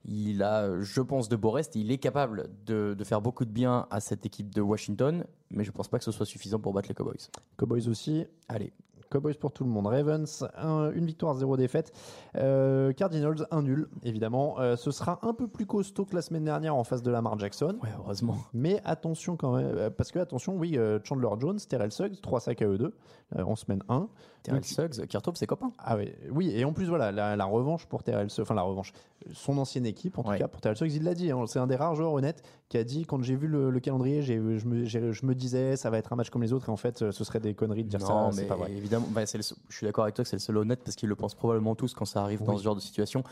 il 0.06 0.42
a, 0.44 0.80
je 0.82 1.02
pense, 1.02 1.30
de 1.30 1.36
beau 1.36 1.52
reste. 1.52 1.76
Il 1.76 1.92
est 1.92 1.98
capable 1.98 2.50
de, 2.66 2.94
de 2.98 3.04
faire 3.04 3.22
beaucoup 3.22 3.46
de 3.46 3.52
bien 3.52 3.88
à 3.92 4.00
cette 4.00 4.26
équipe 4.26 4.54
de 4.54 4.62
Washington, 4.62 5.26
mais 5.52 5.64
je 5.64 5.72
pense 5.72 5.88
pas 5.88 5.98
que 5.98 6.04
ce 6.06 6.12
soit 6.12 6.26
suffisant 6.26 6.60
pour 6.60 6.74
battre 6.74 6.90
les 6.90 6.96
Cowboys. 6.96 7.30
Cowboys 7.58 7.88
aussi. 7.90 8.26
Allez, 8.48 8.72
Cowboys 9.10 9.36
pour 9.36 9.52
tout 9.54 9.64
le 9.64 9.70
monde. 9.70 9.88
Ravens, 9.88 10.46
un- 10.58 10.92
une 10.92 11.06
victoire, 11.06 11.34
zéro 11.36 11.56
défaite. 11.58 11.92
Euh, 12.36 12.92
Cardinals, 12.94 13.48
un 13.52 13.62
nul, 13.62 13.88
évidemment. 14.04 14.60
Euh, 14.60 14.76
ce 14.76 14.92
sera 14.92 15.20
un 15.22 15.34
peu 15.34 15.48
plus 15.48 15.66
costaud 15.66 16.06
que 16.06 16.14
la 16.16 16.22
semaine 16.22 16.44
dernière 16.44 16.76
en 16.76 16.84
face 16.84 17.02
de 17.04 17.10
Lamar 17.12 17.40
Jackson. 17.40 17.78
ouais, 17.84 17.90
heureusement. 17.98 18.38
Mais 18.54 18.82
attention 18.84 19.38
quand 19.38 19.56
même, 19.56 19.66
euh, 19.78 19.90
parce 19.90 20.12
que 20.12 20.20
attention, 20.20 20.58
oui, 20.58 20.78
Chandler 21.04 21.30
Jones, 21.40 21.58
Terrell 21.70 21.92
Suggs, 21.92 22.20
3 22.22 22.40
sacs 22.42 22.62
à 22.62 22.68
eux 22.68 22.78
deux 22.78 22.94
euh, 23.38 23.44
en 23.44 23.56
semaine 23.56 23.82
1. 23.90 24.10
Terrell 24.48 24.64
Suggs, 24.64 25.06
qui 25.08 25.18
retrouve 25.18 25.36
ses 25.36 25.46
copains. 25.48 25.72
Ah 25.78 25.96
oui, 25.98 26.12
oui, 26.32 26.52
et 26.56 26.64
en 26.66 26.74
plus 26.74 26.86
voilà, 26.86 27.12
la, 27.12 27.36
la 27.36 27.46
revanche 27.46 27.86
pour 27.86 28.04
Terrell 28.04 28.30
Suggs, 28.30 28.44
enfin 28.44 28.56
la 28.56 28.62
revanche, 28.62 28.94
son 29.34 29.58
ancienne 29.58 29.86
équipe 29.86 30.18
en 30.18 30.24
tout 30.24 30.30
Ouais. 30.30 30.38
cas 30.38 30.48
pour 30.48 30.62
Terrell 30.62 30.78
Suggs, 30.78 30.94
il 30.94 31.04
l'a 31.04 31.14
dit, 31.14 31.32
hein, 31.32 31.44
c'est 31.48 31.60
un 31.60 31.68
des 31.68 31.76
rares 31.76 31.96
joueurs 31.96 32.14
honnêtes 32.14 32.44
qui 32.70 32.78
a 32.78 32.84
dit 32.84 33.06
quand 33.06 33.22
j'ai 33.24 33.36
vu 33.36 33.48
le, 33.48 33.70
le 33.70 33.80
calendrier, 33.80 34.22
je 34.22 34.34
me, 34.34 34.86
j'ai- 34.86 35.12
je 35.14 35.26
me 35.26 35.36
disais 35.36 35.76
ça 35.76 35.90
va 35.90 35.98
être 35.98 36.14
un 36.14 36.16
match 36.16 36.30
comme 36.30 36.42
les 36.44 36.54
autres 36.54 36.70
et 36.70 36.72
en 36.72 36.78
fait 36.78 37.12
ce 37.12 37.24
serait 37.24 37.40
des 37.40 37.54
conneries 37.54 37.84
de 37.84 37.90
dire 37.90 38.00
non, 38.00 38.32
ça, 38.32 38.42
mais 38.42 38.48
pas 38.48 38.56
vrai. 38.56 38.72
évidemment, 38.72 39.08
bah, 39.12 39.26
c'est 39.26 39.38
le 39.38 39.44
je 39.70 39.76
suis 39.76 39.86
d'accord 39.86 40.04
avec 40.06 40.16
toi 40.16 40.24
que 40.24 40.30
c'est 40.30 40.36
le 40.38 40.42
seul 40.42 40.58
honnête 40.58 40.82
parce 40.84 40.96
qu'ils 40.96 41.10
le 41.10 41.16
pensent 41.16 41.36
probablement 41.36 41.76
tous 41.76 41.94
quand 41.94 42.06
ça 42.06 42.22
arrive 42.22 42.44
dans 42.44 42.58
ce 42.58 42.64
genre 42.64 42.76
de 42.76 42.80
situation. 42.82 43.24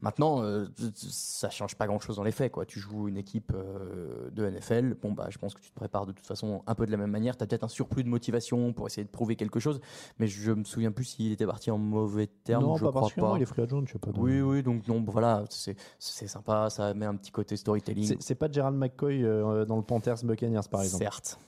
Maintenant, 0.00 0.42
euh, 0.42 0.66
ça 0.94 1.48
change 1.50 1.74
pas 1.76 1.86
grand 1.86 1.98
chose 2.00 2.16
dans 2.16 2.22
les 2.22 2.32
faits. 2.32 2.52
Quoi. 2.52 2.66
Tu 2.66 2.78
joues 2.80 3.08
une 3.08 3.16
équipe 3.16 3.52
euh, 3.54 4.30
de 4.30 4.48
NFL, 4.48 4.94
bon, 5.00 5.12
bah, 5.12 5.26
je 5.30 5.38
pense 5.38 5.54
que 5.54 5.60
tu 5.60 5.70
te 5.70 5.74
prépares 5.74 6.06
de 6.06 6.12
toute 6.12 6.26
façon 6.26 6.62
un 6.66 6.74
peu 6.74 6.86
de 6.86 6.90
la 6.90 6.96
même 6.96 7.10
manière. 7.10 7.36
Tu 7.36 7.42
as 7.42 7.46
peut-être 7.46 7.64
un 7.64 7.68
surplus 7.68 8.04
de 8.04 8.08
motivation 8.08 8.72
pour 8.72 8.86
essayer 8.86 9.04
de 9.04 9.10
prouver 9.10 9.36
quelque 9.36 9.58
chose, 9.60 9.80
mais 10.18 10.26
je 10.26 10.52
me 10.52 10.64
souviens 10.64 10.92
plus 10.92 11.04
s'il 11.04 11.32
était 11.32 11.46
parti 11.46 11.70
en 11.70 11.78
mauvais 11.78 12.26
termes. 12.44 12.62
non, 12.64 12.76
je 12.76 12.84
pas 12.84 12.90
crois 12.92 13.10
pas. 13.16 13.32
il 13.36 13.42
est 13.42 13.46
free 13.46 13.62
agent, 13.62 13.82
je 13.86 13.92
sais 13.92 13.98
pas. 13.98 14.12
de- 14.12 14.18
Oui, 14.20 14.40
oui, 14.40 14.62
donc 14.62 14.86
non, 14.88 15.02
voilà, 15.06 15.44
c'est 15.48 15.76
sympa, 15.98 16.68
ça 16.70 16.92
met 16.94 17.06
un 17.06 17.16
petit 17.16 17.30
côté 17.30 17.56
storytelling. 17.56 18.16
C'est- 18.20 18.34
pas 18.34 18.50
Gerald 18.52 18.76
McCoy 18.76 19.24
euh, 19.24 19.64
dans 19.64 19.76
le 19.76 19.82
Panthers 19.82 20.22
Buccaneers 20.24 20.60
par 20.70 20.82
exemple. 20.82 21.02
Certes. 21.04 21.38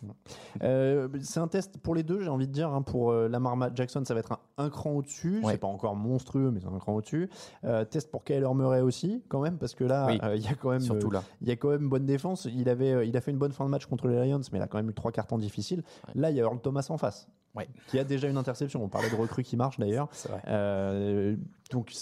Euh, 0.62 1.08
c'est 1.20 1.40
un 1.40 1.48
test 1.48 1.78
pour 1.78 1.94
les 1.94 2.02
deux, 2.02 2.22
j'ai 2.22 2.30
envie 2.30 2.46
de 2.48 2.52
dire. 2.52 2.70
hein. 2.72 2.82
pour 2.82 3.10
euh, 3.10 3.28
Lamar 3.28 3.56
Ma- 3.56 3.74
Jackson, 3.74 4.02
ça 4.06 4.14
va 4.14 4.20
être 4.20 4.32
un, 4.32 4.38
un 4.56 4.70
cran 4.70 4.92
au-dessus. 4.92 5.40
Ouais. 5.44 5.52
C'est 5.52 5.58
pas 5.58 5.66
encore 5.66 5.94
monstrueux, 5.96 6.50
mais 6.50 6.60
c'est 6.60 6.66
un 6.68 6.78
cran 6.78 6.94
au-dessus. 6.94 7.28
Test 7.90 8.10
pour 8.10 8.24
Kyler 8.38 8.54
Murray 8.54 8.80
aussi, 8.80 9.22
quand 9.28 9.40
même, 9.40 9.58
parce 9.58 9.74
que 9.74 9.84
là, 9.84 10.06
Oui. 10.08 10.18
euh, 10.22 10.36
il 10.36 10.42
y 10.42 10.48
a 10.48 10.54
quand 10.54 10.70
même, 10.70 10.80
Surtout 10.80 11.08
euh, 11.08 11.14
là. 11.14 11.22
il 11.42 11.48
y 11.48 11.50
a 11.50 11.56
quand 11.56 11.70
même 11.70 11.88
bonne 11.88 12.06
défense. 12.06 12.46
Il 12.52 12.68
avait, 12.68 12.92
euh, 12.92 13.04
il 13.04 13.16
a 13.16 13.20
fait 13.20 13.30
une 13.30 13.38
bonne 13.38 13.52
fin 13.52 13.64
de 13.64 13.70
match 13.70 13.86
contre 13.86 14.08
les 14.08 14.14
Lions, 14.28 14.40
mais 14.52 14.58
il 14.58 14.62
a 14.62 14.66
quand 14.66 14.78
même 14.78 14.90
eu 14.90 14.94
trois 14.94 15.12
cartons 15.12 15.38
difficiles. 15.38 15.82
Là, 16.14 16.30
il 16.30 16.36
y 16.36 16.40
a 16.40 16.44
Earl 16.44 16.60
Thomas 16.60 16.86
en 16.90 16.98
face, 16.98 17.28
Ouais. 17.54 17.68
qui 17.88 17.98
a 17.98 18.04
déjà 18.04 18.28
une 18.28 18.36
interception. 18.36 18.82
On 18.84 18.88
parlait 18.88 19.10
de 19.10 19.16
recrues 19.16 19.42
qui 19.42 19.56
marchent 19.56 19.78
d'ailleurs. 19.78 20.08
Euh, 20.46 21.36
donc 21.70 21.92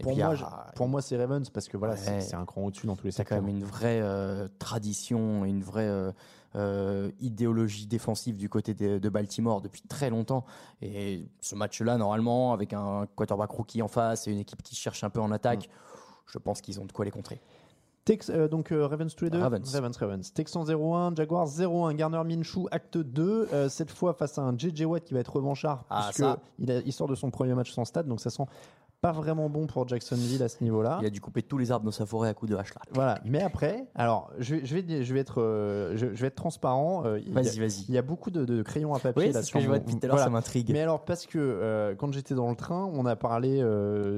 pour 0.00 0.12
moi, 0.12 0.14
il 0.14 0.18
y 0.18 0.22
a- 0.22 0.34
je- 0.34 0.44
pour 0.76 0.88
moi, 0.88 1.00
c'est 1.02 1.16
Ravens 1.16 1.48
parce 1.50 1.68
que 1.68 1.76
voilà, 1.76 1.96
c'est 1.96 2.10
Ouais. 2.12 2.20
c'est 2.20 2.36
un 2.36 2.44
cran 2.44 2.62
au-dessus 2.64 2.86
dans 2.86 2.96
tous 2.96 3.04
les 3.06 3.10
C'est 3.12 3.24
quand 3.24 3.36
secteurs. 3.36 3.42
même 3.46 3.56
une 3.56 3.64
vraie 3.64 4.00
euh, 4.02 4.48
tradition, 4.58 5.44
une 5.44 5.62
vraie 5.62 5.88
euh, 5.88 6.12
euh, 6.56 7.10
idéologie 7.20 7.86
défensive 7.86 8.36
du 8.36 8.48
côté 8.48 8.74
de, 8.74 8.98
de 8.98 9.08
Baltimore 9.08 9.60
depuis 9.60 9.82
très 9.82 10.10
longtemps. 10.10 10.44
Et 10.82 11.26
ce 11.40 11.54
match-là, 11.54 11.96
normalement, 11.96 12.52
avec 12.52 12.72
un 12.72 13.06
quarterback 13.16 13.50
rookie 13.50 13.82
en 13.82 13.88
face 13.88 14.26
et 14.28 14.32
une 14.32 14.38
équipe 14.38 14.62
qui 14.62 14.74
cherche 14.74 15.04
un 15.04 15.10
peu 15.10 15.20
en 15.20 15.30
attaque, 15.30 15.68
je 16.26 16.38
pense 16.38 16.60
qu'ils 16.60 16.80
ont 16.80 16.84
de 16.84 16.92
quoi 16.92 17.04
les 17.04 17.10
contrer. 17.10 17.40
Tex, 18.04 18.28
euh, 18.28 18.48
donc 18.48 18.70
euh, 18.70 18.86
Ravens 18.86 19.14
tous 19.14 19.24
les 19.24 19.30
deux 19.30 19.38
Ravens. 19.38 19.74
Ravens, 19.74 19.96
Ravens. 19.96 20.32
Texans 20.34 20.64
0-1, 20.64 21.16
Jaguars 21.16 21.48
0-1, 21.48 21.94
Garner 21.94 22.22
Minshew 22.24 22.68
acte 22.70 22.98
2, 22.98 23.48
euh, 23.52 23.68
cette 23.70 23.90
fois 23.90 24.12
face 24.12 24.36
à 24.38 24.42
un 24.42 24.56
JJ 24.56 24.82
Watt 24.82 25.04
qui 25.04 25.14
va 25.14 25.20
être 25.20 25.34
revanchard, 25.34 25.84
Ah, 25.88 26.10
il 26.58 26.92
sort 26.92 27.08
de 27.08 27.14
son 27.14 27.30
premier 27.30 27.54
match 27.54 27.72
sans 27.72 27.86
stade, 27.86 28.06
donc 28.06 28.20
ça 28.20 28.28
sent 28.28 28.44
pas 29.04 29.12
vraiment 29.12 29.50
bon 29.50 29.66
pour 29.66 29.86
Jacksonville 29.86 30.42
à 30.42 30.48
ce 30.48 30.64
niveau-là. 30.64 30.96
Il 31.02 31.06
a 31.06 31.10
dû 31.10 31.20
couper 31.20 31.42
tous 31.42 31.58
les 31.58 31.70
arbres 31.70 31.84
de 31.84 31.90
sa 31.90 32.06
forêt 32.06 32.30
à 32.30 32.32
coups 32.32 32.50
de 32.50 32.56
hache 32.56 32.72
là. 32.74 32.80
Voilà, 32.94 33.18
mais 33.26 33.42
après, 33.42 33.84
alors 33.94 34.30
je, 34.38 34.54
vais- 34.54 34.64
je, 34.64 34.74
vais, 34.78 35.04
je, 35.04 35.12
vais, 35.12 35.20
être, 35.20 35.42
euh, 35.42 35.92
je, 35.94 36.06
je 36.14 36.20
vais 36.22 36.28
être 36.28 36.36
transparent. 36.36 37.02
euh, 37.04 37.20
Vas-y, 37.28 37.58
vas-y. 37.58 37.84
Il 37.90 37.94
y 37.94 37.98
a 37.98 38.02
beaucoup 38.02 38.30
de, 38.30 38.46
de 38.46 38.62
crayons 38.62 38.94
à 38.94 38.98
papier 38.98 39.26
Oui, 39.26 39.32
là 39.34 39.42
c'est 39.42 39.48
ce 39.48 39.52
que 39.52 39.60
je 39.60 39.66
vois 39.68 39.78
depuis 39.78 39.96
tout 39.96 40.00
à 40.04 40.06
l'heure, 40.06 40.16
voilà. 40.16 40.24
ça 40.24 40.30
m'intrigue. 40.30 40.70
Mais 40.72 40.80
alors, 40.80 41.04
parce 41.04 41.26
que 41.26 41.38
euh, 41.38 41.94
quand 41.94 42.14
j'étais 42.14 42.34
dans 42.34 42.48
le 42.48 42.56
train, 42.56 42.90
on 42.94 43.04
a 43.04 43.14
parlé 43.14 43.58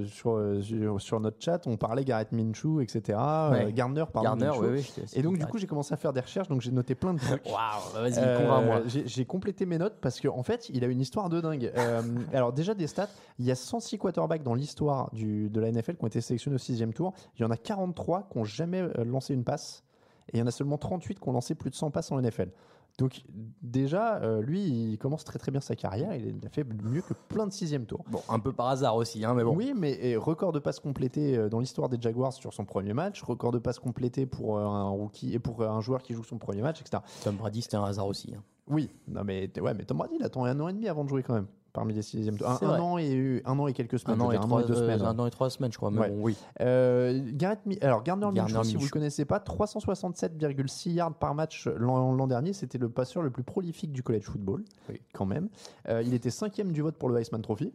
sur, 0.07 0.40
sur, 0.62 1.01
sur 1.01 1.18
notre 1.18 1.42
chat, 1.42 1.66
on 1.66 1.77
parlait 1.77 2.05
Garrett 2.05 2.31
Minshew, 2.31 2.81
etc. 2.81 3.18
Ouais. 3.51 3.72
Garner, 3.72 4.05
pardon. 4.12 4.38
Oui, 4.61 4.68
oui. 4.75 5.05
Et 5.14 5.22
donc, 5.22 5.37
du 5.37 5.46
coup, 5.46 5.59
j'ai 5.59 5.66
commencé 5.66 5.94
à 5.94 5.96
faire 5.96 6.12
des 6.12 6.20
recherches, 6.20 6.46
donc 6.46 6.61
j'ai 6.61 6.70
noté 6.70 6.94
plein 6.94 7.12
de 7.14 7.18
trucs. 7.18 7.44
Waouh, 7.46 7.57
bah 7.92 8.03
vas-y, 8.03 8.14
convainc-moi. 8.14 8.83
j'ai 8.87 9.25
complété 9.25 9.66
mes 9.66 9.79
notes 9.79 9.96
parce 10.01 10.20
qu'en 10.20 10.38
en 10.38 10.44
fait, 10.44 10.68
il 10.68 10.85
a 10.85 10.87
une 10.87 11.01
histoire 11.01 11.29
de 11.29 11.40
dingue. 11.40 11.72
Alors, 12.33 12.53
déjà, 12.53 12.72
des 12.75 12.87
stats 12.87 13.09
il 13.40 13.46
y 13.46 13.51
a 13.51 13.57
106 13.57 13.99
quarterbacks 13.99 14.44
dans 14.44 14.55
l'histoire 14.55 14.76
de 14.85 15.61
la 15.61 15.71
NFL 15.71 15.97
qui 15.97 16.05
ont 16.05 16.09
été 16.09 16.21
sélectionnés 16.21 16.57
au 16.57 16.59
sixième 16.59 16.93
tour. 16.93 17.12
Il 17.39 17.43
y 17.43 17.45
en 17.45 17.51
a 17.51 17.57
43 17.57 18.29
qui 18.31 18.39
n'ont 18.39 18.45
jamais 18.45 18.81
euh, 18.83 19.05
lancé 19.05 19.35
une 19.35 19.45
passe. 19.45 19.85
Et 20.33 20.37
il 20.37 20.41
y 20.41 20.43
en 20.43 20.47
a 20.47 20.51
seulement 20.51 20.79
38 20.79 21.21
qui 21.21 21.29
ont 21.29 21.33
lancé 21.33 21.55
plus 21.55 21.71
de 21.71 21.77
100 21.77 21.91
passes 21.91 22.11
en 22.11 22.21
NFL. 22.21 22.51
Donc, 22.99 23.23
déjà, 23.61 24.17
euh, 24.23 24.41
lui, 24.41 24.62
il 24.62 24.97
commence 24.99 25.23
très 25.23 25.39
très 25.39 25.53
bien 25.53 25.61
sa 25.61 25.77
carrière. 25.77 26.15
Il 26.15 26.41
a 26.47 26.49
fait 26.49 26.65
mieux 26.65 27.03
que 27.03 27.12
plein 27.29 27.47
de 27.47 27.53
sixième 27.53 27.85
tours. 27.85 28.05
Bon, 28.11 28.21
un 28.29 28.39
peu 28.39 28.53
par 28.53 28.69
hasard 28.69 28.97
aussi, 28.97 29.23
hein, 29.25 29.35
mais 29.35 29.45
bon. 29.45 29.55
Oui, 29.55 29.75
mais 29.77 30.17
record 30.17 30.53
de 30.53 30.59
passes 30.59 30.81
complétées 30.81 31.37
euh, 31.37 31.49
dans 31.51 31.61
l'histoire 31.61 31.89
des 31.91 32.01
Jaguars 32.01 32.33
sur 32.33 32.55
son 32.55 32.65
premier 32.65 32.95
match, 32.95 33.23
record 33.23 33.53
de 33.53 33.59
passes 33.59 33.79
complétées 33.79 34.25
pour 34.25 34.59
un 34.59 34.89
rookie 34.89 35.35
et 35.35 35.39
pour 35.39 35.62
un 35.62 35.81
joueur 35.83 36.03
qui 36.03 36.15
joue 36.15 36.25
son 36.25 36.39
premier 36.39 36.62
match, 36.62 36.81
etc. 36.81 37.03
Tom 37.23 37.37
Brady, 37.37 37.62
c'était 37.62 37.77
un 37.77 37.85
hasard 37.85 38.07
aussi. 38.07 38.33
hein. 38.35 38.43
Oui, 38.69 38.91
non 39.07 39.23
mais 39.25 39.49
ouais, 39.61 39.75
mais 39.75 39.85
Tom 39.85 39.99
Brady, 39.99 40.17
il 40.19 40.25
attend 40.25 40.45
un 40.45 40.59
an 40.59 40.67
et 40.69 40.73
demi 40.73 40.89
avant 40.89 41.05
de 41.05 41.09
jouer 41.09 41.23
quand 41.23 41.35
même. 41.35 41.47
Parmi 41.77 41.93
les 41.93 42.01
sixièmes. 42.03 42.39
Un, 42.45 42.59
un 42.67 42.81
an 42.81 42.97
et 42.99 43.43
un 43.45 43.59
an 43.59 43.67
et 43.67 43.75
quelques 43.75 43.99
semaines. 43.99 44.19
Un 44.21 44.25
an, 44.25 44.31
et 44.31 44.37
dire, 44.39 44.47
trois, 44.47 44.62
deux 44.65 44.75
semaines. 44.75 45.01
euh, 45.01 45.05
ouais. 45.05 45.09
un 45.11 45.19
an 45.19 45.27
et 45.27 45.31
trois 45.31 45.51
semaines, 45.51 45.71
je 45.71 45.77
crois. 45.77 45.91
Mais 45.91 45.99
Ouais. 46.01 46.09
bon, 46.09 46.23
oui. 46.23 46.37
Euh, 46.62 47.21
Garrett 47.35 47.61
alors 47.83 48.03
Gardner 48.03 48.29
Gardner 48.33 48.55
Minshew, 48.55 48.65
si 48.65 48.77
vous 48.77 48.85
le 48.85 48.91
connaissez 48.91 49.27
pas, 49.27 49.39
367,6 49.39 50.91
yards 50.95 51.15
par 51.15 51.35
match 51.35 51.67
l'an 51.67 52.27
dernier. 52.27 52.53
C'était 52.55 52.79
le 52.79 52.89
passeur 52.89 53.23
le 53.23 53.31
plus 53.31 53.43
prolifique 53.45 53.93
du 53.93 54.03
college 54.03 54.25
football, 54.25 54.65
Oui. 54.89 55.01
quand 55.12 55.27
même. 55.27 55.49
Euh, 55.89 56.03
il 56.03 56.15
était 56.15 56.31
cinquième 56.31 56.73
du 56.73 56.81
vote 56.83 56.97
pour 56.97 57.09
le 57.11 57.19
Heisman 57.19 57.43
Trophy. 57.43 57.73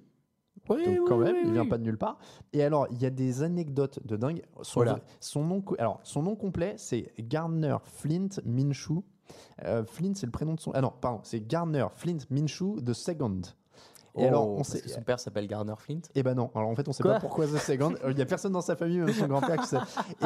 Oui, 0.69 0.83
Donc 0.97 1.07
quand 1.07 1.17
oui, 1.17 1.25
même, 1.25 1.35
oui, 1.35 1.41
il 1.45 1.53
vient 1.53 1.65
pas 1.67 1.77
de 1.77 1.83
nulle 1.83 1.97
part. 1.97 2.17
Et 2.53 2.63
alors, 2.63 2.87
il 2.91 3.01
y 3.01 3.05
a 3.05 3.09
des 3.09 3.43
anecdotes 3.43 3.99
de 4.05 4.15
dingue. 4.15 4.41
Son, 4.63 4.79
Voilà. 4.81 4.99
son 5.19 5.43
nom, 5.43 5.63
alors 5.79 5.99
son 6.03 6.23
nom 6.23 6.35
complet, 6.35 6.73
c'est 6.77 7.11
Gardner 7.19 7.77
Flint 7.83 8.29
Minshew. 8.45 9.03
Euh, 9.65 9.83
Flint, 9.85 10.13
c'est 10.15 10.25
le 10.25 10.31
prénom 10.31 10.55
de 10.55 10.59
son. 10.59 10.71
Ah 10.73 10.81
non, 10.81 10.91
pardon, 11.01 11.19
c'est 11.23 11.45
Gardner 11.47 11.85
Flint 11.95 12.17
Minshew 12.29 12.81
the 12.85 12.93
second. 12.93 13.41
Et 14.17 14.25
alors, 14.27 14.47
Oh, 14.47 14.51
on 14.53 14.55
parce 14.57 14.69
sait. 14.69 14.81
que 14.81 14.89
son 14.89 15.01
père 15.01 15.19
s'appelle 15.19 15.47
Garner 15.47 15.73
Flint. 15.77 16.01
Eh 16.15 16.23
ben 16.23 16.33
non. 16.35 16.51
Alors 16.53 16.69
en 16.69 16.75
fait, 16.75 16.87
on 16.87 16.91
sait 16.91 17.01
Quoi 17.01 17.13
pas 17.13 17.19
pourquoi 17.21 17.45
The 17.47 17.57
Second. 17.57 17.93
Il 18.09 18.17
y 18.17 18.21
a 18.21 18.25
personne 18.25 18.51
dans 18.51 18.61
sa 18.61 18.75
famille, 18.75 18.97
même 18.97 19.13
son 19.13 19.27
grand-père. 19.27 19.57
qui 19.61 19.67
sait. 19.67 19.77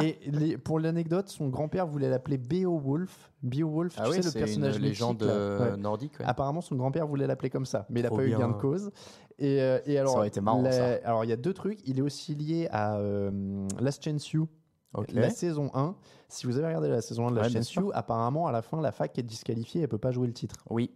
Et 0.02 0.18
les- 0.30 0.58
pour 0.58 0.80
l'anecdote, 0.80 1.28
son 1.28 1.48
grand-père 1.48 1.86
voulait 1.86 2.08
l'appeler 2.10 2.36
Beowulf. 2.38 3.30
Beowulf, 3.42 3.94
Ah 3.98 4.04
tu 4.04 4.10
oui, 4.10 4.22
sais, 4.22 4.28
le 4.38 4.44
personnage 4.44 4.76
une 4.76 4.82
légende 4.82 5.22
euh, 5.22 5.72
Ouais. 5.72 5.76
nordique. 5.76 6.18
ouais. 6.18 6.24
Apparemment, 6.26 6.60
son 6.60 6.74
grand-père 6.74 7.06
voulait 7.06 7.26
l'appeler 7.28 7.50
comme 7.50 7.66
ça, 7.66 7.86
mais 7.90 8.00
il 8.00 8.02
n'a 8.02 8.10
pas 8.10 8.22
eu 8.24 8.28
bien. 8.28 8.38
gain 8.40 8.48
de 8.48 8.54
cause. 8.54 8.90
Et, 9.38 9.60
euh, 9.60 9.78
et 9.86 9.98
alors, 9.98 10.16
aurait 10.16 10.28
été 10.28 10.40
marrant, 10.40 10.62
la- 10.62 10.72
ça. 10.72 10.98
alors 11.04 11.22
il 11.24 11.28
y 11.30 11.32
a 11.32 11.36
deux 11.36 11.52
trucs. 11.54 11.78
Il 11.86 11.98
est 11.98 12.02
aussi 12.02 12.34
lié 12.34 12.68
à 12.72 12.96
euh, 12.96 13.68
Last 13.78 14.02
Chance 14.02 14.30
You, 14.32 14.48
Ok. 14.94 15.12
la 15.12 15.30
saison 15.30 15.70
1. 15.74 15.94
Si 16.28 16.46
vous 16.46 16.56
avez 16.58 16.66
regardé 16.66 16.88
la 16.88 17.02
saison 17.02 17.28
1 17.28 17.30
de 17.30 17.36
Ouais, 17.36 17.42
Last 17.42 17.52
bien 17.52 17.60
Chance. 17.62 17.74
You, 17.74 17.90
apparemment, 17.94 18.48
à 18.48 18.52
la 18.52 18.62
fin, 18.62 18.80
la 18.80 18.90
fac 18.90 19.16
est 19.18 19.22
disqualifiée, 19.22 19.82
elle 19.82 19.88
peut 19.88 19.98
pas 19.98 20.10
jouer 20.10 20.26
le 20.26 20.32
titre. 20.32 20.56
Oui. 20.70 20.90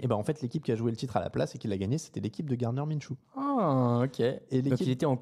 Et 0.00 0.06
ben 0.06 0.16
en 0.16 0.22
fait, 0.22 0.40
l'équipe 0.40 0.64
qui 0.64 0.72
a 0.72 0.74
joué 0.74 0.90
le 0.90 0.96
titre 0.96 1.18
à 1.18 1.20
la 1.20 1.28
place 1.28 1.54
et 1.54 1.58
qui 1.58 1.68
l'a 1.68 1.76
gagné, 1.76 1.98
c'était 1.98 2.20
l'équipe 2.20 2.48
de 2.48 2.54
Garner 2.54 2.82
Minshew. 2.86 3.14
Ah, 3.36 4.00
ok. 4.04 4.20
Et 4.20 4.62
Donc 4.62 4.80
il 4.80 4.88
était 4.88 5.04
en, 5.04 5.16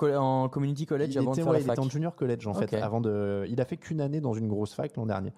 community 0.49 0.87
college 0.87 1.09
il 1.11 1.19
avant 1.19 1.33
était, 1.33 1.41
de 1.41 1.45
faire 1.45 1.53
ouais, 1.53 1.59
la 1.59 1.65
il 1.65 1.67
fac. 1.67 1.75
était 1.75 1.87
en 1.87 1.91
junior 1.91 2.15
college 2.15 2.47
en 2.47 2.55
fait. 2.55 2.73
Avant 2.75 3.01
de, 3.01 3.47
il 3.49 3.61
a 3.61 3.65
fait 3.65 3.77
qu'une 3.77 4.01
année 4.01 4.21
dans 4.21 4.33
une 4.33 4.47
grosse 4.47 4.73
fac 4.75 4.95
l'an 4.97 5.07
dernier. 5.07 5.33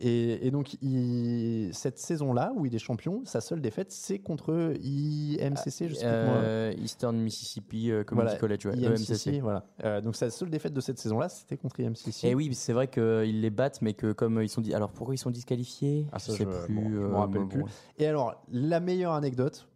Et, 0.00 0.46
et 0.46 0.50
donc 0.50 0.74
il- 0.82 1.70
cette 1.72 1.98
saison-là 1.98 2.52
où 2.56 2.66
il 2.66 2.74
est 2.74 2.78
champion, 2.78 3.22
sa 3.24 3.40
seule 3.40 3.60
défaite 3.60 3.92
c'est 3.92 4.18
contre 4.18 4.74
IMCC, 4.82 5.88
je 5.88 5.94
sais 5.94 6.00
plus 6.00 6.10
comment- 6.10 6.40
Euh, 6.42 6.72
Eastern 6.82 7.16
Mississippi 7.18 7.90
euh, 7.90 8.02
Community 8.04 8.36
Voilà, 8.38 8.56
College, 8.58 8.66
ouais, 8.66 8.76
IMCC, 8.76 9.12
EMCC. 9.28 9.40
voilà. 9.40 9.64
Euh, 9.84 10.00
donc 10.00 10.16
sa 10.16 10.30
seule 10.30 10.50
défaite 10.50 10.72
de 10.72 10.80
cette 10.80 10.98
saison-là, 10.98 11.28
c'était 11.28 11.56
contre 11.56 11.78
IMCC. 11.80 12.26
Et 12.26 12.30
Eh 12.30 12.34
oui, 12.34 12.52
c'est 12.54 12.72
vrai 12.72 12.88
qu'ils 12.88 13.40
les 13.40 13.50
battent, 13.50 13.80
mais 13.82 13.94
que 13.94 14.12
comme 14.12 14.40
ils 14.42 14.48
sont 14.48 14.60
dit, 14.60 14.74
alors 14.74 14.90
pourquoi 14.90 15.14
ils 15.14 15.18
sont 15.18 15.30
disqualifiés? 15.30 16.06
Ah, 16.12 16.18
ça, 16.18 16.32
Je 16.32 16.38
sais 16.38 16.44
je- 16.44 16.66
plus. 16.66 16.74
bon, 16.74 16.90
je 16.90 16.96
euh, 16.96 17.14
rappelle 17.16 17.40
bon, 17.42 17.48
plus. 17.48 17.60
bon. 17.60 17.66
Et 17.98 18.06
alors, 18.06 18.42
la 18.50 18.80
meilleure 18.80 19.12
anecdote, 19.12 19.68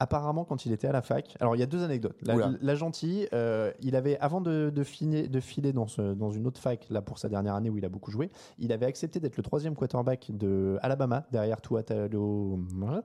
apparemment, 0.00 0.44
quand 0.44 0.66
il 0.66 0.72
était 0.72 0.88
à 0.88 0.92
la 0.92 1.02
fac, 1.02 1.36
alors 1.40 1.54
il 1.54 1.60
y 1.60 1.62
a 1.62 1.66
deux 1.66 1.82
anecdotes. 1.84 2.16
La, 2.60 2.74
gentille, 2.74 3.28
euh, 3.32 3.70
il 3.80 3.94
avait, 3.94 4.18
avant 4.18 4.40
de, 4.40 4.70
de, 4.74 4.82
finer- 4.82 5.28
de 5.28 5.40
filer 5.40 5.72
dans, 5.72 5.86
ce- 5.86 6.14
dans 6.14 6.30
une 6.30 6.46
autre 6.46 6.60
fac, 6.60 6.86
là 6.90 7.02
pour 7.02 7.18
sa 7.18 7.28
dernière 7.28 7.54
année 7.54 7.70
où 7.70 7.78
il 7.78 7.84
a 7.84 7.88
beaucoup 7.88 8.10
joué, 8.10 8.30
il 8.58 8.72
avait 8.72 8.86
accepté 8.86 9.20
d'être 9.20 9.36
le 9.36 9.42
troisième 9.42 9.74
quarterback 9.76 10.30
de 10.32 10.78
Alabama, 10.82 11.24
derrière 11.30 11.60
Tua 11.60 11.82
Tagovailoa. 11.82 13.04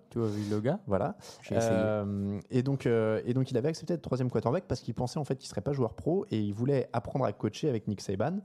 Voilà. 0.87 1.15
Euh, 1.71 2.39
et, 2.49 2.63
donc, 2.63 2.85
euh, 2.85 3.21
et 3.25 3.33
donc, 3.33 3.51
il 3.51 3.57
avait 3.57 3.69
accepté 3.69 3.93
d'être 3.93 4.01
troisième 4.01 4.29
quarterback 4.29 4.65
parce 4.67 4.81
qu'il 4.81 4.93
pensait 4.93 5.19
en 5.19 5.25
fait 5.25 5.35
qu'il 5.35 5.49
serait 5.49 5.61
pas 5.61 5.73
joueur 5.73 5.93
pro 5.93 6.25
et 6.31 6.39
il 6.39 6.53
voulait 6.53 6.89
apprendre 6.93 7.25
à 7.25 7.33
coacher 7.33 7.69
avec 7.69 7.87
Nick 7.87 8.01
Saban. 8.01 8.39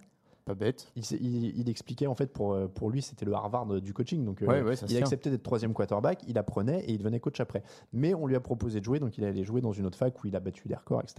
Pas 0.51 0.55
bête. 0.57 0.91
Il, 0.97 1.05
s'est- 1.05 1.19
il- 1.21 1.57
il 1.57 1.69
expliquait 1.71 2.09
en 2.09 2.17
fait 2.17 2.27
pour, 2.33 2.55
euh, 2.55 2.67
pour 2.67 2.91
lui 2.91 3.03
c'était 3.03 3.25
le 3.25 3.33
Harvard 3.35 3.67
du 3.81 3.93
coaching 3.95 4.25
donc 4.25 4.43
euh, 4.43 4.47
Ouais, 4.65 4.75
il 4.89 4.97
acceptait 4.99 5.31
d'être 5.31 5.45
troisième 5.45 5.73
quarterback 5.73 6.25
il 6.27 6.39
apprenait 6.39 6.81
et 6.87 6.91
il 6.93 6.99
devenait 6.99 7.21
coach 7.21 7.39
après 7.39 7.63
mais 7.93 8.15
on 8.15 8.27
lui 8.27 8.35
a 8.35 8.41
proposé 8.41 8.81
de 8.81 8.85
jouer 8.85 8.99
donc 8.99 9.17
il 9.17 9.25
allait 9.25 9.45
jouer 9.45 9.61
dans 9.61 9.71
une 9.71 9.87
autre 9.87 9.97
fac 9.97 10.25
où 10.25 10.27
il 10.27 10.35
a 10.35 10.41
battu 10.41 10.67
des 10.67 10.75
records 10.75 11.03
etc 11.03 11.19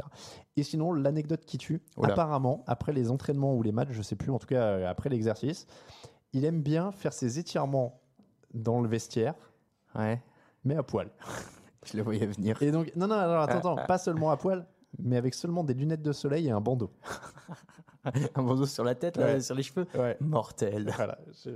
et 0.57 0.63
sinon 0.63 0.91
l'anecdote 0.91 1.45
qui 1.45 1.57
tue 1.57 1.81
Oula. 1.95 2.11
apparemment 2.11 2.65
après 2.67 2.91
les 2.91 3.09
entraînements 3.09 3.55
ou 3.55 3.63
les 3.63 3.71
matchs 3.71 3.91
je 3.91 4.01
sais 4.01 4.17
plus 4.17 4.31
en 4.31 4.37
tout 4.39 4.47
cas 4.47 4.63
euh, 4.63 4.89
après 4.89 5.07
l'exercice 5.09 5.65
il 6.33 6.43
aime 6.43 6.61
bien 6.61 6.91
faire 6.91 7.13
ses 7.13 7.39
étirements 7.39 8.01
dans 8.53 8.81
le 8.81 8.89
vestiaire 8.89 9.35
Ouais. 9.95 10.21
mais 10.65 10.75
à 10.75 10.83
poil 10.83 11.09
Je 11.85 11.95
le 11.95 12.03
voyais 12.03 12.25
venir. 12.25 12.61
et 12.61 12.71
donc 12.71 12.91
non 12.97 13.07
non 13.07 13.15
alors, 13.15 13.43
attends 13.43 13.57
attends 13.75 13.85
pas 13.87 13.97
seulement 13.97 14.29
à 14.31 14.35
poil 14.35 14.67
mais 14.99 15.15
avec 15.15 15.33
seulement 15.35 15.63
des 15.63 15.73
lunettes 15.73 16.01
de 16.01 16.11
soleil 16.11 16.47
et 16.47 16.51
un 16.51 16.59
bandeau 16.59 16.91
Un 18.35 18.41
bandeau 18.43 18.65
sur 18.65 18.83
la 18.83 18.95
tête, 18.95 19.17
là, 19.17 19.25
Ouais. 19.25 19.39
sur 19.41 19.53
les 19.55 19.63
cheveux. 19.63 19.85
ouais 19.97 20.17
Mortel. 20.19 20.91
Voilà. 20.95 21.17
je- 21.45 21.49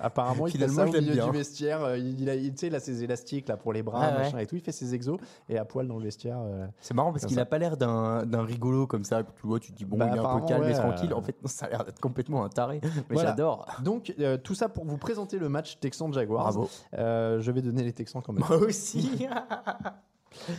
apparemment, 0.00 0.46
il 0.48 0.52
Finalement, 0.52 0.86
fait 0.86 0.92
ça 0.92 0.98
au 0.98 1.00
milieu 1.00 1.12
bien. 1.14 1.26
du 1.30 1.36
vestiaire. 1.38 1.82
euh, 1.84 1.96
Il, 1.98 2.28
a, 2.28 2.34
il- 2.34 2.54
il 2.60 2.74
a 2.74 2.80
ses 2.80 3.04
élastiques 3.04 3.48
là 3.48 3.56
pour 3.56 3.72
les 3.72 3.82
bras, 3.82 4.00
Ah 4.02 4.12
ouais. 4.16 4.18
machin 4.24 4.38
et 4.38 4.46
tout. 4.46 4.56
Il 4.56 4.62
fait 4.62 4.72
ses 4.72 4.94
exos 4.94 5.18
et 5.48 5.58
à 5.58 5.64
poil 5.64 5.86
dans 5.86 5.98
le 5.98 6.04
vestiaire. 6.04 6.38
euh. 6.40 6.66
C'est 6.80 6.94
marrant 6.94 7.12
parce 7.12 7.24
qu'il 7.26 7.36
ça. 7.36 7.42
a 7.42 7.46
pas 7.46 7.58
l'air 7.58 7.76
d'un 7.76 8.26
d'un 8.26 8.42
rigolo 8.44 8.86
comme 8.86 9.04
ça. 9.04 9.22
Tu 9.22 9.46
vois, 9.46 9.60
tu 9.60 9.72
te 9.72 9.76
dis, 9.76 9.84
bon, 9.84 9.96
Bah, 9.96 10.08
il 10.10 10.16
est 10.16 10.18
un 10.18 10.40
peu 10.40 10.46
calme 10.46 10.64
et 10.68 10.72
tranquille. 10.74 11.12
euh. 11.12 11.16
En 11.16 11.22
fait, 11.22 11.36
non, 11.42 11.48
ça 11.48 11.66
a 11.66 11.68
l'air 11.70 11.84
d'être 11.84 12.00
complètement 12.00 12.44
un 12.44 12.48
taré. 12.48 12.80
Mais 13.08 13.14
Voilà. 13.14 13.30
j'adore. 13.30 13.66
Donc, 13.82 14.12
euh, 14.18 14.36
tout 14.36 14.54
ça 14.54 14.68
pour 14.68 14.84
vous 14.84 14.98
présenter 14.98 15.38
le 15.38 15.48
match 15.48 15.78
Texans-Jaguars. 15.80 16.42
Bravo. 16.52 16.68
Euh, 16.98 17.40
je 17.40 17.50
vais 17.52 17.62
donner 17.62 17.82
les 17.84 17.92
Texans 17.92 18.22
quand 18.24 18.32
même. 18.32 18.44
Moi 18.48 18.58
aussi. 18.58 19.26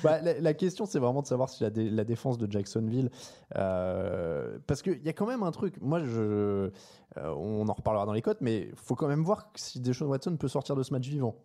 Bah, 0.03 0.21
la, 0.21 0.39
la 0.39 0.53
question, 0.53 0.85
c'est 0.85 0.99
vraiment 0.99 1.21
de 1.21 1.27
savoir 1.27 1.49
si 1.49 1.63
la, 1.63 1.69
dé- 1.69 1.89
la 1.89 2.03
défense 2.03 2.37
de 2.37 2.51
Jacksonville. 2.51 3.09
euh, 3.55 4.57
parce 4.67 4.81
qu'il 4.81 5.01
y 5.03 5.09
a 5.09 5.13
quand 5.13 5.25
même 5.27 5.43
un 5.43 5.51
truc. 5.51 5.75
Moi, 5.81 5.99
je, 6.03 6.21
euh, 6.21 6.71
on 7.17 7.67
en 7.67 7.73
reparlera 7.73 8.05
dans 8.05 8.13
les 8.13 8.21
cotes, 8.21 8.41
mais 8.41 8.69
faut 8.75 8.95
quand 8.95 9.07
même 9.07 9.23
voir 9.23 9.49
si 9.55 9.79
Deshaun 9.79 10.07
Watson 10.07 10.35
peut 10.37 10.47
sortir 10.47 10.75
de 10.75 10.83
ce 10.83 10.93
match 10.93 11.07
vivant. 11.07 11.35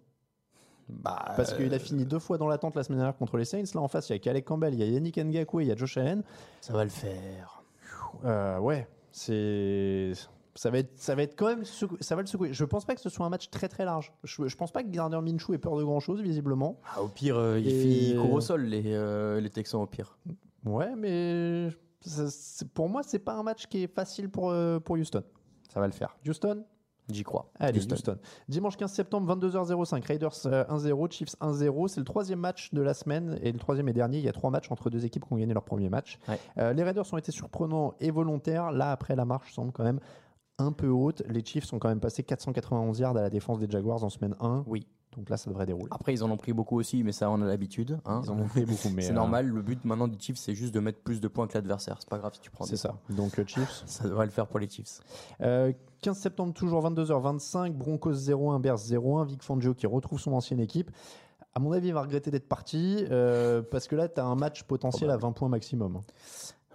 bah, 0.88 1.32
Parce 1.36 1.52
qu'il 1.54 1.72
a 1.74 1.78
fini 1.78 2.04
deux 2.04 2.18
fois 2.18 2.38
dans 2.38 2.48
l'attente 2.48 2.74
la 2.76 2.82
semaine 2.82 2.98
dernière 2.98 3.16
contre 3.16 3.36
les 3.36 3.44
Saints. 3.44 3.64
Là, 3.74 3.80
en 3.80 3.88
face, 3.88 4.08
il 4.08 4.12
y 4.12 4.16
a 4.16 4.18
Calais 4.18 4.42
Campbell, 4.42 4.74
il 4.74 4.80
y 4.80 4.82
a 4.82 4.86
Yannick 4.86 5.16
Ngakwe, 5.18 5.60
il 5.62 5.68
y 5.68 5.72
a 5.72 5.76
Josh 5.76 5.96
Allen. 5.98 6.22
ça 6.60 6.72
va 6.72 6.84
le 6.84 6.90
faire. 6.90 7.62
Euh, 8.24 8.58
ouais, 8.58 8.88
c'est. 9.12 10.12
Ça 10.58 10.70
va, 10.70 10.78
être, 10.78 10.90
ça 10.98 11.14
va 11.14 11.22
être 11.22 11.36
quand 11.36 11.46
même. 11.46 11.62
secou- 11.62 11.96
Ça 12.00 12.16
va 12.16 12.22
le 12.22 12.26
secouer. 12.26 12.52
Je 12.52 12.64
pense 12.64 12.84
pas 12.84 12.96
que 12.96 13.00
ce 13.00 13.08
soit 13.08 13.24
un 13.24 13.28
match 13.28 13.48
très 13.48 13.68
très 13.68 13.84
large. 13.84 14.12
Je, 14.24 14.48
je 14.48 14.56
pense 14.56 14.72
pas 14.72 14.82
que 14.82 14.88
Gardner 14.88 15.20
Minshew 15.20 15.54
ait 15.54 15.58
peur 15.58 15.76
de 15.76 15.84
grand 15.84 16.00
chose, 16.00 16.20
visiblement. 16.20 16.80
Ah, 16.96 17.02
au 17.02 17.06
pire, 17.06 17.36
euh, 17.38 17.60
il, 17.60 17.70
fait- 17.70 17.86
il 18.10 18.16
court 18.18 18.32
au 18.32 18.40
sol, 18.40 18.62
les, 18.64 18.82
euh, 18.86 19.40
les 19.40 19.50
Texans, 19.50 19.80
au 19.80 19.86
pire. 19.86 20.18
Ouais, 20.64 20.96
mais. 20.96 21.68
ça- 22.00 22.64
pour 22.74 22.88
moi, 22.88 23.02
c'est 23.04 23.20
pas 23.20 23.34
un 23.34 23.44
match 23.44 23.66
qui 23.68 23.84
est 23.84 23.94
facile 23.94 24.28
pour, 24.30 24.50
euh, 24.50 24.80
pour 24.80 24.96
Houston. 24.96 25.22
Ça 25.72 25.78
va 25.78 25.86
le 25.86 25.92
faire. 25.92 26.16
Houston? 26.26 26.64
J'y 27.10 27.22
crois. 27.22 27.50
Allez, 27.58 27.78
Houston. 27.78 27.94
Houston. 27.94 28.18
Dimanche 28.48 28.76
15 28.76 28.92
septembre, 28.92 29.26
22h05. 29.34 30.04
Raiders 30.04 30.34
euh, 30.46 30.64
1-0, 30.68 31.10
Chiefs 31.10 31.36
1-0. 31.40 31.88
C'est 31.88 32.00
le 32.00 32.04
troisième 32.04 32.40
match 32.40 32.74
de 32.74 32.82
la 32.82 32.92
semaine 32.92 33.38
et 33.42 33.50
le 33.52 33.58
troisième 33.58 33.88
et 33.88 33.92
dernier. 33.94 34.18
Il 34.18 34.24
y 34.24 34.28
a 34.28 34.32
trois 34.32 34.50
matchs 34.50 34.70
entre 34.70 34.90
deux 34.90 35.06
équipes 35.06 35.24
qui 35.26 35.32
ont 35.32 35.36
gagné 35.36 35.54
leur 35.54 35.64
premier 35.64 35.88
match. 35.88 36.18
Ouais. 36.28 36.38
Euh, 36.58 36.72
les 36.74 36.82
Raiders 36.82 37.06
ont 37.10 37.16
été 37.16 37.32
surprenants 37.32 37.94
et 38.00 38.10
volontaires. 38.10 38.72
Là, 38.72 38.90
après, 38.90 39.14
la 39.16 39.24
marche 39.24 39.54
semble 39.54 39.72
quand 39.72 39.84
même 39.84 40.00
un 40.58 40.72
peu 40.72 40.88
haute. 40.88 41.22
Les 41.28 41.44
Chiefs 41.44 41.64
sont 41.64 41.78
quand 41.78 41.88
même 41.88 42.00
passés 42.00 42.22
491 42.22 42.98
yards 42.98 43.16
à 43.16 43.22
la 43.22 43.30
défense 43.30 43.58
des 43.58 43.68
Jaguars 43.70 44.02
en 44.04 44.10
semaine 44.10 44.34
1. 44.40 44.64
Oui. 44.66 44.86
Donc 45.16 45.30
là, 45.30 45.36
ça 45.36 45.50
devrait 45.50 45.66
dérouler. 45.66 45.88
Après, 45.90 46.12
ils 46.12 46.22
en 46.22 46.30
ont 46.30 46.36
pris 46.36 46.52
beaucoup 46.52 46.78
aussi, 46.78 47.02
mais 47.02 47.10
ça, 47.12 47.28
on 47.30 47.40
a 47.42 47.46
l'habitude. 47.46 47.98
hein. 48.04 48.20
Ils 48.24 48.30
en 48.30 48.38
ont 48.38 48.46
fait 48.46 48.64
beaucoup, 48.66 48.88
mais 48.94 49.02
C'est 49.02 49.10
euh, 49.10 49.14
normal. 49.14 49.48
Le 49.48 49.62
but 49.62 49.84
maintenant 49.84 50.06
du 50.06 50.16
Chiefs, 50.20 50.36
c'est 50.36 50.54
juste 50.54 50.72
de 50.74 50.80
mettre 50.80 51.00
plus 51.00 51.20
de 51.20 51.26
points 51.26 51.48
que 51.48 51.54
l'adversaire. 51.54 51.96
C'est 51.98 52.08
pas 52.08 52.18
grave 52.18 52.34
si 52.34 52.40
tu 52.40 52.50
prends 52.50 52.64
C'est 52.66 52.76
ça. 52.76 52.90
points. 53.06 53.16
Donc 53.16 53.38
euh, 53.38 53.44
Chiefs. 53.46 53.82
Ça 53.86 54.04
devrait 54.04 54.26
le 54.26 54.30
faire 54.32 54.46
pour 54.46 54.60
les 54.60 54.68
Chiefs. 54.68 55.00
Euh, 55.40 55.72
15 56.02 56.16
septembre, 56.18 56.52
toujours 56.54 56.84
22h25. 56.88 57.72
Broncos 57.72 58.12
0-1, 58.12 58.60
Bears 58.60 58.76
0-1. 58.78 59.26
Vic 59.26 59.42
Fangio 59.42 59.74
qui 59.74 59.86
retrouve 59.88 60.20
son 60.20 60.32
ancienne 60.34 60.60
équipe. 60.60 60.90
À 61.54 61.58
mon 61.60 61.72
avis, 61.72 61.88
il 61.88 61.94
va 61.94 62.02
regretter 62.02 62.30
d'être 62.30 62.46
parti 62.48 63.04
euh, 63.10 63.62
parce 63.62 63.88
que 63.88 63.96
là, 63.96 64.08
tu 64.08 64.20
as 64.20 64.24
un 64.24 64.36
match 64.36 64.62
potentiel 64.64 65.10
à 65.10 65.16
20 65.16 65.32
points 65.32 65.48
maximum. 65.48 66.00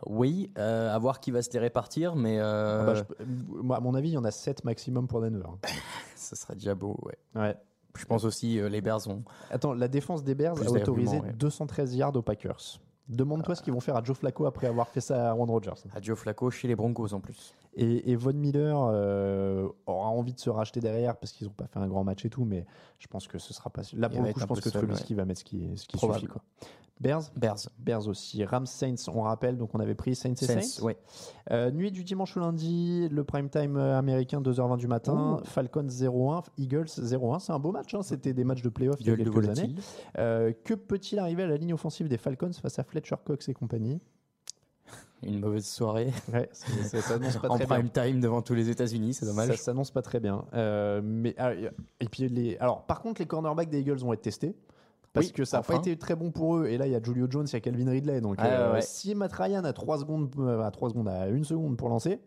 Oui, 0.05 0.51
euh, 0.57 0.93
à 0.93 0.97
voir 0.99 1.19
qui 1.19 1.31
va 1.31 1.41
se 1.41 1.51
les 1.53 1.59
répartir, 1.59 2.15
mais 2.15 2.39
euh, 2.39 2.79
Ah 2.81 2.85
bah, 2.85 2.93
je- 2.95 3.25
moi, 3.61 3.77
à 3.77 3.79
mon 3.79 3.95
avis, 3.95 4.09
il 4.09 4.13
y 4.13 4.17
en 4.17 4.23
a 4.25 4.31
7 4.31 4.63
maximum 4.65 5.07
pour 5.07 5.21
Denver. 5.21 5.45
ce 6.15 6.35
serait 6.35 6.55
déjà 6.55 6.75
beau. 6.75 6.97
Ouais. 7.03 7.17
Ouais. 7.35 7.55
Je 7.97 8.05
pense 8.05 8.23
aussi 8.23 8.59
euh, 8.59 8.69
les 8.69 8.81
Bears 8.81 9.07
ont. 9.07 9.23
Attends, 9.51 9.73
la 9.73 9.87
défense 9.87 10.23
des 10.23 10.33
Bears 10.35 10.55
Plus 10.55 10.67
a 10.67 10.71
autorisé 10.71 11.11
d'arguments, 11.17 11.27
ouais. 11.31 11.37
213 11.37 11.95
yards 11.95 12.15
aux 12.15 12.21
Packers. 12.23 12.79
Demande-toi 13.09 13.53
ce 13.55 13.61
qu'ils 13.61 13.73
vont 13.73 13.81
faire 13.81 13.95
à 13.97 14.03
Joe 14.03 14.17
Flacco 14.17 14.45
après 14.45 14.65
avoir 14.67 14.87
fait 14.87 15.01
ça 15.01 15.27
à 15.27 15.29
Aaron 15.31 15.45
Rodgers. 15.45 15.73
À 15.93 16.01
Joe 16.01 16.17
Flacco 16.17 16.49
chez 16.49 16.67
les 16.67 16.75
Broncos 16.75 17.13
en 17.13 17.19
plus. 17.19 17.53
Et, 17.75 18.11
et 18.11 18.15
Von 18.15 18.33
Miller 18.33 18.77
euh, 18.91 19.67
aura 19.85 20.09
envie 20.09 20.33
de 20.33 20.39
se 20.39 20.49
racheter 20.49 20.79
derrière 20.79 21.17
parce 21.17 21.31
qu'ils 21.31 21.47
n'ont 21.47 21.53
pas 21.53 21.67
fait 21.67 21.79
un 21.79 21.87
grand 21.87 22.03
match 22.03 22.23
et 22.25 22.29
tout, 22.29 22.45
mais 22.45 22.65
je 22.99 23.07
pense 23.07 23.27
que 23.27 23.39
ce 23.39 23.53
sera 23.53 23.69
pas. 23.69 23.81
Là, 23.93 24.09
pour 24.09 24.21
le 24.21 24.31
coup, 24.31 24.39
je 24.39 24.45
pense 24.45 24.61
que 24.61 24.69
Trubisky 24.69 25.13
va 25.15 25.25
mettre 25.25 25.39
ce 25.39 25.45
qui, 25.45 25.69
ce 25.75 25.85
qui 25.87 25.97
Probable. 25.97 26.19
suffit. 26.19 26.31
Quoi. 26.31 26.41
Bears? 26.99 27.31
Bears. 27.35 27.69
Bears 27.79 28.07
aussi. 28.07 28.43
Rams 28.45 28.65
Saints, 28.65 29.09
on 29.13 29.21
rappelle, 29.21 29.57
donc 29.57 29.71
on 29.73 29.79
avait 29.79 29.95
pris 29.95 30.15
Saints 30.15 30.33
et 30.33 30.45
Saints. 30.45 30.61
Saints, 30.61 30.83
ouais. 30.83 30.97
Euh, 31.51 31.71
nuit 31.71 31.91
du 31.91 32.03
dimanche 32.03 32.37
au 32.37 32.39
lundi, 32.39 33.09
le 33.09 33.23
prime 33.23 33.49
time 33.49 33.77
euh, 33.77 33.97
américain 33.97 34.41
2h20 34.41 34.77
du 34.77 34.87
matin, 34.87 35.39
Falcons 35.43 35.87
0-1, 35.87 36.43
Eagles 36.57 36.85
0-1. 36.85 37.39
C'est 37.39 37.51
un 37.51 37.59
beau 37.59 37.71
match, 37.71 37.93
hein, 37.93 38.03
c'était 38.03 38.33
des 38.33 38.43
matchs 38.43 38.61
de 38.61 38.69
playoff 38.69 38.95
il 38.99 39.07
y 39.07 39.11
a 39.11 39.17
quelques 39.17 39.49
années. 39.49 39.75
Euh, 40.17 40.53
que 40.63 40.73
peut-il 40.73 41.19
arriver 41.19 41.43
à 41.43 41.47
la 41.47 41.57
ligne 41.57 41.73
offensive 41.73 42.07
des 42.07 42.17
Falcons 42.17 42.53
face 42.53 42.79
à 42.79 42.83
Fletcher 42.83 43.15
Cox 43.25 43.49
et 43.49 43.53
compagnie? 43.53 43.99
Une 45.25 45.39
mauvaise 45.39 45.65
soirée. 45.65 46.11
Ouais, 46.33 46.49
ça 46.51 47.01
s'annonce 47.01 47.37
pas 47.37 47.49
en 47.49 47.55
très 47.55 47.65
bien. 47.65 47.75
prime 47.75 47.89
time 47.89 48.19
devant 48.19 48.41
tous 48.41 48.53
les 48.53 48.69
États-Unis, 48.69 49.13
c'est 49.13 49.25
dommage. 49.25 49.49
Ça 49.49 49.57
s'annonce 49.57 49.91
pas 49.91 50.01
très 50.01 50.19
bien. 50.19 50.45
Euh, 50.53 51.01
mais 51.03 51.33
ah, 51.37 51.53
et 51.53 52.07
puis 52.11 52.27
les. 52.29 52.57
Alors, 52.57 52.85
par 52.85 53.01
contre, 53.01 53.21
les 53.21 53.27
cornerbacks 53.27 53.69
des 53.69 53.79
Eagles 53.79 53.97
vont 53.99 54.13
être 54.13 54.21
testés. 54.21 54.55
Parce 55.13 55.27
Oui, 55.27 55.33
que 55.33 55.45
ça 55.45 55.57
n'a 55.57 55.61
enfin. 55.61 55.73
pas 55.73 55.79
été 55.79 55.95
très 55.97 56.15
bon 56.15 56.31
pour 56.31 56.57
eux. 56.57 56.65
Et 56.65 56.77
là, 56.77 56.87
il 56.87 56.91
y 56.91 56.95
a 56.95 57.01
Julio 57.03 57.27
Jones, 57.29 57.45
il 57.47 57.53
y 57.53 57.55
a 57.55 57.59
Calvin 57.59 57.89
Ridley. 57.89 58.19
Donc, 58.19 58.39
Ouais, 58.41 58.47
euh, 58.49 58.73
ouais. 58.73 58.81
si 58.81 59.13
Matt 59.13 59.31
Ryan 59.33 59.63
a 59.63 59.71
3 59.71 59.99
secondes, 59.99 60.33
euh, 60.39 60.61
à 60.63 60.71
3 60.71 60.89
secondes, 60.89 61.07
à 61.07 61.25
1 61.27 61.43
seconde 61.43 61.77
pour 61.77 61.87
lancer, 61.89 62.19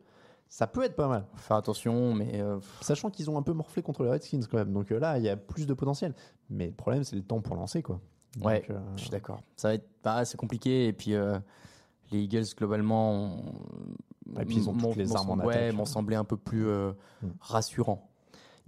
ça 0.49 0.69
peut 0.69 0.85
être 0.85 0.95
pas 0.95 1.09
mal. 1.09 1.27
Faire 1.35 1.57
attention, 1.57 2.15
mais 2.15 2.41
euh, 2.41 2.59
Sachant 2.83 3.11
qu'ils 3.11 3.29
ont 3.29 3.37
un 3.37 3.43
peu 3.43 3.53
morflé 3.53 3.83
contre 3.83 4.05
les 4.05 4.11
Redskins 4.11 4.39
quand 4.49 4.59
même. 4.59 4.73
Donc 4.73 4.91
là, 4.91 5.19
il 5.19 5.25
y 5.25 5.29
a 5.29 5.37
plus 5.37 5.67
de 5.67 5.75
potentiel. 5.75 6.15
Mais 6.49 6.67
le 6.69 6.75
problème, 6.75 7.03
c'est 7.03 7.17
le 7.17 7.23
temps 7.23 7.41
pour 7.41 7.57
lancer. 7.57 7.83
quoi. 7.83 7.99
Donc, 8.37 8.47
ouais, 8.47 8.65
je 8.95 9.01
suis 9.01 9.11
d'accord. 9.11 9.41
Ça 9.57 9.69
va 9.69 9.75
être 9.75 9.89
bah, 10.05 10.25
c'est 10.25 10.37
compliqué 10.37 10.87
et 10.87 10.93
puis 10.93 11.15
euh, 11.15 11.39
les 12.12 12.21
Eagles 12.21 12.45
globalement 12.57 13.12
ont- 13.12 13.37
Et 14.40 14.45
puis, 14.45 14.57
ils 14.57 14.69
ont 14.69 14.75
toutes 14.75 14.97
les 14.97 15.14
armes 15.14 15.31
en 15.31 15.37
semblé- 15.37 15.47
ouais, 15.47 15.55
attaque. 15.57 15.75
m'ont 15.77 15.85
semblé 15.85 16.16
un 16.16 16.25
peu 16.25 16.37
plus 16.37 16.66
euh, 16.66 16.92
Mm. 17.23 17.27
rassurants. 17.40 18.09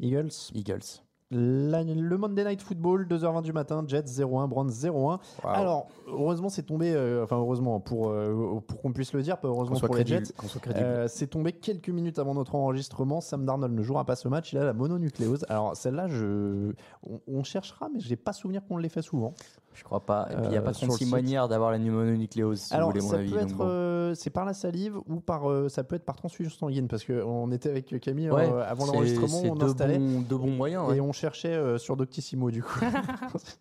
Eagles, 0.00 0.30
Eagles. 0.54 1.02
La- 1.30 1.82
le 1.84 2.16
Monday 2.16 2.42
Night 2.42 2.62
Football, 2.62 3.06
2h20 3.06 3.42
du 3.42 3.52
matin, 3.52 3.84
Jets 3.86 4.06
0-1, 4.06 4.48
Browns 4.48 4.70
0-1. 4.70 5.18
Alors, 5.44 5.88
heureusement, 6.06 6.48
c'est 6.48 6.62
tombé, 6.62 6.90
euh, 6.94 7.22
enfin, 7.22 7.36
heureusement, 7.36 7.80
pour, 7.80 8.08
euh, 8.08 8.60
pour 8.66 8.80
qu'on 8.80 8.92
puisse 8.94 9.12
le 9.12 9.20
dire, 9.22 9.36
pas 9.38 9.48
heureusement 9.48 9.78
pour 9.78 9.94
les 9.96 10.06
Jets. 10.06 10.32
Euh, 10.68 11.06
c'est 11.06 11.26
tombé 11.26 11.52
quelques 11.52 11.90
minutes 11.90 12.18
avant 12.18 12.32
notre 12.32 12.54
enregistrement. 12.54 13.20
Sam 13.20 13.44
Darnold 13.44 13.74
ne 13.74 13.82
jouera 13.82 14.06
pas 14.06 14.16
ce 14.16 14.26
match. 14.28 14.54
Il 14.54 14.58
a 14.58 14.64
la 14.64 14.72
mononucléose. 14.72 15.44
Alors, 15.50 15.76
celle-là, 15.76 16.08
je... 16.08 16.72
on, 17.06 17.20
on 17.28 17.44
cherchera, 17.44 17.90
mais 17.92 18.00
je 18.00 18.08
n'ai 18.08 18.16
pas 18.16 18.32
souvenir 18.32 18.62
qu'on 18.66 18.78
l'ait 18.78 18.88
fait 18.88 19.02
souvent. 19.02 19.34
Je 19.74 19.84
crois 19.84 20.00
pas. 20.04 20.26
Et 20.30 20.34
puis 20.34 20.44
il 20.46 20.50
n'y 20.50 20.56
a 20.56 20.60
Euh, 20.60 20.62
pas 20.62 20.70
le 20.70 20.74
36 20.74 21.04
site. 21.04 21.12
manières 21.12 21.46
d'avoir 21.46 21.70
la 21.70 21.78
pneumonucléose, 21.78 22.58
si 22.60 22.74
Alors, 22.74 22.88
vous 22.88 22.94
voulez 22.94 23.04
mon 23.04 23.10
ça 23.10 23.16
avis. 23.18 23.30
peut 23.30 23.38
donc 23.40 23.48
être, 23.50 23.56
bon. 23.56 23.64
euh, 23.68 24.14
c'est 24.14 24.30
par 24.30 24.44
la 24.44 24.52
salive 24.52 24.96
ou 25.08 25.20
par, 25.20 25.48
euh, 25.48 25.68
ça 25.68 25.84
peut 25.84 25.94
être 25.94 26.04
par 26.04 26.16
transfusion 26.16 26.50
sanguine 26.50 26.88
parce 26.88 27.04
qu'on 27.04 27.52
était 27.52 27.70
avec 27.70 28.00
Camille 28.00 28.30
Ouais, 28.30 28.50
euh, 28.50 28.64
avant 28.68 28.86
c'est- 28.86 28.92
l'enregistrement, 28.92 29.28
c'est 29.28 29.50
on 29.50 29.54
deux 29.54 29.66
installait. 29.66 29.98
bons- 29.98 30.20
deux 30.22 30.36
bons 30.36 30.50
moyens, 30.50 30.88
ouais. 30.88 30.96
Et 30.96 31.00
on 31.00 31.12
cherchait 31.12 31.54
euh, 31.54 31.78
sur 31.78 31.96
Doctissimo 31.96 32.50
du 32.50 32.62
coup. 32.62 32.80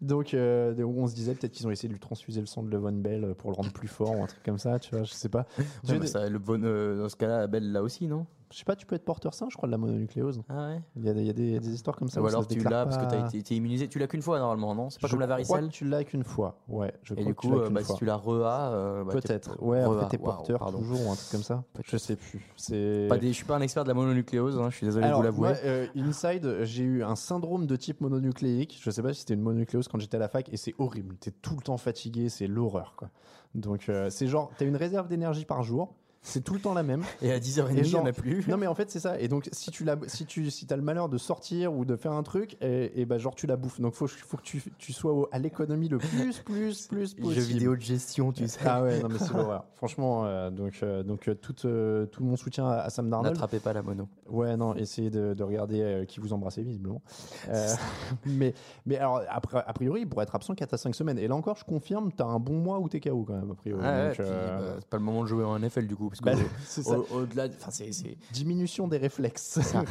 Donc, 0.00 0.34
euh, 0.34 0.74
on 0.84 1.06
se 1.06 1.14
disait 1.14 1.34
peut-être 1.34 1.52
qu'ils 1.52 1.66
ont 1.66 1.70
essayé 1.70 1.88
de 1.88 1.94
lui 1.94 2.00
transfuser 2.00 2.40
le 2.40 2.46
sang 2.46 2.62
de 2.62 2.70
Levon 2.70 2.92
Bell 2.92 3.34
pour 3.38 3.50
le 3.50 3.56
rendre 3.56 3.72
plus 3.72 3.88
fort 3.88 4.18
ou 4.18 4.22
un 4.22 4.26
truc 4.26 4.42
comme 4.42 4.58
ça, 4.58 4.78
tu 4.78 4.94
vois, 4.94 5.04
je 5.04 5.12
sais 5.12 5.28
pas. 5.28 5.46
Ouais, 5.58 5.64
J'ai- 5.84 5.98
bah, 5.98 6.06
ça, 6.06 6.28
le 6.28 6.38
bon, 6.38 6.62
euh, 6.64 6.98
dans 7.00 7.08
ce 7.08 7.16
cas-là, 7.16 7.46
Belle 7.46 7.70
là 7.72 7.82
aussi, 7.82 8.06
non? 8.06 8.26
Je 8.54 8.58
sais 8.60 8.64
pas, 8.64 8.76
tu 8.76 8.86
peux 8.86 8.94
être 8.94 9.04
porteur 9.04 9.34
sain, 9.34 9.48
je 9.50 9.56
crois, 9.56 9.66
de 9.66 9.72
la 9.72 9.78
mononucléose. 9.78 10.40
Ah 10.48 10.68
ouais 10.68 10.80
Il 10.94 11.04
y 11.04 11.08
a, 11.08 11.12
des- 11.12 11.20
il 11.22 11.26
y 11.26 11.30
a 11.30 11.32
des, 11.32 11.42
il 11.42 11.52
y 11.54 11.56
a 11.56 11.58
des 11.58 11.74
histoires 11.74 11.96
comme 11.96 12.08
ça. 12.08 12.20
Ou 12.20 12.24
où 12.24 12.28
ça 12.28 12.34
alors 12.34 12.44
se 12.44 12.48
tu 12.48 12.54
déclare 12.54 12.70
l'as 12.72 12.84
parce 12.84 12.98
que 12.98 13.10
pas. 13.10 13.22
tu 13.28 13.36
as 13.36 13.40
été, 13.40 13.56
immunisé. 13.56 13.88
Tu 13.88 13.98
l'as 13.98 14.06
qu'une 14.06 14.22
fois 14.22 14.38
normalement, 14.38 14.76
non? 14.76 14.90
C'est 14.90 15.00
pas 15.00 15.08
Je 15.08 15.12
comme 15.12 15.20
la 15.20 15.26
crois 15.26 15.36
varicelle? 15.38 15.66
que 15.70 15.72
tu 15.74 15.84
l'as 15.84 16.04
qu'une 16.04 16.22
fois, 16.22 16.60
ouais. 16.68 16.94
Je 17.02 17.14
Et 17.14 17.16
crois 17.16 17.26
du 17.26 17.34
que 17.34 17.40
tu 17.40 17.48
coup, 17.48 17.54
l'as 17.54 17.60
euh, 17.62 17.66
qu'une 17.66 17.74
bah, 17.74 17.80
fois. 17.82 17.94
si 17.96 17.98
tu 17.98 18.04
la 18.04 18.16
re-as, 18.16 18.70
euh, 18.72 19.02
bah, 19.04 19.12
t'es- 19.14 19.20
Peut-être. 19.22 19.60
Ouais, 19.60 19.80
après 19.80 20.06
t'es 20.08 20.18
Waouh, 20.18 20.34
porteur 20.36 20.58
pardon. 20.60 20.78
toujours 20.78 21.04
ou 21.04 21.10
un 21.10 21.16
truc 21.16 21.30
comme 21.32 21.42
ça. 21.42 21.64
Je 21.84 21.96
sais 21.96 22.14
plus. 22.14 22.48
C'est. 22.56 23.06
Pas 23.08 23.18
des, 23.18 23.26
je 23.28 23.32
suis 23.32 23.44
pas 23.44 23.56
un 23.56 23.60
expert 23.60 23.82
de 23.82 23.88
la 23.88 23.94
mononucléose, 23.94 24.56
hein, 24.60 24.70
je 24.70 24.76
suis 24.76 24.86
désolé 24.86 25.08
de 25.08 25.12
vous 25.14 25.22
l'avouer. 25.22 25.48
moi, 25.48 25.56
euh, 25.64 25.86
Inside, 25.96 26.58
j'ai 26.62 26.84
eu 26.84 27.02
un 27.02 27.16
syndrome 27.16 27.66
de 27.66 27.74
type 27.74 28.00
mononucléique. 28.02 28.78
Je 28.80 28.88
sais 28.90 29.02
pas 29.02 29.12
si 29.12 29.20
c'était 29.20 29.34
une 29.34 29.42
mononucléose 29.42 29.88
quand 29.88 29.98
j'étais 29.98 30.16
à 30.16 30.20
la 30.20 30.28
fac 30.28 30.48
et 30.52 30.56
c'est 30.56 30.76
horrible. 30.78 31.16
T'es 31.16 31.32
tout 31.32 31.56
le 31.56 31.62
temps 31.62 31.76
fatigué, 31.76 32.28
c'est 32.28 32.46
l'horreur, 32.46 32.94
quoi. 32.96 33.10
Donc, 33.56 33.88
euh, 33.88 34.10
c'est 34.10 34.28
genre, 34.28 34.52
t'as 34.58 34.64
une 34.64 34.76
réserve 34.76 35.08
d'énergie 35.08 35.44
par 35.44 35.64
jour. 35.64 35.96
C'est 36.26 36.42
tout 36.42 36.54
le 36.54 36.60
temps 36.60 36.72
la 36.72 36.82
même. 36.82 37.02
Et 37.22 37.30
à 37.30 37.38
10h30, 37.38 37.68
il 37.76 37.82
n'y 37.82 37.94
en 37.96 38.06
a 38.06 38.12
plus. 38.12 38.48
Non, 38.48 38.56
mais 38.56 38.66
en 38.66 38.74
fait, 38.74 38.90
c'est 38.90 38.98
ça. 38.98 39.20
Et 39.20 39.28
donc, 39.28 39.48
si 39.52 39.70
tu 39.70 39.84
si 40.06 40.24
tu, 40.24 40.50
si 40.50 40.66
as 40.70 40.76
le 40.76 40.82
malheur 40.82 41.08
de 41.10 41.18
sortir 41.18 41.72
ou 41.74 41.84
de 41.84 41.96
faire 41.96 42.12
un 42.12 42.22
truc, 42.22 42.56
et, 42.62 42.98
et 43.00 43.04
bah, 43.04 43.18
genre, 43.18 43.34
tu 43.34 43.46
la 43.46 43.56
bouffes. 43.56 43.78
Donc, 43.80 43.94
faut, 43.94 44.06
faut 44.08 44.38
que 44.38 44.42
tu, 44.42 44.62
tu 44.78 44.92
sois 44.94 45.12
au- 45.12 45.28
à 45.32 45.38
l'économie 45.38 45.88
le 45.88 45.98
plus, 45.98 46.38
plus, 46.40 46.86
plus 46.86 47.14
possible. 47.14 47.30
Jeux 47.34 47.42
vidéo 47.42 47.76
de 47.76 47.80
gestion, 47.82 48.32
tu 48.32 48.48
sais. 48.48 48.58
Ah 48.64 48.82
ouais, 48.82 49.00
non, 49.02 49.08
mais 49.10 49.18
c'est 49.18 49.34
l'horreur. 49.34 49.66
Franchement, 49.74 50.24
euh, 50.24 50.50
donc, 50.50 50.80
euh, 50.82 51.02
donc 51.02 51.28
euh, 51.28 51.34
tout, 51.34 51.54
euh, 51.66 52.06
tout 52.06 52.24
mon 52.24 52.36
soutien 52.36 52.66
à, 52.66 52.76
à 52.78 52.90
Sam 52.90 53.10
Darnold. 53.10 53.34
N'attrapez 53.34 53.60
pas 53.60 53.74
la 53.74 53.82
mono. 53.82 54.08
Ouais, 54.28 54.56
non, 54.56 54.74
essayez 54.76 55.10
de, 55.10 55.34
de 55.34 55.42
regarder 55.42 56.04
qui 56.08 56.20
vous 56.20 56.32
embrassez 56.32 56.62
visiblement. 56.62 57.02
Mais, 58.26 58.54
mais 58.86 58.96
alors, 58.96 59.20
après, 59.28 59.62
a 59.66 59.72
priori, 59.72 60.00
il 60.02 60.08
pourrait 60.08 60.24
être 60.24 60.34
absent 60.34 60.54
4 60.54 60.74
à 60.74 60.76
5 60.78 60.94
semaines. 60.94 61.18
Et 61.18 61.28
là 61.28 61.34
encore, 61.34 61.56
je 61.56 61.64
confirme, 61.64 62.10
t'as 62.12 62.24
un 62.24 62.38
bon 62.38 62.54
mois 62.54 62.78
où 62.78 62.88
t'es 62.88 63.00
KO 63.00 63.24
quand 63.26 63.34
même, 63.34 63.50
a 63.50 63.54
priori. 63.54 63.82
Ah 63.84 64.06
ouais, 64.08 64.14
bah, 64.16 64.76
c'est 64.78 64.88
pas 64.88 64.96
le 64.96 65.02
moment 65.02 65.22
de 65.22 65.28
jouer 65.28 65.44
en 65.44 65.58
NFL 65.58 65.86
du 65.86 65.96
coup. 65.96 66.10
Parce 66.20 66.36
que 66.36 66.90
bah, 66.90 66.96
au- 66.98 67.14
au- 67.14 67.20
au-delà, 67.22 67.48
c'est 67.70 67.92
c'est- 67.92 68.16
Diminution 68.32 68.88
des 68.88 68.98
réflexes. 68.98 69.60
ça. 69.60 69.84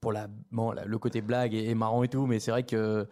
Pour 0.00 0.12
la, 0.12 0.28
bon, 0.52 0.70
la- 0.72 0.84
le 0.84 0.98
côté 0.98 1.20
blague 1.20 1.54
est, 1.54 1.66
est 1.66 1.74
marrant 1.74 2.02
et 2.04 2.08
tout, 2.08 2.26
mais 2.26 2.38
c'est 2.38 2.50
vrai 2.52 2.62
que 2.62 3.06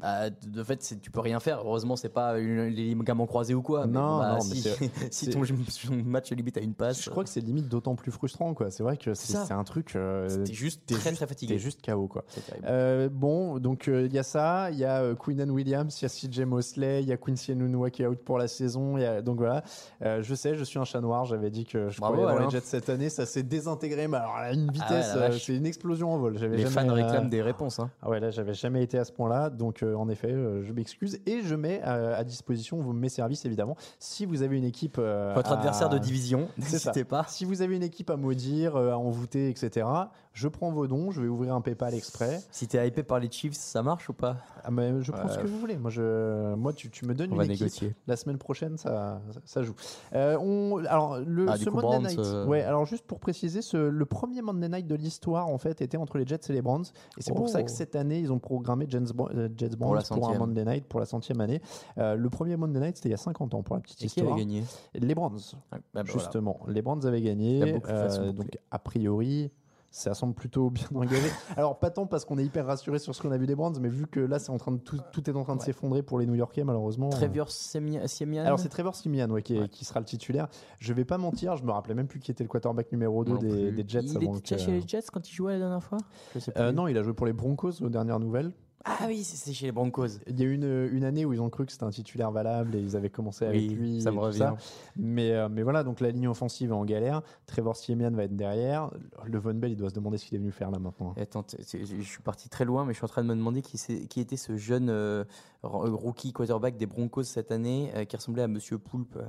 bah, 0.00 0.30
de 0.30 0.62
fait, 0.64 0.96
tu 1.02 1.10
peux 1.10 1.20
rien 1.20 1.40
faire. 1.40 1.60
Heureusement, 1.64 1.96
c'est 1.96 2.08
pas 2.08 2.38
une- 2.38 2.66
les 2.66 2.94
ligaments 2.94 3.26
croisés 3.26 3.54
ou 3.54 3.62
quoi. 3.62 3.86
Non, 3.86 4.18
bah, 4.18 4.38
non, 4.38 4.44
mais 4.48 4.54
si, 5.10 5.26
si 5.26 5.30
ton, 5.30 5.40
ton 5.42 5.94
match 6.04 6.30
limite 6.32 6.56
à 6.56 6.60
une 6.60 6.74
passe, 6.74 7.02
Je 7.02 7.10
crois 7.10 7.24
que 7.24 7.30
c'est 7.30 7.40
limite 7.40 7.68
d'autant 7.68 7.94
plus 7.94 8.10
frustrant, 8.10 8.54
quoi. 8.54 8.70
C'est 8.70 8.82
vrai 8.82 8.96
que 8.96 9.14
c'est 9.14 9.52
un 9.52 9.64
truc. 9.64 9.94
euh, 9.96 10.44
t'es 10.44 10.52
juste 10.52 10.86
très 10.86 10.96
juste- 11.00 11.16
très 11.16 11.26
fatigué. 11.26 11.54
T'es 11.54 11.58
juste 11.60 11.84
KO, 11.84 12.06
quoi. 12.08 12.24
Euh, 12.64 13.08
bon, 13.10 13.58
donc 13.58 13.88
euh, 13.88 14.06
il 14.06 14.12
y 14.12 14.18
a 14.18 14.22
ça, 14.22 14.70
il 14.70 14.78
y 14.78 14.84
a 14.84 15.02
euh, 15.02 15.14
Queen 15.14 15.40
Anne 15.40 15.50
Williams, 15.50 15.96
il 16.00 16.04
y 16.04 16.06
a 16.06 16.08
CJ 16.08 16.40
Mosley, 16.44 17.02
il 17.02 17.08
y 17.08 17.12
a 17.12 17.16
Quincy 17.16 17.52
Enunwa 17.52 17.90
qui 17.90 18.02
est 18.02 18.06
out 18.06 18.18
pour 18.24 18.38
la 18.38 18.48
saison. 18.48 18.96
il 18.96 19.02
y 19.02 19.06
a- 19.06 19.22
donc 19.22 19.38
voilà, 19.38 19.62
je 20.00 20.34
sais, 20.34 20.54
je 20.54 20.64
suis 20.64 20.78
un 20.78 20.84
chat 20.84 21.00
noir. 21.00 21.24
J'avais 21.24 21.50
dit 21.50 21.64
que 21.64 21.88
je 21.90 21.98
Bravo, 22.00 22.16
croyais 22.22 22.38
dans 22.38 22.44
les 22.46 22.50
Jets 22.50 22.60
cette 22.64 22.88
année, 22.88 23.08
ça 23.10 23.26
s'est 23.26 23.42
désintégré, 23.42 24.08
mais 24.08 24.16
alors 24.18 24.34
à 24.36 24.52
une 24.52 24.70
vitesse, 24.70 25.10
Ah 25.12 25.14
ouais, 25.16 25.28
vache. 25.30 25.44
c'est 25.46 25.56
une 25.56 25.66
explosion 25.66 26.12
en 26.12 26.18
vol. 26.18 26.34
Les 26.34 26.38
jamais, 26.58 26.64
fans 26.66 26.92
réclament 26.92 27.28
des 27.28 27.42
réponses. 27.42 27.78
Hein. 27.80 27.90
Ah 28.02 28.08
ouais, 28.10 28.20
là, 28.20 28.30
j'avais 28.30 28.54
jamais 28.54 28.82
été 28.82 28.98
à 28.98 29.04
ce 29.04 29.12
point-là. 29.12 29.50
Donc, 29.50 29.82
en 29.96 30.08
effet, 30.08 30.32
euh, 30.32 30.62
je 30.62 30.72
m'excuse. 30.72 31.18
Et 31.26 31.40
je 31.42 31.54
mets 31.54 31.80
euh, 31.86 32.18
à 32.18 32.24
disposition 32.24 32.78
vos- 32.80 32.92
mes 32.92 33.08
services, 33.08 33.44
évidemment. 33.44 33.76
Si 33.98 34.26
vous 34.26 34.42
avez 34.42 34.56
une 34.56 34.64
équipe. 34.64 34.96
euh, 34.98 35.32
Votre 35.34 35.52
à- 35.52 35.56
adversaire 35.56 35.88
de 35.88 35.98
division, 35.98 36.48
n'hésitez 36.58 37.04
pas. 37.04 37.24
Si 37.28 37.44
vous 37.44 37.62
avez 37.62 37.76
une 37.76 37.82
équipe 37.82 38.10
à 38.10 38.16
maudire, 38.16 38.76
à 38.76 38.96
envoûter, 38.98 39.48
etc., 39.48 39.86
je 40.32 40.48
prends 40.48 40.70
vos 40.70 40.86
dons. 40.86 41.10
Je 41.10 41.20
vais 41.22 41.28
ouvrir 41.28 41.54
un 41.54 41.60
PayPal 41.60 41.94
exprès. 41.94 42.40
Si 42.50 42.66
t'es 42.68 42.86
hypé 42.86 43.02
par 43.02 43.18
les 43.18 43.30
Chiefs, 43.30 43.54
ça 43.54 43.82
marche 43.82 44.08
ou 44.08 44.12
pas? 44.12 44.36
Ah, 44.64 44.70
mais 44.70 45.00
je 45.02 45.10
prends 45.12 45.28
ce 45.28 45.38
que 45.38 45.46
vous 45.46 45.58
voulez. 45.58 45.76
Moi, 45.76 45.90
je, 45.90 46.54
moi 46.54 46.72
tu, 46.72 46.90
tu 46.90 47.04
me 47.06 47.14
donnes 47.14 47.30
On 47.30 47.32
une 47.34 47.38
va 47.38 47.44
équipe. 47.44 47.60
négocier. 47.60 47.94
La 48.06 48.16
semaine 48.16 48.38
prochaine, 48.38 48.76
ça, 48.78 49.20
ça, 49.32 49.40
ça 49.44 49.62
joue. 49.62 49.74
Euh, 50.14 50.36
on, 50.38 50.78
alors, 50.86 51.18
le, 51.20 51.46
Ah, 51.48 51.56
ce 51.56 51.68
coup, 51.70 51.80
Monday 51.80 52.08
Night. 52.08 52.18
euh, 52.18 52.46
Ouais, 52.46 52.62
alors 52.62 52.86
juste 52.86 53.06
pour 53.06 53.18
préciser, 53.20 53.62
ce, 53.62 53.76
le 53.76 54.06
premier 54.06 54.42
Monday 54.42 54.68
Night 54.68 54.86
de 54.86 54.94
l'histoire, 54.94 55.48
en 55.48 55.58
fait, 55.58 55.80
était 55.80 55.96
entre 55.96 56.18
les 56.18 56.26
Jets 56.26 56.40
et 56.48 56.52
les 56.52 56.62
Browns. 56.62 56.84
Et 57.18 57.22
c'est 57.22 57.32
pour 57.34 57.44
Oh. 57.44 57.48
ça 57.48 57.62
que 57.62 57.70
cette 57.70 57.96
année, 57.96 58.20
ils 58.20 58.32
ont 58.32 58.38
programmé 58.38 58.86
Jets, 58.88 58.98
euh, 59.18 59.48
Jets 59.56 59.76
Browns 59.76 60.02
pour, 60.08 60.28
un. 60.30 60.38
Monday 60.38 60.64
Night 60.64 60.86
pour 60.86 61.00
la 61.00 61.06
centième 61.06 61.40
année. 61.40 61.60
Le 61.96 62.28
premier 62.28 62.56
Monday 62.56 62.80
Night, 62.80 62.96
c'était 62.96 63.08
il 63.08 63.12
y 63.12 63.14
a 63.14 63.18
50 63.18 63.54
ans, 63.54 63.62
pour 63.62 63.74
la 63.76 63.82
petite 63.82 63.98
Et 63.98 64.00
qui 64.00 64.06
histoire. 64.06 64.32
avait 64.32 64.40
gagné? 64.42 64.64
Les 64.94 65.14
Browns. 65.14 65.38
Ah, 65.72 65.76
bah, 65.92 66.02
voilà. 66.04 66.10
Justement, 66.12 66.60
les 66.68 66.82
Browns 66.82 67.04
avaient 67.06 67.20
gagné. 67.22 67.72
donc, 67.72 68.58
a 68.70 68.78
priori, 68.78 69.50
ça 69.90 70.14
semble 70.14 70.34
plutôt 70.34 70.70
bien 70.70 70.86
engagé. 70.94 71.28
Alors, 71.56 71.78
pas 71.78 71.90
tant 71.90 72.06
parce 72.06 72.24
qu'on 72.24 72.38
est 72.38 72.44
hyper 72.44 72.66
rassuré 72.66 72.98
sur 72.98 73.14
ce 73.14 73.20
qu'on 73.22 73.32
a 73.32 73.36
vu 73.38 73.46
des 73.46 73.54
Browns, 73.56 73.76
mais 73.80 73.88
vu 73.88 74.06
que 74.06 74.20
là, 74.20 74.38
c'est 74.38 74.50
en 74.50 74.58
train 74.58 74.72
de 74.72 74.78
tout, 74.78 74.98
tout 75.12 75.28
est 75.28 75.34
en 75.34 75.42
train 75.42 75.54
de 75.56 75.60
Ouais. 75.60 75.66
s'effondrer 75.66 76.02
pour 76.02 76.18
les 76.18 76.26
New-Yorkais, 76.26 76.62
malheureusement. 76.64 77.08
Trevor 77.10 77.50
Siemian. 77.50 78.06
Siemian 78.06 78.44
Alors, 78.44 78.58
c'est 78.58 78.68
Trevor 78.68 78.94
Simian 78.94 79.28
ouais, 79.30 79.42
qui, 79.42 79.56
est- 79.56 79.60
Ouais. 79.60 79.68
qui 79.68 79.84
sera 79.84 80.00
le 80.00 80.06
titulaire. 80.06 80.48
Je 80.78 80.92
vais 80.92 81.04
pas 81.04 81.18
mentir, 81.18 81.56
je 81.56 81.64
me 81.64 81.72
rappelais 81.72 81.94
même 81.94 82.06
plus 82.06 82.20
qui 82.20 82.30
était 82.30 82.44
le 82.44 82.48
quarterback 82.48 82.90
numéro 82.92 83.24
2 83.24 83.32
Moi 83.32 83.40
non 83.42 83.48
des, 83.48 83.84
Jets. 83.86 84.00
Il 84.04 84.16
était 84.22 84.40
déjà 84.40 84.58
chez 84.58 84.70
les 84.72 84.82
Jets 84.86 85.00
quand 85.12 85.28
il 85.28 85.34
jouait 85.34 85.52
la 85.54 85.58
dernière 85.58 85.82
fois? 85.82 85.98
Je 86.34 86.38
sais 86.38 86.52
Euh, 86.56 86.72
non, 86.72 86.86
il 86.88 86.96
a 86.96 87.02
joué 87.02 87.12
pour 87.12 87.26
les 87.26 87.32
Broncos 87.32 87.82
aux 87.82 87.88
dernières 87.88 88.20
nouvelles. 88.20 88.52
Ah 88.84 89.04
oui, 89.08 89.24
c'est- 89.24 89.52
chez 89.52 89.66
les 89.66 89.72
Broncos. 89.72 90.06
Il 90.26 90.38
y 90.40 90.42
a 90.42 90.46
eu 90.46 90.54
une, 90.54 90.88
une 90.92 91.04
année 91.04 91.24
où 91.26 91.32
ils 91.34 91.40
ont 91.40 91.50
cru 91.50 91.66
que 91.66 91.72
c'était 91.72 91.84
un 91.84 91.90
titulaire 91.90 92.30
valable 92.30 92.74
et 92.74 92.80
ils 92.80 92.96
avaient 92.96 93.10
commencé 93.10 93.44
avec 93.44 93.60
Oui, 93.60 93.68
lui. 93.68 94.00
ça 94.02 94.08
et 94.08 94.12
me 94.12 94.18
tout 94.18 94.24
revient. 94.24 94.52
Mais, 94.96 95.32
euh, 95.32 95.48
mais 95.50 95.62
voilà, 95.62 95.84
donc 95.84 96.00
la 96.00 96.10
ligne 96.10 96.28
offensive 96.28 96.70
est 96.70 96.74
en 96.74 96.84
galère. 96.86 97.20
Trevor 97.46 97.76
Siemian 97.76 98.10
va 98.12 98.24
être 98.24 98.34
derrière. 98.36 98.90
Le 99.26 99.38
Von 99.38 99.52
Bell, 99.54 99.72
il 99.72 99.76
doit 99.76 99.90
se 99.90 99.94
demander 99.94 100.16
ce 100.16 100.24
qu'il 100.24 100.36
est 100.36 100.38
venu 100.40 100.50
faire 100.50 100.70
là 100.70 100.78
maintenant. 100.78 101.12
Et 101.18 101.22
Attends, 101.22 101.42
t- 101.42 101.58
t- 101.62 101.84
je 101.84 102.00
suis 102.02 102.22
parti 102.22 102.48
très 102.48 102.64
loin, 102.64 102.84
mais 102.86 102.92
je 102.94 102.98
suis 102.98 103.04
en 103.04 103.08
train 103.08 103.22
de 103.22 103.28
me 103.28 103.34
demander 103.34 103.60
qui, 103.60 103.76
c'est- 103.76 104.06
qui 104.06 104.20
était 104.20 104.36
ce 104.38 104.56
jeune 104.56 104.88
euh, 104.88 105.24
ro- 105.62 105.94
rookie 105.96 106.32
quarterback 106.32 106.78
des 106.78 106.86
Broncos 106.86 107.24
cette 107.24 107.52
année 107.52 107.90
euh, 107.96 108.04
qui 108.06 108.16
ressemblait 108.16 108.42
à 108.44 108.48
Monsieur 108.48 108.78
Poulpe. 108.78 109.16
euh, 109.16 109.24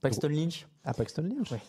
Paxton 0.00 0.28
Lynch 0.28 0.68
Ah, 0.84 0.94
Paxton 0.94 1.22
Lynch? 1.22 1.50
Ouais. 1.50 1.60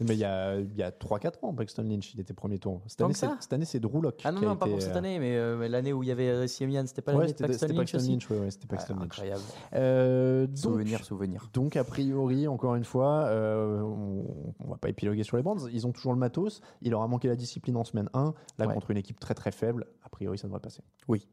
Mais 0.00 0.14
il 0.14 0.20
y 0.20 0.24
a, 0.24 0.58
il 0.58 0.76
y 0.76 0.82
a 0.82 0.90
3-4 0.90 1.44
ans, 1.44 1.52
Paxton 1.52 1.82
Lynch, 1.82 2.14
il 2.14 2.20
était 2.20 2.32
premier 2.32 2.58
tour. 2.58 2.80
Cette 2.86 3.00
année, 3.02 3.14
c'est, 3.14 3.28
cette 3.40 3.52
année, 3.52 3.64
c'est 3.66 3.80
Drew. 3.80 4.00
Ah 4.24 4.32
non, 4.32 4.40
non, 4.40 4.56
pas 4.56 4.66
été, 4.66 4.72
pour 4.74 4.82
cette 4.82 4.94
euh, 4.94 4.98
année, 4.98 5.18
mais 5.18 5.36
euh, 5.36 5.68
l'année 5.68 5.92
où 5.92 6.02
il 6.02 6.08
y 6.08 6.12
avait 6.12 6.48
Siemian, 6.48 6.86
c'était 6.86 7.02
pas 7.02 7.12
Ouais, 7.12 7.26
l'année 7.26 7.34
de 7.34 7.42
Lynch 7.42 7.76
Paxton 7.76 7.98
aussi 7.98 8.10
Lynch. 8.10 8.30
ouais, 8.30 8.38
ouais, 8.38 8.50
c'était 8.50 8.66
Paxton 8.66 8.94
Ah, 8.96 9.00
Lynch. 9.00 9.12
Incroyable. 9.12 9.42
Euh, 9.74 10.46
donc, 10.46 10.56
Souvenir, 10.56 11.04
souvenir. 11.04 11.50
Donc, 11.52 11.76
a 11.76 11.84
priori, 11.84 12.48
encore 12.48 12.74
une 12.76 12.84
fois, 12.84 13.24
euh, 13.26 13.80
on, 13.82 14.24
on 14.64 14.68
va 14.70 14.78
pas 14.78 14.88
épiloguer 14.88 15.22
sur 15.22 15.36
les 15.36 15.42
bandes. 15.42 15.68
Ils 15.72 15.86
ont 15.86 15.92
toujours 15.92 16.12
le 16.12 16.18
matos. 16.18 16.60
Il 16.82 16.92
leur 16.92 17.02
a 17.02 17.08
manqué 17.08 17.28
la 17.28 17.36
discipline 17.36 17.76
en 17.76 17.84
semaine 17.84 18.08
1. 18.14 18.34
Là, 18.58 18.66
contre 18.68 18.90
une 18.90 18.98
équipe 18.98 19.20
très 19.20 19.34
très 19.34 19.52
faible, 19.52 19.86
a 20.02 20.08
priori, 20.08 20.38
ça 20.38 20.46
devrait 20.46 20.60
passer. 20.60 20.82
Oui. 21.08 21.28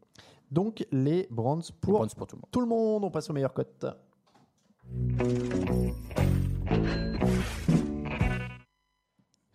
Donc, 0.52 0.86
les 0.92 1.28
Les 1.28 1.28
pour 1.30 2.06
pour 2.16 2.28
tout 2.28 2.36
le 2.36 2.40
monde. 2.40 2.46
tout 2.52 2.60
le 2.62 2.68
monde. 2.68 3.04
On 3.04 3.12
passe 3.12 3.30
aux 3.30 3.34
meilleures 3.34 3.54
cotes. 3.54 3.86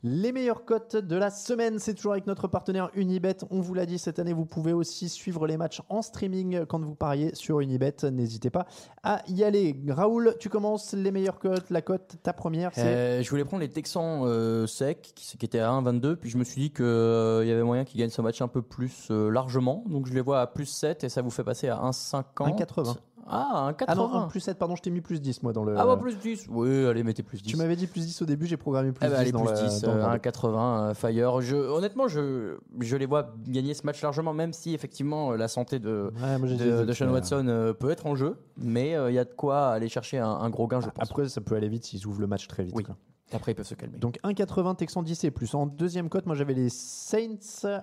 Les 0.04 0.32
meilleures 0.32 0.64
cotes 0.64 0.96
de 0.96 1.14
la 1.14 1.30
semaine, 1.30 1.78
c'est 1.78 1.94
toujours 1.94 2.10
avec 2.10 2.26
notre 2.26 2.48
partenaire 2.48 2.90
Unibet. 2.94 3.36
On 3.50 3.60
vous 3.60 3.72
l'a 3.72 3.86
dit 3.86 4.00
cette 4.00 4.18
année, 4.18 4.32
vous 4.32 4.44
pouvez 4.44 4.72
aussi 4.72 5.08
suivre 5.08 5.46
les 5.46 5.56
matchs 5.56 5.80
en 5.88 6.02
streaming 6.02 6.66
quand 6.66 6.80
vous 6.80 6.96
pariez 6.96 7.32
sur 7.36 7.60
Unibet. 7.60 7.94
N'hésitez 8.10 8.50
pas 8.50 8.66
à 9.04 9.22
y 9.28 9.44
aller. 9.44 9.80
Raoul, 9.88 10.34
tu 10.40 10.48
commences 10.48 10.92
les 10.94 11.12
meilleures 11.12 11.38
cotes. 11.38 11.70
La 11.70 11.82
cote, 11.82 12.16
ta 12.24 12.32
première, 12.32 12.72
Euh, 12.78 13.22
je 13.22 13.30
voulais 13.30 13.44
prendre 13.44 13.60
les 13.60 13.68
Texans 13.70 14.24
euh, 14.24 14.66
secs, 14.66 15.12
qui, 15.14 15.38
qui 15.38 15.46
étaient 15.46 15.60
à 15.60 15.70
1,22, 15.70 16.16
puis 16.16 16.30
je 16.30 16.36
me 16.36 16.42
suis 16.42 16.60
dit 16.60 16.72
qu'il 16.72 16.84
y 16.84 17.52
avait 17.52 17.62
moyen 17.62 17.84
qu'ils 17.84 18.00
gagnent 18.00 18.10
ce 18.10 18.22
match 18.22 18.42
un 18.42 18.48
peu 18.48 18.62
plus 18.62 19.06
euh, 19.12 19.30
largement, 19.30 19.84
donc 19.86 20.08
je 20.08 20.14
les 20.14 20.20
vois 20.20 20.40
à 20.40 20.48
plus 20.48 20.66
7 20.66 21.04
et 21.04 21.08
ça 21.10 21.22
vous 21.22 21.30
fait 21.30 21.44
passer 21.44 21.68
à 21.68 21.76
1,50. 21.76 22.24
1,80. 22.38 22.96
Ah, 23.26 23.72
1,80. 23.72 23.84
Ah 23.88 23.94
non, 23.94 24.12
un 24.14 24.28
plus 24.28 24.40
7, 24.40 24.58
pardon, 24.58 24.74
je 24.76 24.82
t'ai 24.82 24.90
mis 24.90 25.00
plus 25.00 25.20
10 25.20 25.42
moi 25.42 25.52
dans 25.52 25.64
le. 25.64 25.76
Ah 25.78 25.86
bah 25.86 25.96
plus 25.96 26.18
10. 26.18 26.46
Oui, 26.50 26.86
allez, 26.86 27.02
mettez 27.04 27.22
plus 27.22 27.40
10. 27.42 27.50
Tu 27.50 27.56
m'avais 27.56 27.76
dit 27.76 27.86
plus 27.86 28.04
10 28.06 28.22
au 28.22 28.24
début, 28.24 28.46
j'ai 28.46 28.56
programmé 28.56 28.92
plus 28.92 29.06
Eh 29.06 29.08
ben, 29.08 29.14
10 29.16 29.20
allez, 29.20 29.32
dans 29.32 29.44
plus 29.44 29.52
le- 29.62 29.68
10, 29.68 29.80
dans 29.82 29.90
euh, 29.92 30.00
bordel. 30.00 30.20
1,80 30.20 30.90
euh, 30.90 30.94
Fire. 30.94 31.40
Je, 31.40 31.56
honnêtement, 31.56 32.08
je, 32.08 32.56
je 32.80 32.96
les 32.96 33.06
vois 33.06 33.34
gagner 33.46 33.74
ce 33.74 33.86
match 33.86 34.02
largement, 34.02 34.32
même 34.34 34.52
si 34.52 34.74
effectivement 34.74 35.32
euh, 35.32 35.36
la 35.36 35.48
santé 35.48 35.78
de, 35.78 36.10
Ouais, 36.22 36.38
moi, 36.38 36.48
de, 36.48 36.84
de 36.84 36.92
Sean 36.92 37.06
euh, 37.06 37.12
Watson 37.12 37.44
euh, 37.48 37.72
peut 37.72 37.90
être 37.90 38.06
en 38.06 38.14
jeu, 38.14 38.36
mais 38.56 38.94
euh, 38.96 39.10
il 39.10 39.14
y 39.14 39.18
a 39.18 39.24
de 39.24 39.32
quoi 39.32 39.68
aller 39.68 39.88
chercher 39.88 40.18
un, 40.18 40.28
un 40.28 40.50
gros 40.50 40.66
gain, 40.66 40.80
je 40.80 40.88
pense. 40.90 41.10
Après, 41.10 41.28
ça 41.28 41.40
peut 41.40 41.54
aller 41.54 41.68
vite 41.68 41.84
s'ils 41.84 42.06
ouvrent 42.06 42.20
le 42.20 42.26
match 42.26 42.48
très 42.48 42.64
vite. 42.64 42.74
Oui. 42.76 42.82
quoi. 42.84 42.96
Après, 43.34 43.52
ils 43.52 43.54
peuvent 43.54 43.66
se 43.66 43.74
calmer. 43.74 43.98
Donc 43.98 44.18
1,80 44.24 44.76
Texan 44.76 45.02
10 45.02 45.24
et 45.24 45.30
plus. 45.30 45.54
En 45.54 45.66
deuxième 45.66 46.08
cote, 46.08 46.26
moi 46.26 46.34
j'avais 46.34 46.54
les 46.54 46.68
Saints 46.68 47.38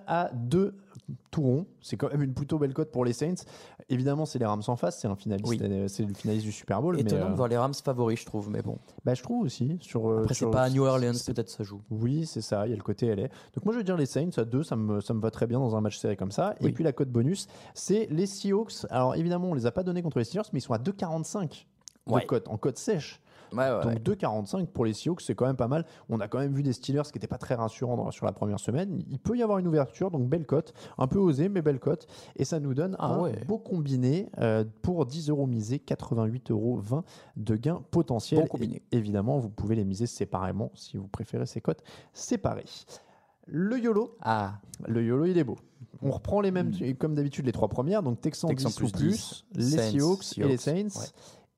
à 0.06 0.30
2 0.34 0.74
tout 1.30 1.42
rond. 1.42 1.66
C'est 1.80 1.96
quand 1.96 2.10
même 2.10 2.22
une 2.22 2.34
plutôt 2.34 2.58
belle 2.58 2.72
cote 2.74 2.90
pour 2.90 3.04
les 3.04 3.12
Saints. 3.12 3.34
Évidemment, 3.88 4.26
c'est 4.26 4.38
les 4.38 4.46
Rams 4.46 4.62
en 4.66 4.76
face, 4.76 5.00
c'est 5.00 5.08
un 5.08 5.16
finaliste, 5.16 5.48
Oui. 5.48 5.58
euh, 5.62 5.88
c'est 5.88 6.04
le 6.04 6.14
finaliste 6.14 6.44
du 6.46 6.52
Super 6.52 6.80
Bowl. 6.80 6.98
Étonnant 7.00 7.22
mais, 7.22 7.26
euh, 7.26 7.30
de 7.30 7.36
voir 7.36 7.48
les 7.48 7.56
Rams 7.56 7.74
favoris, 7.74 8.20
je 8.20 8.26
trouve, 8.26 8.48
mais 8.50 8.62
bon. 8.62 8.78
bah, 9.04 9.14
je 9.14 9.22
trouve 9.22 9.44
aussi. 9.44 9.78
Sur, 9.80 10.08
euh, 10.08 10.20
Après, 10.22 10.34
c'est 10.34 10.50
pas 10.50 10.62
à 10.62 10.70
New 10.70 10.84
Orleans, 10.84 11.12
peut-être 11.26 11.48
ça 11.50 11.64
joue. 11.64 11.80
Oui, 11.90 12.26
c'est 12.26 12.40
ça, 12.42 12.66
il 12.66 12.70
y 12.70 12.72
a 12.72 12.76
le 12.76 12.82
côté 12.82 13.06
LA. 13.14 13.22
Donc 13.54 13.64
moi 13.64 13.72
je 13.74 13.78
vais 13.78 13.84
dire 13.84 13.96
les 13.96 14.06
Saints 14.06 14.30
à 14.36 14.44
2, 14.44 14.62
ça 14.62 14.76
me, 14.76 15.00
ça 15.00 15.14
me 15.14 15.20
va 15.20 15.30
très 15.32 15.46
bien 15.48 15.58
dans 15.58 15.74
un 15.74 15.80
match 15.80 15.98
serré 15.98 16.16
comme 16.16 16.30
ça. 16.30 16.54
Et 16.60 16.70
puis 16.72 16.84
la 16.84 16.92
cote 16.92 17.08
bonus, 17.10 17.48
c'est 17.74 18.06
les 18.10 18.26
Seahawks. 18.26 18.86
Alors 18.90 19.16
évidemment, 19.16 19.48
on 19.50 19.54
les 19.54 19.66
a 19.66 19.72
pas 19.72 19.82
donnés 19.82 20.02
contre 20.02 20.18
les 20.18 20.24
Steelers, 20.24 20.48
mais 20.52 20.60
ils 20.60 20.62
sont 20.62 20.72
à 20.74 20.78
2,45 20.78 21.66
de 22.06 22.12
Ouais. 22.12 22.26
en 22.48 22.56
cote 22.56 22.78
sèche. 22.78 23.20
Ouais, 23.52 23.58
ouais, 23.58 23.82
Donc 23.82 23.92
ouais. 23.92 23.98
2,45 24.16 24.66
pour 24.66 24.84
les 24.84 24.92
Seahawks, 24.92 25.20
c'est 25.22 25.34
quand 25.34 25.46
même 25.46 25.56
pas 25.56 25.68
mal. 25.68 25.84
On 26.08 26.20
a 26.20 26.28
quand 26.28 26.38
même 26.38 26.52
vu 26.54 26.62
des 26.62 26.72
Steelers 26.72 27.02
qui 27.04 27.14
n'étaient 27.18 27.26
pas 27.26 27.38
très 27.38 27.54
rassurants 27.54 27.96
dans- 27.96 28.10
sur 28.10 28.26
la 28.26 28.32
première 28.32 28.60
semaine. 28.60 29.02
Il 29.10 29.18
peut 29.18 29.36
y 29.36 29.42
avoir 29.42 29.58
une 29.58 29.66
ouverture, 29.66 30.10
donc 30.10 30.28
belle 30.28 30.46
cote. 30.46 30.72
Un 30.98 31.06
peu 31.06 31.18
osé, 31.18 31.48
mais 31.48 31.62
belle 31.62 31.80
cote. 31.80 32.06
Et 32.36 32.44
ça 32.44 32.60
nous 32.60 32.74
donne 32.74 32.96
Ah 32.98 33.14
un 33.14 33.20
ouais. 33.22 33.44
beau 33.46 33.58
combiné 33.58 34.28
euh, 34.38 34.64
pour 34.82 35.06
10 35.06 35.28
euros 35.30 35.46
misés, 35.46 35.78
88,20 35.78 36.50
euros 36.52 36.80
de 37.36 37.56
gains 37.56 37.82
potentiels. 37.90 38.40
Bon 38.42 38.46
combiné. 38.46 38.82
Et 38.92 38.96
évidemment, 38.98 39.38
vous 39.38 39.50
pouvez 39.50 39.76
les 39.76 39.84
miser 39.84 40.06
séparément 40.06 40.70
si 40.74 40.96
vous 40.96 41.08
préférez 41.08 41.46
ces 41.46 41.60
cotes 41.60 41.82
séparées. 42.12 42.64
Le 43.46 43.78
YOLO, 43.80 44.16
Ah, 44.20 44.60
le 44.86 45.02
YOLO, 45.04 45.24
il 45.24 45.36
est 45.36 45.44
beau. 45.44 45.56
On 46.02 46.10
reprend 46.12 46.40
les 46.40 46.50
mêmes, 46.52 46.72
comme 46.98 47.14
d'habitude, 47.14 47.46
les 47.46 47.52
trois 47.52 47.68
premières. 47.68 48.02
Donc 48.02 48.20
Texans 48.20 48.48
Texans 48.48 48.70
10 48.70 48.80
ou 48.80 48.90
plus 48.90 48.92
plus, 48.92 49.44
10, 49.54 49.70
les 49.72 49.76
Saints, 49.76 49.90
Seahawks 49.90 50.38
et 50.38 50.44
les 50.44 50.56
Saints. 50.56 50.72
ouais. 51.00 51.06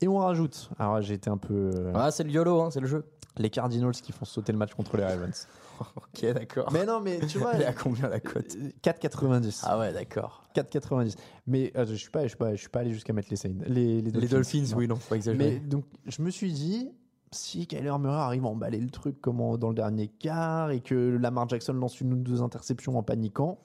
Et 0.03 0.09
on 0.09 0.18
rajoute. 0.18 0.68
Alors 0.78 1.00
j'ai 1.00 1.14
été 1.14 1.30
un 1.30 1.38
peu. 1.38 1.70
euh, 1.74 1.92
ah 1.94 2.11
c'est 2.11 2.24
le 2.24 2.30
YOLO, 2.30 2.61
hein, 2.61 2.70
c'est 2.70 2.80
le 2.80 2.86
jeu. 2.88 3.05
les 3.38 3.48
Cardinals 3.50 3.92
qui 3.92 4.12
font 4.12 4.24
sauter 4.24 4.53
le 4.53 4.59
match 4.59 4.74
contre 4.74 4.96
les 4.96 5.05
Ravens. 5.05 5.46
Ok, 5.96 6.24
d'accord. 6.32 6.70
Mais 6.72 6.84
non, 6.86 7.00
mais 7.00 7.18
tu 7.26 7.38
vois, 7.38 7.55
Elle 7.55 7.62
est 7.62 7.66
à 7.66 7.72
combien 7.72 8.09
la 8.09 8.20
cote? 8.20 8.55
euh, 8.57 8.68
4,90. 8.84 9.62
Ah 9.64 9.78
ouais, 9.80 9.92
d'accord. 9.92 10.44
4,90. 10.55 11.16
Mais 11.48 11.72
euh, 11.76 11.84
je 11.86 11.94
suis 11.94 12.11
pas, 12.11 12.22
je 12.22 12.28
suis 12.28 12.36
pas, 12.36 12.53
je 12.55 12.61
suis 12.61 12.68
pas 12.68 12.80
allé 12.80 12.92
jusqu'à 12.92 13.12
mettre 13.12 13.28
les 13.30 13.36
Saints, 13.36 13.55
les, 13.66 14.00
les 14.00 14.12
Dolphins. 14.12 14.20
Les 14.20 14.28
Dolphins, 14.28 14.64
non. 14.70 14.76
oui, 14.76 14.86
non, 14.86 14.94
faut 14.96 15.09
pas 15.09 15.14
Mais 15.16 15.16
exagérer. 15.16 15.59
donc, 15.61 15.84
je 16.07 16.22
me 16.22 16.30
suis 16.30 16.53
dit, 16.53 16.92
si 17.32 17.66
Kyler 17.66 17.96
Murray 17.98 18.14
arrive 18.20 18.44
à 18.44 18.48
emballer 18.48 18.78
le 18.78 18.90
truc 18.90 19.20
comme 19.20 19.40
en- 19.40 19.57
dans 19.59 19.70
le 19.70 19.74
dernier 19.74 20.07
quart 20.07 20.70
et 20.70 20.80
que 20.80 20.94
Lamar 21.20 21.48
Jackson 21.48 21.72
lance 21.72 22.00
une 22.00 22.12
ou 22.12 22.16
deux 22.16 22.42
interceptions 22.42 22.96
en 22.96 23.03
paniquant, 23.03 23.59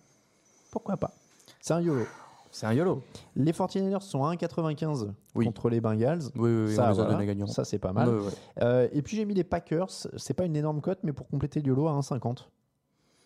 pourquoi 0.71 0.97
pas? 0.97 1.11
C'est 1.61 1.73
un 1.73 1.81
YOLO. 1.81 2.05
C'est 2.51 2.65
un 2.65 2.73
YOLO. 2.73 3.01
Les 3.35 3.51
49ers 3.51 4.01
sont 4.01 4.23
à 4.25 4.33
1,95 4.33 5.11
Oui. 5.35 5.45
contre 5.45 5.69
les 5.69 5.81
Bengals. 5.81 6.21
Oui, 6.35 6.49
oui, 6.49 6.63
oui, 6.67 6.75
ça, 6.75 6.83
on 6.83 6.85
les 6.85 6.91
a 6.91 6.93
voilà. 6.93 7.11
donnés 7.13 7.25
gagnants. 7.25 7.47
ça 7.47 7.65
c'est 7.65 7.79
pas 7.79 7.93
mal. 7.93 8.09
Euh, 8.61 8.87
et 8.91 9.01
puis 9.01 9.17
j'ai 9.17 9.25
mis 9.25 9.33
les 9.33 9.43
Packers. 9.43 9.89
C'est 9.89 10.33
pas 10.33 10.45
une 10.45 10.55
énorme 10.55 10.81
cote, 10.81 10.99
mais 11.03 11.13
pour 11.13 11.27
compléter 11.27 11.59
le 11.61 11.67
YOLO 11.67 11.87
à 11.87 11.93
1,50. 11.93 12.47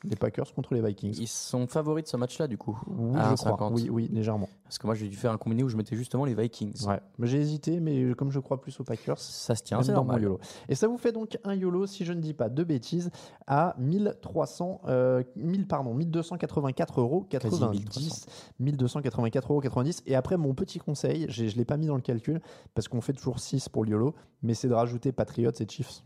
Les 0.04 0.16
Packers 0.16 0.52
contre 0.54 0.74
les 0.74 0.82
Vikings. 0.82 1.16
Ils 1.20 1.28
sont 1.28 1.68
favoris 1.68 2.04
de 2.04 2.10
ce 2.10 2.18
match-là, 2.18 2.48
du 2.48 2.58
coup. 2.58 2.80
Oui, 2.88 3.20
à 3.20 3.32
je 3.32 3.36
crois. 3.36 3.52
1,50. 3.52 3.74
Oui, 3.74 3.90
oui, 3.90 4.10
légèrement. 4.12 4.50
Parce 4.64 4.80
que 4.80 4.88
moi, 4.88 4.96
j'ai 4.96 5.08
dû 5.08 5.16
faire 5.16 5.32
un 5.32 5.38
combiné 5.38 5.64
où 5.64 5.70
je 5.70 5.78
mettais 5.78 5.96
justement 5.96 6.26
les 6.26 6.34
Vikings. 6.34 6.88
Ouais. 6.88 7.00
J'ai 7.20 7.40
hésité, 7.40 7.80
mais 7.80 8.14
comme 8.16 8.32
je 8.32 8.40
crois 8.40 8.60
plus 8.60 8.80
aux 8.80 8.84
Packers, 8.84 9.20
Ça 9.20 9.54
se 9.54 9.64
tient, 9.64 9.82
c'est 9.84 9.92
mon 9.92 9.98
normal. 9.98 10.22
YOLO. 10.24 10.40
Et 10.70 10.76
ça 10.76 10.88
vous 10.88 10.98
fait 10.98 11.12
donc 11.12 11.38
un 11.44 11.54
YOLO, 11.54 11.86
si 11.86 12.06
je 12.06 12.14
ne 12.14 12.22
dis 12.22 12.34
pas 12.34 12.50
de 12.50 12.64
bêtises, 12.64 13.12
à 13.48 13.76
1300, 13.78 14.82
euh, 14.88 15.24
1000, 15.36 15.68
pardon, 15.68 15.94
1284 15.94 17.00
euros 17.00 17.26
90. 17.30 18.26
1284 18.60 19.52
euros 19.52 19.62
90. 19.62 20.04
Et 20.08 20.16
après, 20.16 20.38
mon 20.38 20.54
petit 20.54 20.80
conseil, 20.80 21.26
je 21.30 21.44
ne 21.44 21.50
l'ai 21.52 21.66
pas 21.66 21.78
mis 21.78 21.88
dans 21.88 21.96
le 21.96 22.02
calcul, 22.02 22.42
parce 22.74 22.88
qu'on 22.88 23.02
fait 23.02 23.14
toujours 23.14 23.40
6 23.40 23.70
pour 23.70 23.84
le 23.84 23.92
YOLO, 23.92 24.16
mais 24.42 24.54
c'est 24.54 24.68
de 24.68 24.74
rajouter 24.74 25.12
Patriots 25.12 25.52
et 25.52 25.68
Chiefs. 25.68 26.04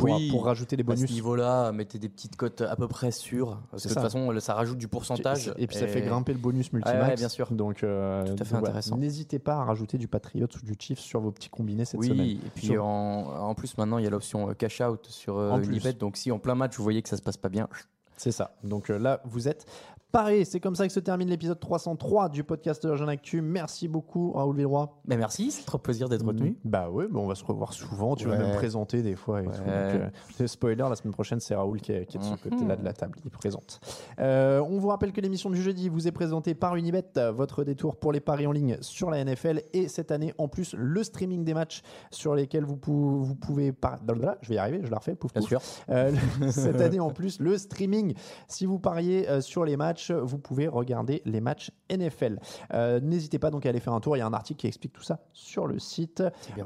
Pour, 0.00 0.08
Oui, 0.16 0.28
pour 0.30 0.44
rajouter 0.46 0.76
les 0.76 0.82
À 0.82 0.86
ce 0.86 0.94
bonus. 0.96 1.10
niveau-là, 1.12 1.72
mettez 1.72 1.98
des 1.98 2.08
petites 2.08 2.36
cotes 2.36 2.60
à 2.62 2.74
peu 2.76 2.88
près 2.88 3.10
sûres. 3.10 3.60
Parce 3.70 3.82
C'est 3.82 3.88
que 3.88 3.94
de 3.94 4.00
toute 4.00 4.02
façon, 4.10 4.40
ça 4.40 4.54
rajoute 4.54 4.78
du 4.78 4.88
pourcentage. 4.88 5.52
Et 5.58 5.66
puis 5.66 5.76
ça 5.76 5.86
fait 5.86 6.02
grimper 6.02 6.32
le 6.32 6.38
bonus 6.38 6.72
multimax. 6.72 7.02
Ouais, 7.02 7.08
ouais, 7.10 7.16
bien 7.16 7.28
sûr. 7.28 7.50
Donc, 7.52 7.82
euh, 7.84 8.24
Tout 8.24 8.42
à 8.42 8.44
fait 8.44 8.54
donc 8.54 8.62
intéressant. 8.64 8.96
N'hésitez 8.96 9.38
pas 9.38 9.54
à 9.56 9.64
rajouter 9.64 9.98
du 9.98 10.08
Patriots 10.08 10.46
ou 10.62 10.64
du 10.66 10.74
Chiefs 10.78 10.98
sur 11.00 11.20
vos 11.20 11.30
petits 11.30 11.48
combinés 11.50 11.84
cette 11.84 12.00
Oui, 12.00 12.08
semaine. 12.08 12.26
et 12.28 12.38
puis 12.54 12.68
Sur- 12.68 12.84
en, 12.84 13.48
en 13.50 13.54
plus 13.54 13.76
maintenant 13.78 13.98
il 13.98 14.04
y 14.04 14.06
a 14.06 14.10
l'option 14.10 14.50
euh, 14.50 14.54
cash 14.54 14.80
out 14.80 15.06
sur 15.08 15.38
euh. 15.38 15.60
Unibet, 15.60 15.92
donc 15.92 16.16
si 16.16 16.30
en 16.32 16.38
plein 16.38 16.54
match 16.54 16.76
vous 16.76 16.82
voyez 16.84 17.02
que 17.02 17.08
ça 17.08 17.16
se 17.16 17.22
passe 17.22 17.36
pas 17.36 17.48
bien, 17.48 17.68
C'est 18.16 18.32
ça. 18.32 18.54
Donc 18.64 18.90
euh, 18.90 18.98
là, 18.98 19.20
vous 19.24 19.48
êtes 19.48 19.66
parés. 20.10 20.44
C'est 20.44 20.60
comme 20.60 20.74
ça 20.74 20.86
que 20.86 20.92
se 20.92 21.00
termine 21.00 21.28
l'épisode 21.28 21.58
303 21.60 22.28
du 22.28 22.44
podcast 22.44 22.82
de 22.84 22.90
la 22.90 22.96
Jeune 22.96 23.08
Actu. 23.08 23.40
Merci 23.42 23.88
beaucoup, 23.88 24.32
Raoul 24.32 24.54
Villeroy. 24.56 24.88
mais 25.06 25.16
merci, 25.16 25.50
c'est 25.50 25.64
trop 25.64 25.78
plaisir 25.78 26.08
d'être 26.08 26.24
retenu. 26.26 26.56
Bah 26.64 26.90
ouais, 26.90 27.06
bah 27.08 27.20
on 27.20 27.26
va 27.26 27.34
se 27.34 27.44
revoir 27.44 27.72
souvent. 27.72 28.14
Tu 28.16 28.26
vas 28.28 28.36
même 28.36 28.54
présenter 28.56 29.02
des 29.02 29.16
fois. 29.16 29.42
Et 29.42 29.46
Ouais. 29.46 29.52
tout. 29.52 29.62
Donc, 29.64 29.70
euh, 30.40 30.46
spoiler, 30.46 30.84
la 30.88 30.96
semaine 30.96 31.12
prochaine, 31.12 31.40
c'est 31.40 31.54
Raoul 31.54 31.80
qui 31.80 31.92
est, 31.92 32.06
qui 32.06 32.16
est 32.16 32.20
de 32.20 32.24
ce 32.24 32.30
Mhm. 32.32 32.38
côté-là 32.38 32.76
de 32.76 32.84
la 32.84 32.92
table. 32.92 33.18
Il 33.24 33.30
présente. 33.30 33.80
Euh, 34.18 34.60
on 34.60 34.78
vous 34.78 34.88
rappelle 34.88 35.12
que 35.12 35.20
l'émission 35.20 35.50
du 35.50 35.60
jeudi 35.62 35.88
vous 35.88 36.06
est 36.08 36.12
présentée 36.12 36.54
par 36.54 36.76
Unibet, 36.76 37.04
votre 37.32 37.64
détour 37.64 37.96
pour 37.96 38.12
les 38.12 38.20
paris 38.20 38.46
en 38.46 38.52
ligne 38.52 38.76
sur 38.80 39.10
la 39.10 39.18
NFL. 39.24 39.62
Et 39.72 39.88
cette 39.88 40.10
année, 40.10 40.34
en 40.38 40.48
plus, 40.48 40.74
le 40.76 41.02
streaming 41.04 41.44
des 41.44 41.54
matchs 41.54 41.82
sur 42.10 42.34
lesquels 42.34 42.64
vous, 42.64 42.76
pou- 42.76 43.20
vous 43.22 43.34
pouvez. 43.34 43.72
Par... 43.72 43.98
Je 44.42 44.48
vais 44.48 44.54
y 44.56 44.58
arriver, 44.58 44.80
je 44.82 44.90
la 44.90 44.98
refais. 44.98 45.14
Pouf, 45.14 45.32
Bien 45.32 45.40
pouf. 45.42 45.48
sûr. 45.48 45.60
Euh, 45.90 46.12
cette 46.50 46.80
année 46.80 47.00
en 47.00 47.10
plus, 47.10 47.38
le 47.40 47.56
streaming. 47.58 48.14
Si 48.48 48.66
vous 48.66 48.78
pariez 48.78 49.26
sur 49.40 49.64
les 49.64 49.76
matchs, 49.76 49.99
vous 50.10 50.38
pouvez 50.38 50.68
regarder 50.68 51.22
les 51.24 51.40
matchs 51.40 51.70
NFL. 51.90 52.38
Euh, 52.72 53.00
N'hésitez 53.00 53.38
pas 53.38 53.50
donc 53.50 53.66
à 53.66 53.68
aller 53.68 53.80
faire 53.80 53.92
un 53.92 54.00
tour. 54.00 54.16
Il 54.16 54.20
y 54.20 54.22
a 54.22 54.26
un 54.26 54.32
article 54.32 54.60
qui 54.60 54.66
explique 54.66 54.92
tout 54.92 55.02
ça 55.02 55.20
sur 55.32 55.66
le 55.66 55.78
site. 55.78 56.22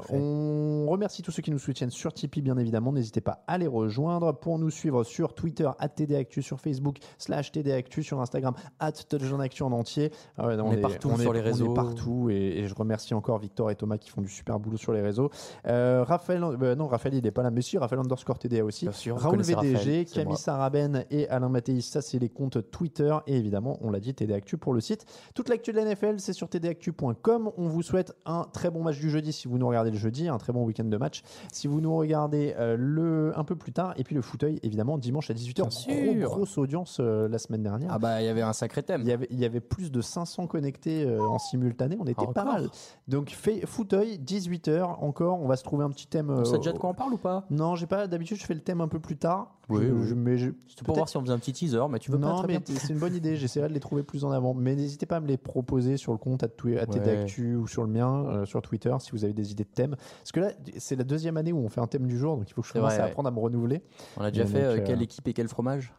On 0.09 0.85
remercie 0.89 1.21
tous 1.21 1.31
ceux 1.31 1.41
qui 1.41 1.51
nous 1.51 1.59
soutiennent 1.59 1.89
sur 1.89 2.13
Tipeee, 2.13 2.41
bien 2.41 2.57
évidemment. 2.57 2.91
N'hésitez 2.91 3.21
pas 3.21 3.43
à 3.47 3.57
les 3.57 3.67
rejoindre 3.67 4.33
pour 4.33 4.59
nous 4.59 4.69
suivre 4.69 5.03
sur 5.03 5.33
Twitter, 5.33 5.69
TDActu, 5.95 6.41
sur 6.41 6.59
Facebook, 6.59 6.97
slash 7.17 7.51
TDActu, 7.51 8.03
sur 8.03 8.19
Instagram, 8.21 8.53
at 8.79 8.93
Actu 9.41 9.63
en 9.63 9.71
entier. 9.71 10.11
Ah 10.37 10.47
On 10.47 10.71
est 10.71 10.77
partout 10.77 11.09
on 11.09 11.17
sur 11.17 11.33
les 11.33 11.39
on 11.39 11.43
est 11.43 11.45
réseaux. 11.45 11.73
partout 11.73 12.29
et, 12.29 12.35
et 12.59 12.67
je 12.67 12.75
remercie 12.75 13.13
encore 13.13 13.39
Victor 13.39 13.71
et 13.71 13.75
Thomas 13.75 13.97
qui 13.97 14.09
font 14.09 14.21
du 14.21 14.29
super 14.29 14.59
boulot 14.59 14.77
sur 14.77 14.93
les 14.93 15.01
réseaux. 15.01 15.29
Euh, 15.67 16.03
Raphaël, 16.03 16.43
euh, 16.43 16.75
non, 16.75 16.87
Raphaël, 16.87 17.15
il 17.15 17.23
n'est 17.23 17.31
pas 17.31 17.43
là, 17.43 17.51
mais 17.51 17.61
si, 17.61 17.77
Raphaël 17.77 18.01
underscore 18.01 18.39
TDA 18.39 18.63
aussi. 18.63 18.87
Sûr, 18.91 19.17
Raoul 19.17 19.41
VDG, 19.41 19.55
Raphaël, 19.73 20.05
Camille. 20.05 20.37
Saraben 20.37 21.05
et 21.09 21.27
Alain 21.29 21.49
Mathéis, 21.49 21.81
ça 21.81 22.01
c'est 22.01 22.19
les 22.19 22.29
comptes 22.29 22.69
Twitter 22.71 23.15
et 23.27 23.37
évidemment, 23.37 23.77
on 23.81 23.91
l'a 23.91 23.99
dit, 23.99 24.13
TD 24.13 24.33
Actu 24.33 24.57
pour 24.57 24.73
le 24.73 24.81
site. 24.81 25.05
Toute 25.33 25.49
l'actu 25.49 25.71
de 25.71 25.77
la 25.77 25.85
NFL, 25.85 26.19
c'est 26.19 26.33
sur 26.33 26.49
tdactu.com. 26.49 27.51
On 27.57 27.67
vous 27.67 27.81
souhaite 27.81 28.13
un 28.25 28.45
très 28.51 28.69
bon 28.69 28.83
match 28.83 28.99
du 28.99 29.09
jeudi 29.09 29.33
si 29.33 29.47
vous 29.47 29.57
nous 29.57 29.67
regardez 29.67 29.91
le 29.91 29.97
jeudi, 29.97 30.27
un 30.27 30.37
très 30.37 30.53
bon 30.53 30.63
week-end 30.63 30.85
de 30.85 30.97
match. 30.97 31.23
Si 31.51 31.67
vous 31.67 31.81
nous 31.81 31.95
regardez 31.95 32.55
euh, 32.57 32.75
le 32.77 33.33
un 33.37 33.43
peu 33.43 33.55
plus 33.55 33.71
tard, 33.71 33.93
et 33.97 34.03
puis 34.03 34.15
le 34.15 34.21
fauteuil, 34.21 34.59
évidemment, 34.63 34.97
dimanche 34.97 35.29
à 35.29 35.33
18h. 35.33 35.53
Bien 35.53 35.69
sûr. 35.69 36.15
Gros, 36.15 36.35
grosse 36.35 36.57
audience 36.57 36.97
euh, 36.99 37.27
la 37.27 37.37
semaine 37.37 37.63
dernière. 37.63 37.89
Ah 37.91 37.99
bah 37.99 38.21
il 38.21 38.25
y 38.25 38.29
avait 38.29 38.41
un 38.41 38.53
sacré 38.53 38.83
thème. 38.83 39.01
Il 39.01 39.07
y, 39.07 39.11
avait, 39.11 39.27
il 39.29 39.39
y 39.39 39.45
avait 39.45 39.59
plus 39.59 39.91
de 39.91 40.01
500 40.01 40.47
connectés 40.47 41.03
euh, 41.05 41.21
en 41.21 41.39
simultané, 41.39 41.97
on 41.99 42.05
était 42.05 42.25
Ah, 42.27 42.31
pas 42.33 42.41
encore 42.41 42.53
mal. 42.53 42.69
Donc 43.07 43.29
fait 43.29 43.65
fauteuil, 43.65 44.19
18h 44.25 44.83
encore, 45.01 45.41
on 45.41 45.47
va 45.47 45.55
se 45.55 45.63
trouver 45.63 45.83
un 45.83 45.89
petit 45.89 46.07
thème. 46.07 46.29
On 46.29 46.45
sait 46.45 46.57
déjà 46.57 46.73
de 46.73 46.77
quoi 46.77 46.89
on 46.89 46.93
parle 46.93 47.13
ou 47.13 47.17
pas? 47.17 47.45
Non, 47.49 47.75
j'ai 47.75 47.87
pas. 47.87 48.07
D'habitude, 48.07 48.37
je 48.37 48.45
fais 48.45 48.53
le 48.53 48.61
thème 48.61 48.81
un 48.81 48.87
peu 48.87 48.99
plus 48.99 49.17
tard. 49.17 49.55
Oui, 49.69 49.85
Je- 49.87 49.91
oui. 49.91 50.07
je- 50.07 50.13
mais 50.13 50.37
je- 50.37 50.51
C'était 50.67 50.83
pour 50.83 50.95
voir 50.95 51.09
si 51.09 51.17
on 51.17 51.21
faisait 51.21 51.33
un 51.33 51.39
petit 51.39 51.53
teaser, 51.53 51.79
mais 51.89 51.97
tu 51.99 52.11
veux 52.11 52.19
pas 52.19 52.27
non, 52.27 52.35
très 52.43 52.47
mais 52.47 52.59
c'est 52.65 52.93
une 52.93 52.99
bonne 52.99 53.15
idée. 53.15 53.35
J'essaierai 53.35 53.67
de 53.67 53.73
les 53.73 53.79
trouver 53.79 54.03
plus 54.03 54.23
en 54.23 54.31
avant. 54.31 54.53
Mais 54.53 54.75
n'hésitez 54.75 55.05
pas 55.05 55.17
à 55.17 55.19
me 55.19 55.27
les 55.27 55.37
proposer 55.37 55.97
sur 55.97 56.11
le 56.11 56.17
compte 56.17 56.43
à, 56.43 56.47
twi- 56.47 56.77
à 56.77 56.85
TDActu 56.85 57.55
ou 57.55 57.67
sur 57.67 57.83
le 57.83 57.89
mien, 57.89 58.25
euh, 58.27 58.45
sur 58.45 58.61
Twitter, 58.61 58.95
si 58.99 59.11
vous 59.11 59.23
avez 59.23 59.33
des 59.33 59.51
idées 59.51 59.63
de 59.63 59.69
thèmes. 59.69 59.95
Parce 60.19 60.31
que 60.31 60.39
là, 60.39 60.51
c'est 60.77 60.95
la 60.95 61.03
deuxième 61.03 61.37
année 61.37 61.51
où 61.53 61.57
on 61.59 61.69
fait 61.69 61.81
un 61.81 61.87
thème 61.87 62.05
du 62.07 62.17
jour, 62.17 62.37
donc 62.37 62.49
il 62.49 62.53
faut 62.53 62.61
que 62.61 62.67
je 62.67 62.73
commence 62.73 62.93
à 62.99 63.05
apprendre 63.05 63.27
à 63.27 63.31
me 63.31 63.39
renouveler. 63.39 63.81
On 64.17 64.21
a 64.21 64.29
déjà 64.31 64.43
Et 64.43 64.47
fait 64.47 64.63
donc, 64.63 64.77
euh, 64.77 64.81
euh, 64.81 64.85
quelle 64.85 65.01
équipe 65.01 65.27
et 65.27 65.33
quel 65.33 65.47
fromage? 65.47 65.93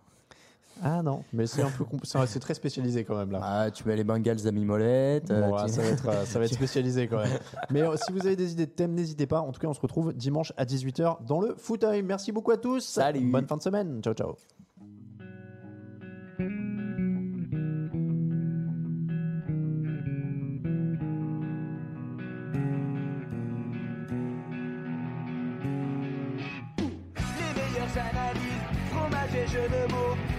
Ah 0.82 1.02
non, 1.02 1.22
mais 1.32 1.46
c'est 1.46 1.62
un 1.62 1.70
peu, 1.70 1.84
c'est 2.26 2.40
très 2.40 2.54
spécialisé 2.54 3.04
quand 3.04 3.16
même 3.16 3.30
là. 3.30 3.40
Ah, 3.42 3.70
tu 3.70 3.86
mets 3.88 3.96
les 3.96 4.04
Bengals 4.04 4.42
d'amis 4.42 4.64
Molette. 4.64 5.30
euh, 5.30 5.48
Bon, 5.48 5.58
ça, 5.66 5.82
va 5.82 5.88
être, 5.88 6.08
euh, 6.08 6.24
ça 6.24 6.38
va 6.38 6.44
être 6.44 6.54
spécialisé 6.62 7.08
quand 7.08 7.18
même. 7.18 7.38
Mais 7.70 7.82
euh, 7.82 7.96
si 7.96 8.12
vous 8.12 8.26
avez 8.26 8.36
des 8.36 8.52
idées 8.52 8.66
de 8.66 8.70
thèmes, 8.70 8.92
n'hésitez 8.92 9.26
pas. 9.26 9.40
En 9.40 9.52
tout 9.52 9.60
cas, 9.60 9.68
on 9.68 9.74
se 9.74 9.80
retrouve 9.80 10.12
dimanche 10.12 10.52
à 10.56 10.64
18h 10.64 11.24
dans 11.24 11.40
le 11.40 11.54
fauteuil. 11.56 12.02
Merci 12.02 12.32
beaucoup 12.32 12.50
à 12.50 12.56
tous. 12.58 12.84
Salut. 12.84 13.20
Bonne 13.30 13.46
fin 13.46 13.56
de 13.56 13.62
semaine. 13.62 14.00
Ciao, 14.02 14.14
ciao. 14.14 14.34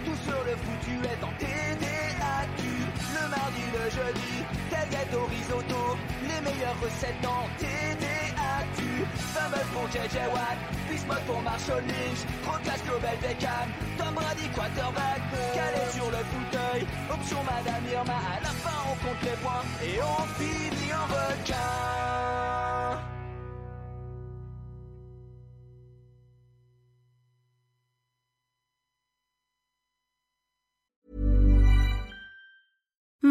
Tout 0.05 0.17
sur 0.23 0.39
le 0.45 0.55
foutu 0.63 0.95
est 1.03 1.23
en 1.23 1.31
TDAQ. 1.39 2.61
Le 3.15 3.29
mardi, 3.29 3.63
le 3.73 3.89
jeudi, 3.89 4.33
tailgate 4.69 5.13
au 5.15 5.25
risotto, 5.25 5.97
les 6.23 6.41
meilleures 6.41 6.79
recettes 6.81 7.25
en 7.25 7.43
TDAQ. 7.57 8.83
Fameux 9.33 9.65
pour 9.73 9.87
JJ 9.89 10.17
Watt, 10.33 10.57
Bismuth 10.89 11.25
pour 11.25 11.41
Marshall 11.41 11.83
Lynch, 11.87 12.21
Procas 12.43 12.81
Global 12.85 13.17
Beckham, 13.21 13.67
Tom 13.97 14.13
Brady 14.13 14.49
quarterback, 14.49 15.21
calé 15.53 15.83
sur 15.93 16.09
le 16.09 16.21
fauteuil, 16.31 16.85
option 17.09 17.43
Madame 17.43 17.83
Irma, 17.91 18.13
à 18.13 18.41
la 18.41 18.49
fin 18.49 18.77
on 18.91 18.95
compte 19.05 19.21
les 19.23 19.37
points 19.41 19.65
et 19.83 19.99
on 20.01 20.23
finit 20.37 20.93
en 20.93 21.05
requin. 21.05 22.26